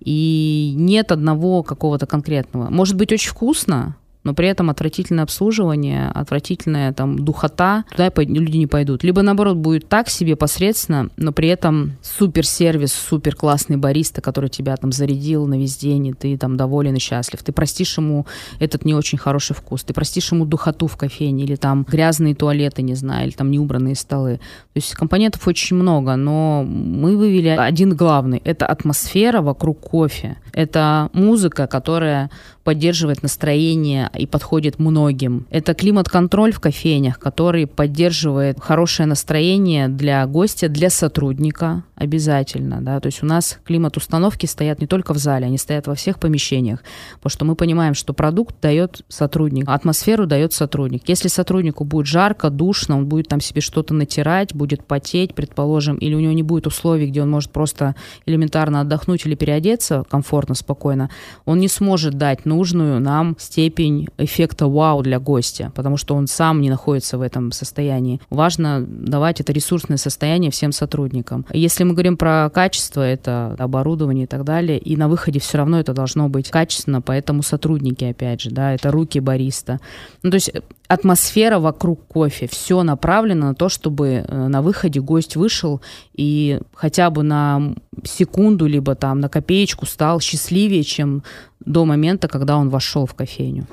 И 0.00 0.74
нет 0.76 1.10
одного 1.10 1.62
какого-то 1.62 2.04
конкретного. 2.04 2.68
Может 2.68 2.96
быть 2.96 3.10
очень 3.10 3.30
вкусно, 3.30 3.96
но 4.24 4.34
при 4.34 4.48
этом 4.48 4.70
отвратительное 4.70 5.24
обслуживание, 5.24 6.08
отвратительная 6.08 6.92
там 6.92 7.18
духота, 7.18 7.84
туда 7.90 8.10
люди 8.16 8.56
не 8.56 8.66
пойдут. 8.66 9.04
Либо 9.04 9.22
наоборот 9.22 9.56
будет 9.56 9.88
так 9.88 10.08
себе 10.08 10.34
посредственно, 10.34 11.10
но 11.16 11.32
при 11.32 11.48
этом 11.48 11.92
супер 12.02 12.46
сервис, 12.46 12.92
супер 12.92 13.36
классный 13.36 13.76
бариста, 13.76 14.20
который 14.20 14.48
тебя 14.48 14.76
там 14.76 14.92
зарядил 14.92 15.46
на 15.46 15.58
весь 15.58 15.76
день, 15.76 16.08
и 16.08 16.12
ты 16.12 16.36
там 16.38 16.56
доволен 16.56 16.94
и 16.96 16.98
счастлив. 16.98 17.42
Ты 17.42 17.52
простишь 17.52 17.98
ему 17.98 18.26
этот 18.58 18.84
не 18.84 18.94
очень 18.94 19.18
хороший 19.18 19.54
вкус, 19.54 19.84
ты 19.84 19.92
простишь 19.92 20.32
ему 20.32 20.46
духоту 20.46 20.86
в 20.86 20.96
кофейне, 20.96 21.44
или 21.44 21.56
там 21.56 21.84
грязные 21.84 22.34
туалеты, 22.34 22.82
не 22.82 22.94
знаю, 22.94 23.28
или 23.28 23.34
там 23.34 23.50
неубранные 23.50 23.94
столы. 23.94 24.36
То 24.36 24.76
есть 24.76 24.94
компонентов 24.94 25.46
очень 25.46 25.76
много, 25.76 26.16
но 26.16 26.64
мы 26.64 27.16
вывели 27.16 27.48
один 27.48 27.94
главный. 27.94 28.40
Это 28.44 28.66
атмосфера 28.66 29.42
вокруг 29.42 29.80
кофе. 29.80 30.38
Это 30.52 31.10
музыка, 31.12 31.66
которая 31.66 32.30
поддерживает 32.64 33.22
настроение 33.22 34.10
и 34.16 34.26
подходит 34.26 34.78
многим. 34.78 35.46
Это 35.50 35.74
климат-контроль 35.74 36.52
в 36.52 36.60
кофейнях, 36.60 37.18
который 37.18 37.66
поддерживает 37.66 38.60
хорошее 38.60 39.06
настроение 39.06 39.88
для 39.88 40.26
гостя, 40.26 40.68
для 40.68 40.90
сотрудника 40.90 41.84
обязательно. 41.96 42.80
Да? 42.80 43.00
То 43.00 43.06
есть 43.06 43.22
у 43.22 43.26
нас 43.26 43.58
климат-установки 43.64 44.46
стоят 44.46 44.80
не 44.80 44.86
только 44.86 45.14
в 45.14 45.18
зале, 45.18 45.46
они 45.46 45.58
стоят 45.58 45.86
во 45.86 45.94
всех 45.94 46.18
помещениях, 46.18 46.82
потому 47.16 47.30
что 47.30 47.44
мы 47.44 47.54
понимаем, 47.54 47.94
что 47.94 48.12
продукт 48.12 48.56
дает 48.60 49.02
сотрудник, 49.08 49.68
атмосферу 49.68 50.26
дает 50.26 50.52
сотрудник. 50.52 51.02
Если 51.08 51.28
сотруднику 51.28 51.84
будет 51.84 52.06
жарко, 52.06 52.50
душно, 52.50 52.96
он 52.96 53.06
будет 53.06 53.28
там 53.28 53.40
себе 53.40 53.60
что-то 53.60 53.94
натирать, 53.94 54.54
будет 54.54 54.84
потеть, 54.84 55.34
предположим, 55.34 55.96
или 55.96 56.14
у 56.14 56.20
него 56.20 56.32
не 56.32 56.42
будет 56.42 56.66
условий, 56.66 57.06
где 57.06 57.22
он 57.22 57.30
может 57.30 57.50
просто 57.50 57.94
элементарно 58.26 58.80
отдохнуть 58.80 59.26
или 59.26 59.34
переодеться 59.34 60.04
комфортно, 60.10 60.54
спокойно, 60.54 61.10
он 61.44 61.58
не 61.58 61.68
сможет 61.68 62.14
дать 62.14 62.44
нужную 62.44 63.00
нам 63.00 63.36
степень 63.38 64.03
эффекта 64.18 64.66
вау 64.66 65.02
для 65.02 65.18
гостя, 65.18 65.72
потому 65.74 65.96
что 65.96 66.14
он 66.14 66.26
сам 66.26 66.60
не 66.60 66.70
находится 66.70 67.18
в 67.18 67.22
этом 67.22 67.52
состоянии. 67.52 68.20
Важно 68.30 68.84
давать 68.86 69.40
это 69.40 69.52
ресурсное 69.52 69.96
состояние 69.96 70.50
всем 70.50 70.72
сотрудникам. 70.72 71.46
Если 71.52 71.84
мы 71.84 71.92
говорим 71.92 72.16
про 72.16 72.50
качество, 72.52 73.00
это 73.00 73.54
оборудование 73.58 74.24
и 74.24 74.28
так 74.28 74.44
далее, 74.44 74.78
и 74.78 74.96
на 74.96 75.08
выходе 75.08 75.40
все 75.40 75.58
равно 75.58 75.80
это 75.80 75.92
должно 75.92 76.28
быть 76.28 76.50
качественно, 76.50 77.00
поэтому 77.00 77.42
сотрудники, 77.42 78.04
опять 78.04 78.40
же, 78.40 78.50
да, 78.50 78.74
это 78.74 78.90
руки 78.90 79.20
бариста. 79.20 79.80
Ну, 80.22 80.30
то 80.30 80.36
есть 80.36 80.52
атмосфера 80.88 81.58
вокруг 81.58 82.06
кофе, 82.06 82.46
все 82.46 82.82
направлено 82.82 83.48
на 83.48 83.54
то, 83.54 83.68
чтобы 83.68 84.24
э, 84.26 84.48
на 84.48 84.62
выходе 84.62 85.00
гость 85.00 85.36
вышел 85.36 85.80
и 86.14 86.60
хотя 86.74 87.10
бы 87.10 87.22
на 87.22 87.74
секунду, 88.04 88.66
либо 88.66 88.94
там 88.94 89.20
на 89.20 89.28
копеечку 89.28 89.86
стал 89.86 90.20
счастливее, 90.20 90.84
чем 90.84 91.22
до 91.66 91.84
момента, 91.84 92.28
когда 92.28 92.56
он 92.56 92.68
вошел 92.68 93.06
в 93.06 93.14
кофейню. 93.14 93.66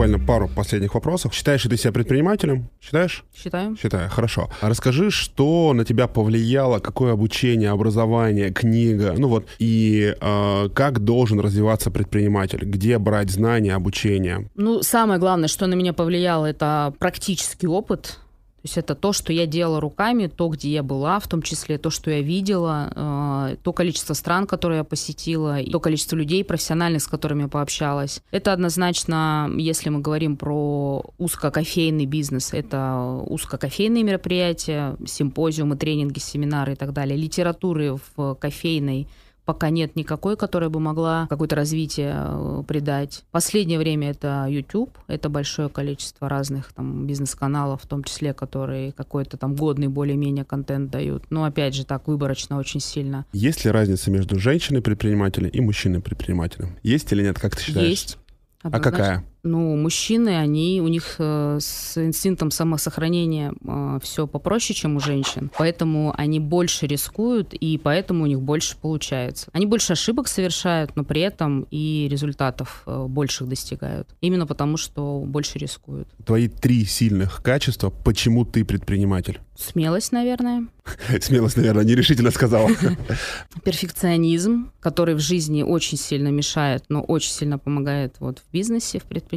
Буквально 0.00 0.26
пару 0.26 0.48
последних 0.48 0.94
вопросов. 0.94 1.34
Считаешь 1.34 1.62
ли 1.64 1.70
ты 1.70 1.76
себя 1.76 1.92
предпринимателем? 1.92 2.70
Считаешь? 2.80 3.22
Считаю. 3.36 3.76
Считаю, 3.76 4.08
хорошо. 4.08 4.48
Расскажи, 4.62 5.10
что 5.10 5.74
на 5.74 5.84
тебя 5.84 6.06
повлияло, 6.06 6.78
какое 6.78 7.12
обучение, 7.12 7.68
образование, 7.68 8.50
книга, 8.50 9.14
ну 9.18 9.28
вот, 9.28 9.46
и 9.58 10.16
э, 10.18 10.68
как 10.72 11.00
должен 11.00 11.38
развиваться 11.38 11.90
предприниматель, 11.90 12.60
где 12.64 12.96
брать 12.96 13.30
знания, 13.30 13.74
обучение? 13.74 14.48
Ну, 14.54 14.82
самое 14.82 15.20
главное, 15.20 15.48
что 15.48 15.66
на 15.66 15.74
меня 15.74 15.92
повлияло, 15.92 16.46
это 16.46 16.94
практический 16.98 17.66
опыт, 17.66 18.20
то 18.62 18.66
есть 18.66 18.76
это 18.76 18.94
то, 18.94 19.14
что 19.14 19.32
я 19.32 19.46
делала 19.46 19.80
руками, 19.80 20.26
то, 20.26 20.48
где 20.48 20.70
я 20.70 20.82
была, 20.82 21.18
в 21.18 21.26
том 21.26 21.40
числе 21.40 21.78
то, 21.78 21.88
что 21.88 22.10
я 22.10 22.20
видела, 22.20 22.92
э, 22.94 23.56
то 23.62 23.72
количество 23.72 24.12
стран, 24.12 24.46
которые 24.46 24.78
я 24.78 24.84
посетила, 24.84 25.58
то 25.64 25.80
количество 25.80 26.14
людей 26.14 26.44
профессиональных, 26.44 27.00
с 27.00 27.06
которыми 27.06 27.42
я 27.42 27.48
пообщалась. 27.48 28.20
Это 28.30 28.52
однозначно, 28.52 29.50
если 29.56 29.88
мы 29.88 30.00
говорим 30.00 30.36
про 30.36 31.02
узкокофейный 31.16 32.04
бизнес, 32.04 32.52
это 32.52 33.22
узкокофейные 33.26 34.02
мероприятия, 34.02 34.94
симпозиумы, 35.06 35.76
тренинги, 35.76 36.18
семинары 36.18 36.74
и 36.74 36.76
так 36.76 36.92
далее. 36.92 37.16
Литературы 37.16 37.96
в 38.14 38.34
кофейной 38.34 39.08
пока 39.50 39.68
нет 39.68 39.96
никакой, 39.96 40.36
которая 40.36 40.70
бы 40.70 40.78
могла 40.78 41.26
какое-то 41.28 41.56
развитие 41.56 42.14
э, 42.16 42.62
придать. 42.68 43.24
Последнее 43.32 43.80
время 43.80 44.10
это 44.10 44.46
YouTube, 44.48 44.96
это 45.08 45.28
большое 45.28 45.68
количество 45.68 46.28
разных 46.28 46.72
там 46.72 47.04
бизнес-каналов, 47.04 47.82
в 47.82 47.86
том 47.88 48.04
числе, 48.04 48.32
которые 48.32 48.92
какой-то 48.92 49.36
там 49.38 49.56
годный 49.56 49.88
более-менее 49.88 50.44
контент 50.44 50.92
дают. 50.92 51.24
Но 51.30 51.42
опять 51.42 51.74
же 51.74 51.84
так 51.84 52.06
выборочно 52.06 52.58
очень 52.58 52.78
сильно. 52.78 53.26
Есть 53.32 53.64
ли 53.64 53.72
разница 53.72 54.12
между 54.12 54.38
женщиной-предпринимателем 54.38 55.48
и 55.48 55.60
мужчиной-предпринимателем? 55.60 56.76
Есть 56.84 57.12
или 57.12 57.24
нет, 57.24 57.36
как 57.36 57.56
ты 57.56 57.62
считаешь? 57.64 57.88
Есть. 57.88 58.18
А 58.62 58.78
какая? 58.78 59.24
Ну, 59.42 59.76
мужчины, 59.76 60.36
они, 60.36 60.80
у 60.82 60.88
них 60.88 61.16
э, 61.18 61.58
с 61.60 61.96
инстинктом 61.96 62.50
самосохранения 62.50 63.52
э, 63.64 63.98
все 64.02 64.26
попроще, 64.26 64.78
чем 64.78 64.96
у 64.96 65.00
женщин. 65.00 65.50
Поэтому 65.56 66.14
они 66.16 66.40
больше 66.40 66.86
рискуют, 66.86 67.54
и 67.54 67.78
поэтому 67.78 68.24
у 68.24 68.26
них 68.26 68.40
больше 68.40 68.76
получается. 68.76 69.48
Они 69.52 69.66
больше 69.66 69.94
ошибок 69.94 70.28
совершают, 70.28 70.94
но 70.96 71.04
при 71.04 71.22
этом 71.22 71.66
и 71.70 72.08
результатов 72.10 72.82
э, 72.86 73.06
больших 73.08 73.48
достигают. 73.48 74.08
Именно 74.20 74.46
потому, 74.46 74.76
что 74.76 75.22
больше 75.26 75.58
рискуют. 75.58 76.08
Твои 76.26 76.48
три 76.48 76.84
сильных 76.84 77.42
качества, 77.42 77.90
почему 77.90 78.44
ты 78.44 78.64
предприниматель? 78.64 79.40
Смелость, 79.56 80.12
наверное. 80.12 80.68
Смелость, 81.20 81.56
наверное, 81.56 81.84
нерешительно 81.84 82.30
сказала. 82.30 82.70
Перфекционизм, 83.64 84.72
который 84.80 85.14
в 85.14 85.20
жизни 85.20 85.62
очень 85.62 85.98
сильно 85.98 86.28
мешает, 86.28 86.84
но 86.88 87.02
очень 87.02 87.32
сильно 87.32 87.58
помогает 87.58 88.16
вот 88.20 88.38
в 88.38 88.52
бизнесе, 88.52 88.98
в 88.98 89.04
предпринимательстве. 89.04 89.29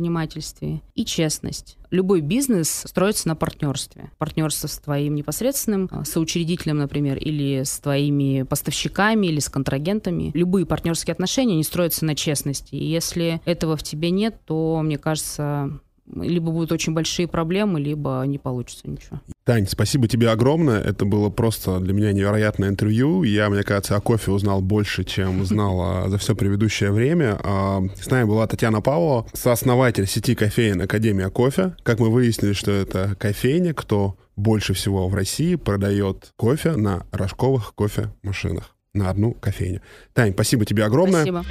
И 0.96 1.06
честность. 1.06 1.78
Любой 1.91 2.22
бизнес 2.22 2.84
строится 2.88 3.28
на 3.28 3.36
партнерстве. 3.36 4.12
Партнерство 4.18 4.68
с 4.68 4.80
твоим 4.80 5.14
непосредственным 5.14 5.88
а, 5.91 6.06
соучредителем, 6.06 6.78
например, 6.78 7.18
или 7.18 7.64
с 7.64 7.80
твоими 7.80 8.44
поставщиками, 8.44 9.28
или 9.28 9.39
с 9.39 9.48
контрагентами. 9.50 10.32
Любые 10.34 10.66
партнерские 10.66 11.12
отношения, 11.12 11.54
они 11.54 11.64
строятся 11.64 12.06
на 12.06 12.16
честности. 12.16 12.74
И 12.74 12.84
если 12.84 13.41
этого 13.46 13.78
в 13.78 13.84
тебе 13.84 14.10
нет, 14.10 14.39
то, 14.46 14.82
мне 14.82 14.98
кажется, 14.98 15.80
либо 16.06 16.51
будут 16.51 16.72
очень 16.72 16.93
большие 16.93 17.28
проблемы, 17.28 17.80
либо 17.80 18.24
не 18.26 18.38
получится 18.38 18.89
ничего. 18.89 19.22
Тань, 19.45 19.68
спасибо 19.68 20.08
тебе 20.08 20.30
огромное. 20.30 20.80
Это 20.80 21.06
было 21.06 21.30
просто 21.30 21.80
для 21.80 21.93
меня 21.93 22.12
невероятное 22.12 22.70
интервью. 22.70 23.24
Я, 23.24 23.49
мне 23.49 23.64
кажется, 23.64 23.95
о 23.95 24.01
кофе 24.01 24.32
узнал 24.32 24.62
больше, 24.62 25.04
чем 25.04 25.43
знал 25.45 26.10
за 26.10 26.18
все 26.18 26.36
предыдущее 26.36 26.91
время. 26.91 27.39
А, 27.43 27.82
с 27.99 28.10
нами 28.10 28.26
была 28.26 28.47
Татьяна 28.47 28.82
Павлова, 28.82 29.28
сооснователь 29.34 30.08
сети 30.08 30.36
кофеин 30.36 30.82
Академия 30.82 31.30
кофе. 31.30 31.76
Как 31.84 31.99
мы 31.99 32.10
выяснили, 32.10 32.54
что 32.54 32.72
это 32.72 33.16
кофейня, 33.20 33.74
кто 33.74 34.18
больше 34.36 34.74
всего 34.74 35.08
в 35.08 35.16
России 35.16 35.56
продает 35.56 36.32
кофе 36.38 36.76
на 36.76 37.06
рожковых 37.12 37.74
кофемашинах 37.76 38.76
на 38.93 39.10
одну 39.10 39.34
кофейню. 39.34 39.82
Тань, 40.14 40.34
спасибо 40.34 40.66
тебе 40.66 40.86
огромное. 40.86 41.26
Спасибо. 41.26 41.43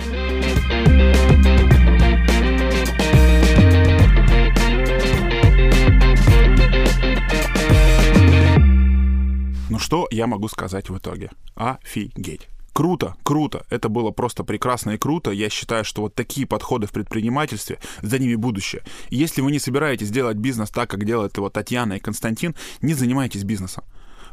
Ну 9.73 9.79
что 9.79 10.07
я 10.11 10.27
могу 10.27 10.49
сказать 10.49 10.91
в 10.91 10.99
итоге? 10.99 11.31
Офигеть. 11.55 12.47
Круто, 12.75 13.16
круто. 13.23 13.64
Это 13.70 13.89
было 13.89 14.11
просто 14.11 14.45
прекрасно 14.45 14.91
и 14.91 14.99
круто. 14.99 15.31
Я 15.31 15.49
считаю, 15.49 15.83
что 15.83 16.03
вот 16.03 16.14
такие 16.14 16.47
подходы 16.47 16.87
в 16.87 16.93
предпринимательстве, 16.93 17.79
за 18.03 18.18
ними 18.18 18.35
будущее. 18.35 18.83
И 19.09 19.16
если 19.16 19.41
вы 19.41 19.51
не 19.51 19.59
собираетесь 19.59 20.11
делать 20.11 20.37
бизнес 20.37 20.68
так, 20.68 20.91
как 20.91 21.07
делают 21.07 21.39
его 21.39 21.49
Татьяна 21.49 21.95
и 21.95 22.01
Константин, 22.01 22.55
не 22.83 22.93
занимайтесь 22.93 23.45
бизнесом. 23.45 23.85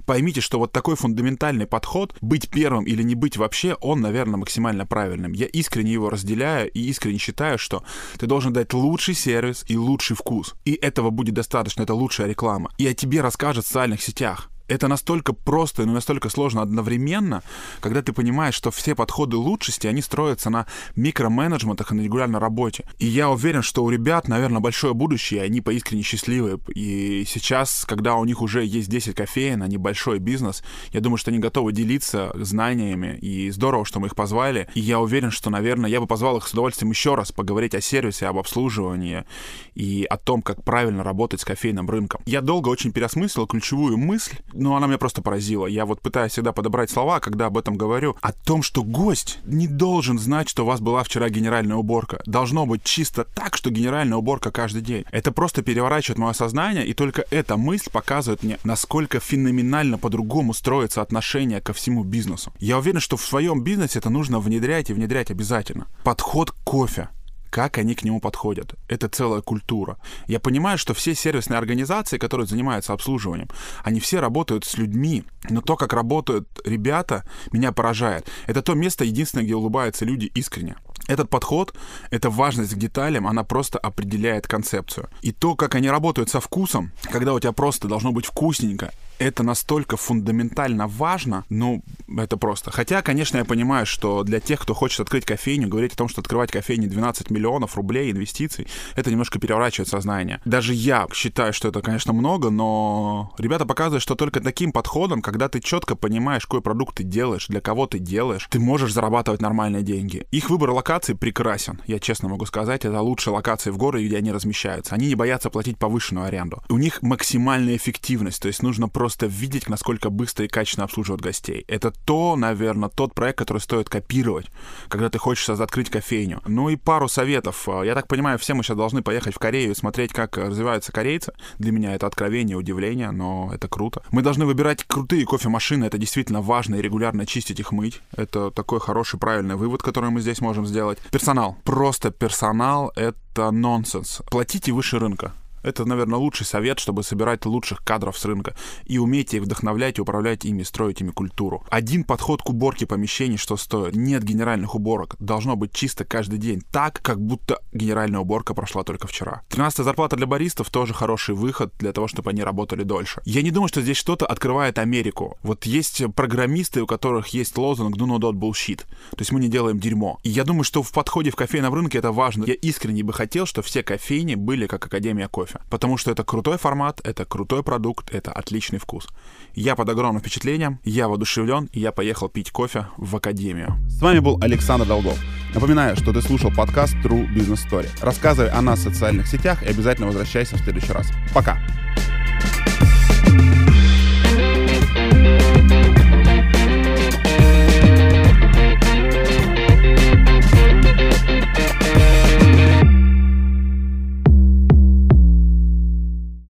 Поймите, 0.06 0.42
что 0.42 0.60
вот 0.60 0.74
такой 0.74 0.98
фундаментальный 0.98 1.68
подход, 1.68 2.14
быть 2.20 2.50
первым 2.50 2.84
или 2.84 3.02
не 3.02 3.16
быть 3.16 3.38
вообще, 3.38 3.78
он, 3.80 4.02
наверное, 4.02 4.40
максимально 4.40 4.86
правильным. 4.86 5.32
Я 5.32 5.46
искренне 5.46 5.94
его 5.94 6.10
разделяю 6.10 6.70
и 6.70 6.82
искренне 6.82 7.18
считаю, 7.18 7.58
что 7.58 7.86
ты 8.18 8.28
должен 8.28 8.52
дать 8.52 8.74
лучший 8.74 9.14
сервис 9.14 9.64
и 9.70 9.78
лучший 9.78 10.18
вкус. 10.18 10.56
И 10.66 10.74
этого 10.74 11.12
будет 11.12 11.36
достаточно, 11.36 11.84
это 11.84 11.94
лучшая 11.94 12.28
реклама. 12.28 12.72
И 12.78 12.86
о 12.86 12.94
тебе 12.94 13.22
расскажут 13.22 13.64
в 13.64 13.68
социальных 13.70 14.02
сетях 14.02 14.50
Это 14.70 14.88
настолько 14.88 15.34
просто 15.34 15.84
и 15.84 15.86
настолько 15.86 16.30
сложно 16.30 16.62
одновременно, 16.62 17.42
когда 17.82 18.02
ты 18.04 18.14
понимаешь, 18.14 18.54
что 18.54 18.70
все 18.70 18.94
подходы 18.94 19.36
лучшести, 19.36 19.88
они 19.88 20.02
строятся 20.02 20.50
на 20.52 20.68
микроменеджментах 20.96 21.92
и 21.92 21.96
на 21.96 22.02
регулярной 22.02 22.40
работе. 22.40 22.86
И 23.00 23.08
я 23.08 23.30
уверен, 23.30 23.64
что 23.64 23.84
у 23.84 23.90
ребят, 23.90 24.28
наверное, 24.28 24.62
большое 24.62 24.94
будущее, 24.94 25.42
они 25.42 25.62
поискренне 25.62 26.04
счастливы. 26.04 26.60
И 26.76 27.26
сейчас, 27.28 27.84
когда 27.86 28.16
у 28.16 28.26
них 28.26 28.42
уже 28.42 28.64
есть 28.64 28.90
10 28.90 29.16
кофеин, 29.16 29.64
они 29.64 29.78
большой 29.78 30.20
бизнес, 30.20 30.64
я 30.92 31.02
думаю, 31.02 31.18
что 31.18 31.32
они 31.32 31.40
готовы 31.40 31.74
делиться 31.74 32.32
знаниями, 32.36 33.18
и 33.18 33.50
здорово, 33.50 33.86
что 33.86 34.00
мы 34.00 34.08
их 34.08 34.16
позвали. 34.16 34.70
И 34.76 34.82
я 34.82 35.00
уверен, 35.00 35.32
что, 35.32 35.50
наверное, 35.50 35.90
я 35.90 36.00
бы 36.00 36.06
позвал 36.06 36.38
их 36.38 36.48
с 36.48 36.54
удовольствием 36.54 36.92
еще 36.92 37.16
раз 37.16 37.32
поговорить 37.32 37.74
о 37.74 37.82
сервисе, 37.82 38.28
об 38.28 38.38
обслуживании 38.38 39.26
и 39.74 40.06
о 40.08 40.18
том, 40.18 40.44
как 40.44 40.64
правильно 40.64 41.04
работать 41.04 41.42
с 41.42 41.46
кофейным 41.46 41.90
рынком. 41.90 42.22
Я 42.28 42.42
долго 42.42 42.70
очень 42.70 42.92
переосмыслил 42.92 43.48
ключевую 43.48 43.98
мысль, 43.98 44.38
но 44.60 44.76
она 44.76 44.88
меня 44.88 44.98
просто 44.98 45.22
поразила. 45.22 45.66
Я 45.66 45.86
вот 45.86 46.02
пытаюсь 46.02 46.32
всегда 46.32 46.52
подобрать 46.52 46.90
слова, 46.90 47.20
когда 47.20 47.48
об 47.48 47.58
этом 47.58 47.76
говорю, 47.76 48.16
о 48.22 48.32
том, 48.32 48.64
что 48.64 48.84
гость 48.84 49.40
не 49.46 49.68
должен 49.68 50.20
знать, 50.20 50.50
что 50.50 50.64
у 50.64 50.66
вас 50.66 50.80
была 50.80 51.04
вчера 51.04 51.30
генеральная 51.30 51.78
уборка. 51.78 52.22
Должно 52.26 52.66
быть 52.66 52.84
чисто 52.84 53.24
так, 53.24 53.56
что 53.56 53.70
генеральная 53.70 54.18
уборка 54.18 54.52
каждый 54.52 54.82
день. 54.82 55.06
Это 55.12 55.32
просто 55.32 55.62
переворачивает 55.62 56.18
мое 56.18 56.34
сознание, 56.34 56.86
и 56.86 56.94
только 56.94 57.26
эта 57.32 57.58
мысль 57.58 57.90
показывает 57.92 58.44
мне, 58.44 58.60
насколько 58.64 59.20
феноменально 59.20 59.98
по-другому 59.98 60.54
строится 60.54 61.02
отношение 61.02 61.62
ко 61.62 61.74
всему 61.74 62.04
бизнесу. 62.04 62.54
Я 62.60 62.78
уверен, 62.78 63.00
что 63.00 63.18
в 63.18 63.26
своем 63.26 63.64
бизнесе 63.64 64.00
это 64.00 64.10
нужно 64.10 64.40
внедрять 64.40 64.90
и 64.90 64.94
внедрять 64.94 65.32
обязательно. 65.32 65.88
Подход 66.04 66.52
к 66.52 66.56
кофе 66.64 67.10
как 67.50 67.78
они 67.78 67.96
к 67.96 68.04
нему 68.04 68.20
подходят. 68.20 68.76
Это 68.88 69.10
целая 69.10 69.42
культура. 69.42 69.98
Я 70.28 70.40
понимаю, 70.40 70.78
что 70.78 70.94
все 70.94 71.16
сервисные 71.16 71.58
организации, 71.58 72.18
которые 72.18 72.48
занимаются 72.48 72.94
обслуживанием, 72.94 73.50
они 73.84 74.00
все 74.00 74.20
работают 74.20 74.66
с 74.66 74.78
людьми, 74.78 75.24
но 75.50 75.62
то, 75.62 75.76
как 75.76 75.94
работают 75.94 76.48
ребята, 76.66 77.24
меня 77.52 77.72
поражает. 77.72 78.28
Это 78.48 78.62
то 78.62 78.74
место 78.74 79.04
единственное, 79.04 79.46
где 79.46 79.56
улыбаются 79.56 80.06
люди 80.06 80.26
искренне. 80.26 80.76
Этот 81.08 81.30
подход, 81.30 81.74
эта 82.12 82.30
важность 82.30 82.76
к 82.76 82.78
деталям, 82.78 83.28
она 83.28 83.44
просто 83.44 83.80
определяет 83.80 84.48
концепцию. 84.48 85.10
И 85.22 85.32
то, 85.32 85.56
как 85.56 85.76
они 85.76 85.90
работают 85.90 86.30
со 86.30 86.40
вкусом, 86.40 86.92
когда 87.12 87.34
у 87.34 87.40
тебя 87.40 87.52
просто 87.52 87.88
должно 87.88 88.12
быть 88.12 88.26
вкусненько, 88.26 88.92
это 89.20 89.44
настолько 89.44 89.98
фундаментально 89.98 90.88
важно, 90.88 91.44
ну, 91.50 91.84
это 92.18 92.38
просто. 92.38 92.72
Хотя, 92.72 93.02
конечно, 93.02 93.38
я 93.38 93.46
понимаю, 93.46 93.86
что 93.86 94.24
для 94.24 94.40
тех, 94.40 94.62
кто 94.62 94.74
хочет 94.74 95.02
открыть 95.02 95.26
кофейню, 95.26 95.68
говорить 95.68 95.94
о 95.94 95.98
том, 95.98 96.08
что 96.08 96.22
открывать 96.22 96.52
кофейню 96.52 96.90
12 96.90 97.30
миллионов 97.30 97.76
рублей 97.76 98.12
инвестиций, 98.12 98.68
это 98.96 99.12
немножко 99.12 99.38
переворачивает 99.38 99.90
сознание. 99.90 100.42
Даже 100.46 100.74
я 100.74 101.08
считаю, 101.14 101.54
что 101.54 101.68
это, 101.68 101.82
конечно, 101.82 102.14
много, 102.14 102.50
но 102.50 103.34
ребята 103.38 103.66
показывают, 103.66 104.02
что 104.02 104.16
только 104.16 104.40
таким 104.40 104.72
подходом, 104.72 105.22
когда 105.22 105.50
ты 105.50 105.60
четко 105.60 105.96
понимаешь, 105.96 106.46
какой 106.46 106.62
продукт 106.62 106.96
ты 106.98 107.04
делаешь, 107.04 107.48
для 107.48 107.60
кого 107.60 107.88
ты 107.88 108.00
делаешь, 108.00 108.48
ты 108.50 108.60
можешь 108.60 108.94
зарабатывать 108.94 109.42
нормальные 109.42 109.84
деньги. 109.84 110.26
Их 110.32 110.50
выбор 110.50 110.72
локации 110.72 111.14
прекрасен, 111.14 111.82
я 111.86 112.00
честно 112.00 112.30
могу 112.30 112.46
сказать, 112.46 112.86
это 112.86 113.02
лучшие 113.02 113.34
локации 113.34 113.72
в 113.72 113.78
городе, 113.78 114.08
где 114.08 114.18
они 114.18 114.32
размещаются. 114.32 114.96
Они 114.96 115.08
не 115.08 115.16
боятся 115.16 115.50
платить 115.50 115.78
повышенную 115.78 116.26
аренду. 116.26 116.64
У 116.70 116.78
них 116.78 117.02
максимальная 117.02 117.76
эффективность, 117.76 118.42
то 118.42 118.48
есть 118.48 118.64
нужно 118.64 118.88
просто 118.88 119.09
просто 119.10 119.26
видеть, 119.26 119.68
насколько 119.68 120.12
быстро 120.12 120.46
и 120.46 120.48
качественно 120.48 120.84
обслуживают 120.84 121.20
гостей. 121.20 121.66
Это 121.68 121.90
то, 121.90 122.36
наверное, 122.36 122.90
тот 122.90 123.16
проект, 123.16 123.40
который 123.40 123.58
стоит 123.58 123.90
копировать, 123.90 124.46
когда 124.88 125.10
ты 125.10 125.18
хочешь 125.18 125.50
открыть 125.50 125.90
кофейню. 125.90 126.44
Ну 126.46 126.70
и 126.70 126.76
пару 126.76 127.10
советов. 127.10 127.68
Я 127.68 127.96
так 127.96 128.08
понимаю, 128.08 128.38
все 128.38 128.54
мы 128.54 128.62
сейчас 128.62 128.78
должны 128.78 129.02
поехать 129.02 129.34
в 129.34 129.40
Корею 129.40 129.72
и 129.72 129.76
смотреть, 129.76 130.14
как 130.14 130.38
развиваются 130.38 130.92
корейцы. 130.92 131.34
Для 131.58 131.72
меня 131.72 131.96
это 131.96 132.06
откровение, 132.06 132.56
удивление, 132.56 133.10
но 133.10 133.50
это 133.52 133.68
круто. 133.68 134.04
Мы 134.12 134.22
должны 134.22 134.46
выбирать 134.46 134.84
крутые 134.84 135.26
кофемашины, 135.26 135.86
это 135.86 135.98
действительно 135.98 136.44
важно, 136.44 136.76
и 136.76 136.82
регулярно 136.84 137.26
чистить 137.26 137.60
их, 137.60 137.72
мыть. 137.72 138.02
Это 138.16 138.52
такой 138.52 138.80
хороший, 138.80 139.20
правильный 139.20 139.56
вывод, 139.56 139.82
который 139.82 140.12
мы 140.12 140.22
здесь 140.22 140.40
можем 140.40 140.68
сделать. 140.68 141.00
Персонал. 141.12 141.58
Просто 141.64 142.12
персонал— 142.12 142.92
это 142.96 143.50
нонсенс. 143.50 144.22
Платите 144.30 144.72
выше 144.72 145.00
рынка. 145.00 145.34
Это, 145.64 145.86
наверное, 145.86 146.20
лучший 146.20 146.46
совет, 146.46 146.80
чтобы 146.80 147.04
собирать 147.04 147.46
лучших 147.46 147.84
кадров 147.84 148.18
с 148.18 148.26
рынка. 148.26 148.56
И 148.86 148.98
умейте 148.98 149.38
их 149.38 149.44
вдохновлять 149.44 150.00
управлять 150.00 150.46
ими, 150.46 150.64
строить 150.64 151.02
ими 151.02 151.12
культуру. 151.12 151.64
Один 151.70 152.04
подход 152.04 152.42
к 152.42 152.50
уборке 152.50 152.86
помещений, 152.86 153.38
что 153.38 153.58
стоит. 153.58 153.96
Нет 153.96 154.24
генеральных 154.24 154.76
уборок. 154.76 155.16
Должно 155.20 155.56
быть 155.56 155.74
чисто 155.74 156.06
каждый 156.06 156.40
день. 156.40 156.62
Так, 156.72 157.02
как 157.02 157.22
будто 157.22 157.62
генеральная 157.74 158.20
уборка 158.20 158.54
прошла 158.54 158.84
только 158.84 159.08
вчера. 159.08 159.42
13 159.50 159.84
зарплата 159.84 160.16
для 160.16 160.28
баристов 160.28 160.70
тоже 160.70 160.94
хороший 160.94 161.36
выход 161.36 161.74
для 161.80 161.92
того, 161.92 162.08
чтобы 162.08 162.30
они 162.30 162.44
работали 162.44 162.84
дольше. 162.84 163.22
Я 163.26 163.42
не 163.42 163.52
думаю, 163.52 163.68
что 163.68 163.82
здесь 163.82 163.98
что-то 163.98 164.26
открывает 164.26 164.80
Америку. 164.80 165.38
Вот 165.44 165.66
есть 165.66 166.02
программисты, 166.16 166.82
у 166.82 166.88
которых 166.88 167.28
есть 167.30 167.58
лозунг 167.58 167.98
«Do 167.98 168.06
not 168.06 168.34
bullshit». 168.34 168.80
То 169.12 169.20
есть 169.20 169.32
мы 169.32 169.40
не 169.40 169.48
делаем 169.50 169.80
дерьмо. 169.80 170.20
И 170.24 170.30
я 170.30 170.44
думаю, 170.44 170.64
что 170.64 170.84
в 170.84 170.92
подходе 170.92 171.32
в 171.32 171.36
кофейном 171.36 171.74
рынке 171.74 171.98
это 171.98 172.12
важно. 172.12 172.46
Я 172.46 172.54
искренне 172.54 173.04
бы 173.04 173.14
хотел, 173.14 173.46
чтобы 173.46 173.68
все 173.68 173.84
кофейни 173.84 174.36
были 174.36 174.68
как 174.68 174.86
Академия 174.86 175.28
кофе 175.28 175.49
кофе. 175.50 175.66
Потому 175.70 175.98
что 175.98 176.12
это 176.12 176.24
крутой 176.24 176.58
формат, 176.58 177.02
это 177.04 177.26
крутой 177.26 177.64
продукт, 177.64 178.14
это 178.14 178.32
отличный 178.32 178.80
вкус. 178.80 179.08
Я 179.56 179.76
под 179.76 179.90
огромным 179.90 180.22
впечатлением, 180.22 180.80
я 180.84 181.08
воодушевлен, 181.08 181.70
и 181.74 181.80
я 181.80 181.92
поехал 181.92 182.30
пить 182.30 182.52
кофе 182.52 182.88
в 182.98 183.16
академию. 183.16 183.76
С 183.90 184.02
вами 184.02 184.20
был 184.20 184.38
Александр 184.42 184.86
Долгов. 184.86 185.18
Напоминаю, 185.54 185.96
что 185.96 186.14
ты 186.14 186.22
слушал 186.22 186.52
подкаст 186.56 186.94
True 187.04 187.28
Business 187.34 187.68
Story. 187.70 187.88
Рассказывай 188.02 188.50
о 188.50 188.62
нас 188.62 188.80
в 188.80 188.84
социальных 188.84 189.28
сетях 189.28 189.64
и 189.64 189.68
обязательно 189.68 190.08
возвращайся 190.08 190.56
в 190.56 190.60
следующий 190.60 190.94
раз. 190.94 191.08
Пока! 191.34 191.58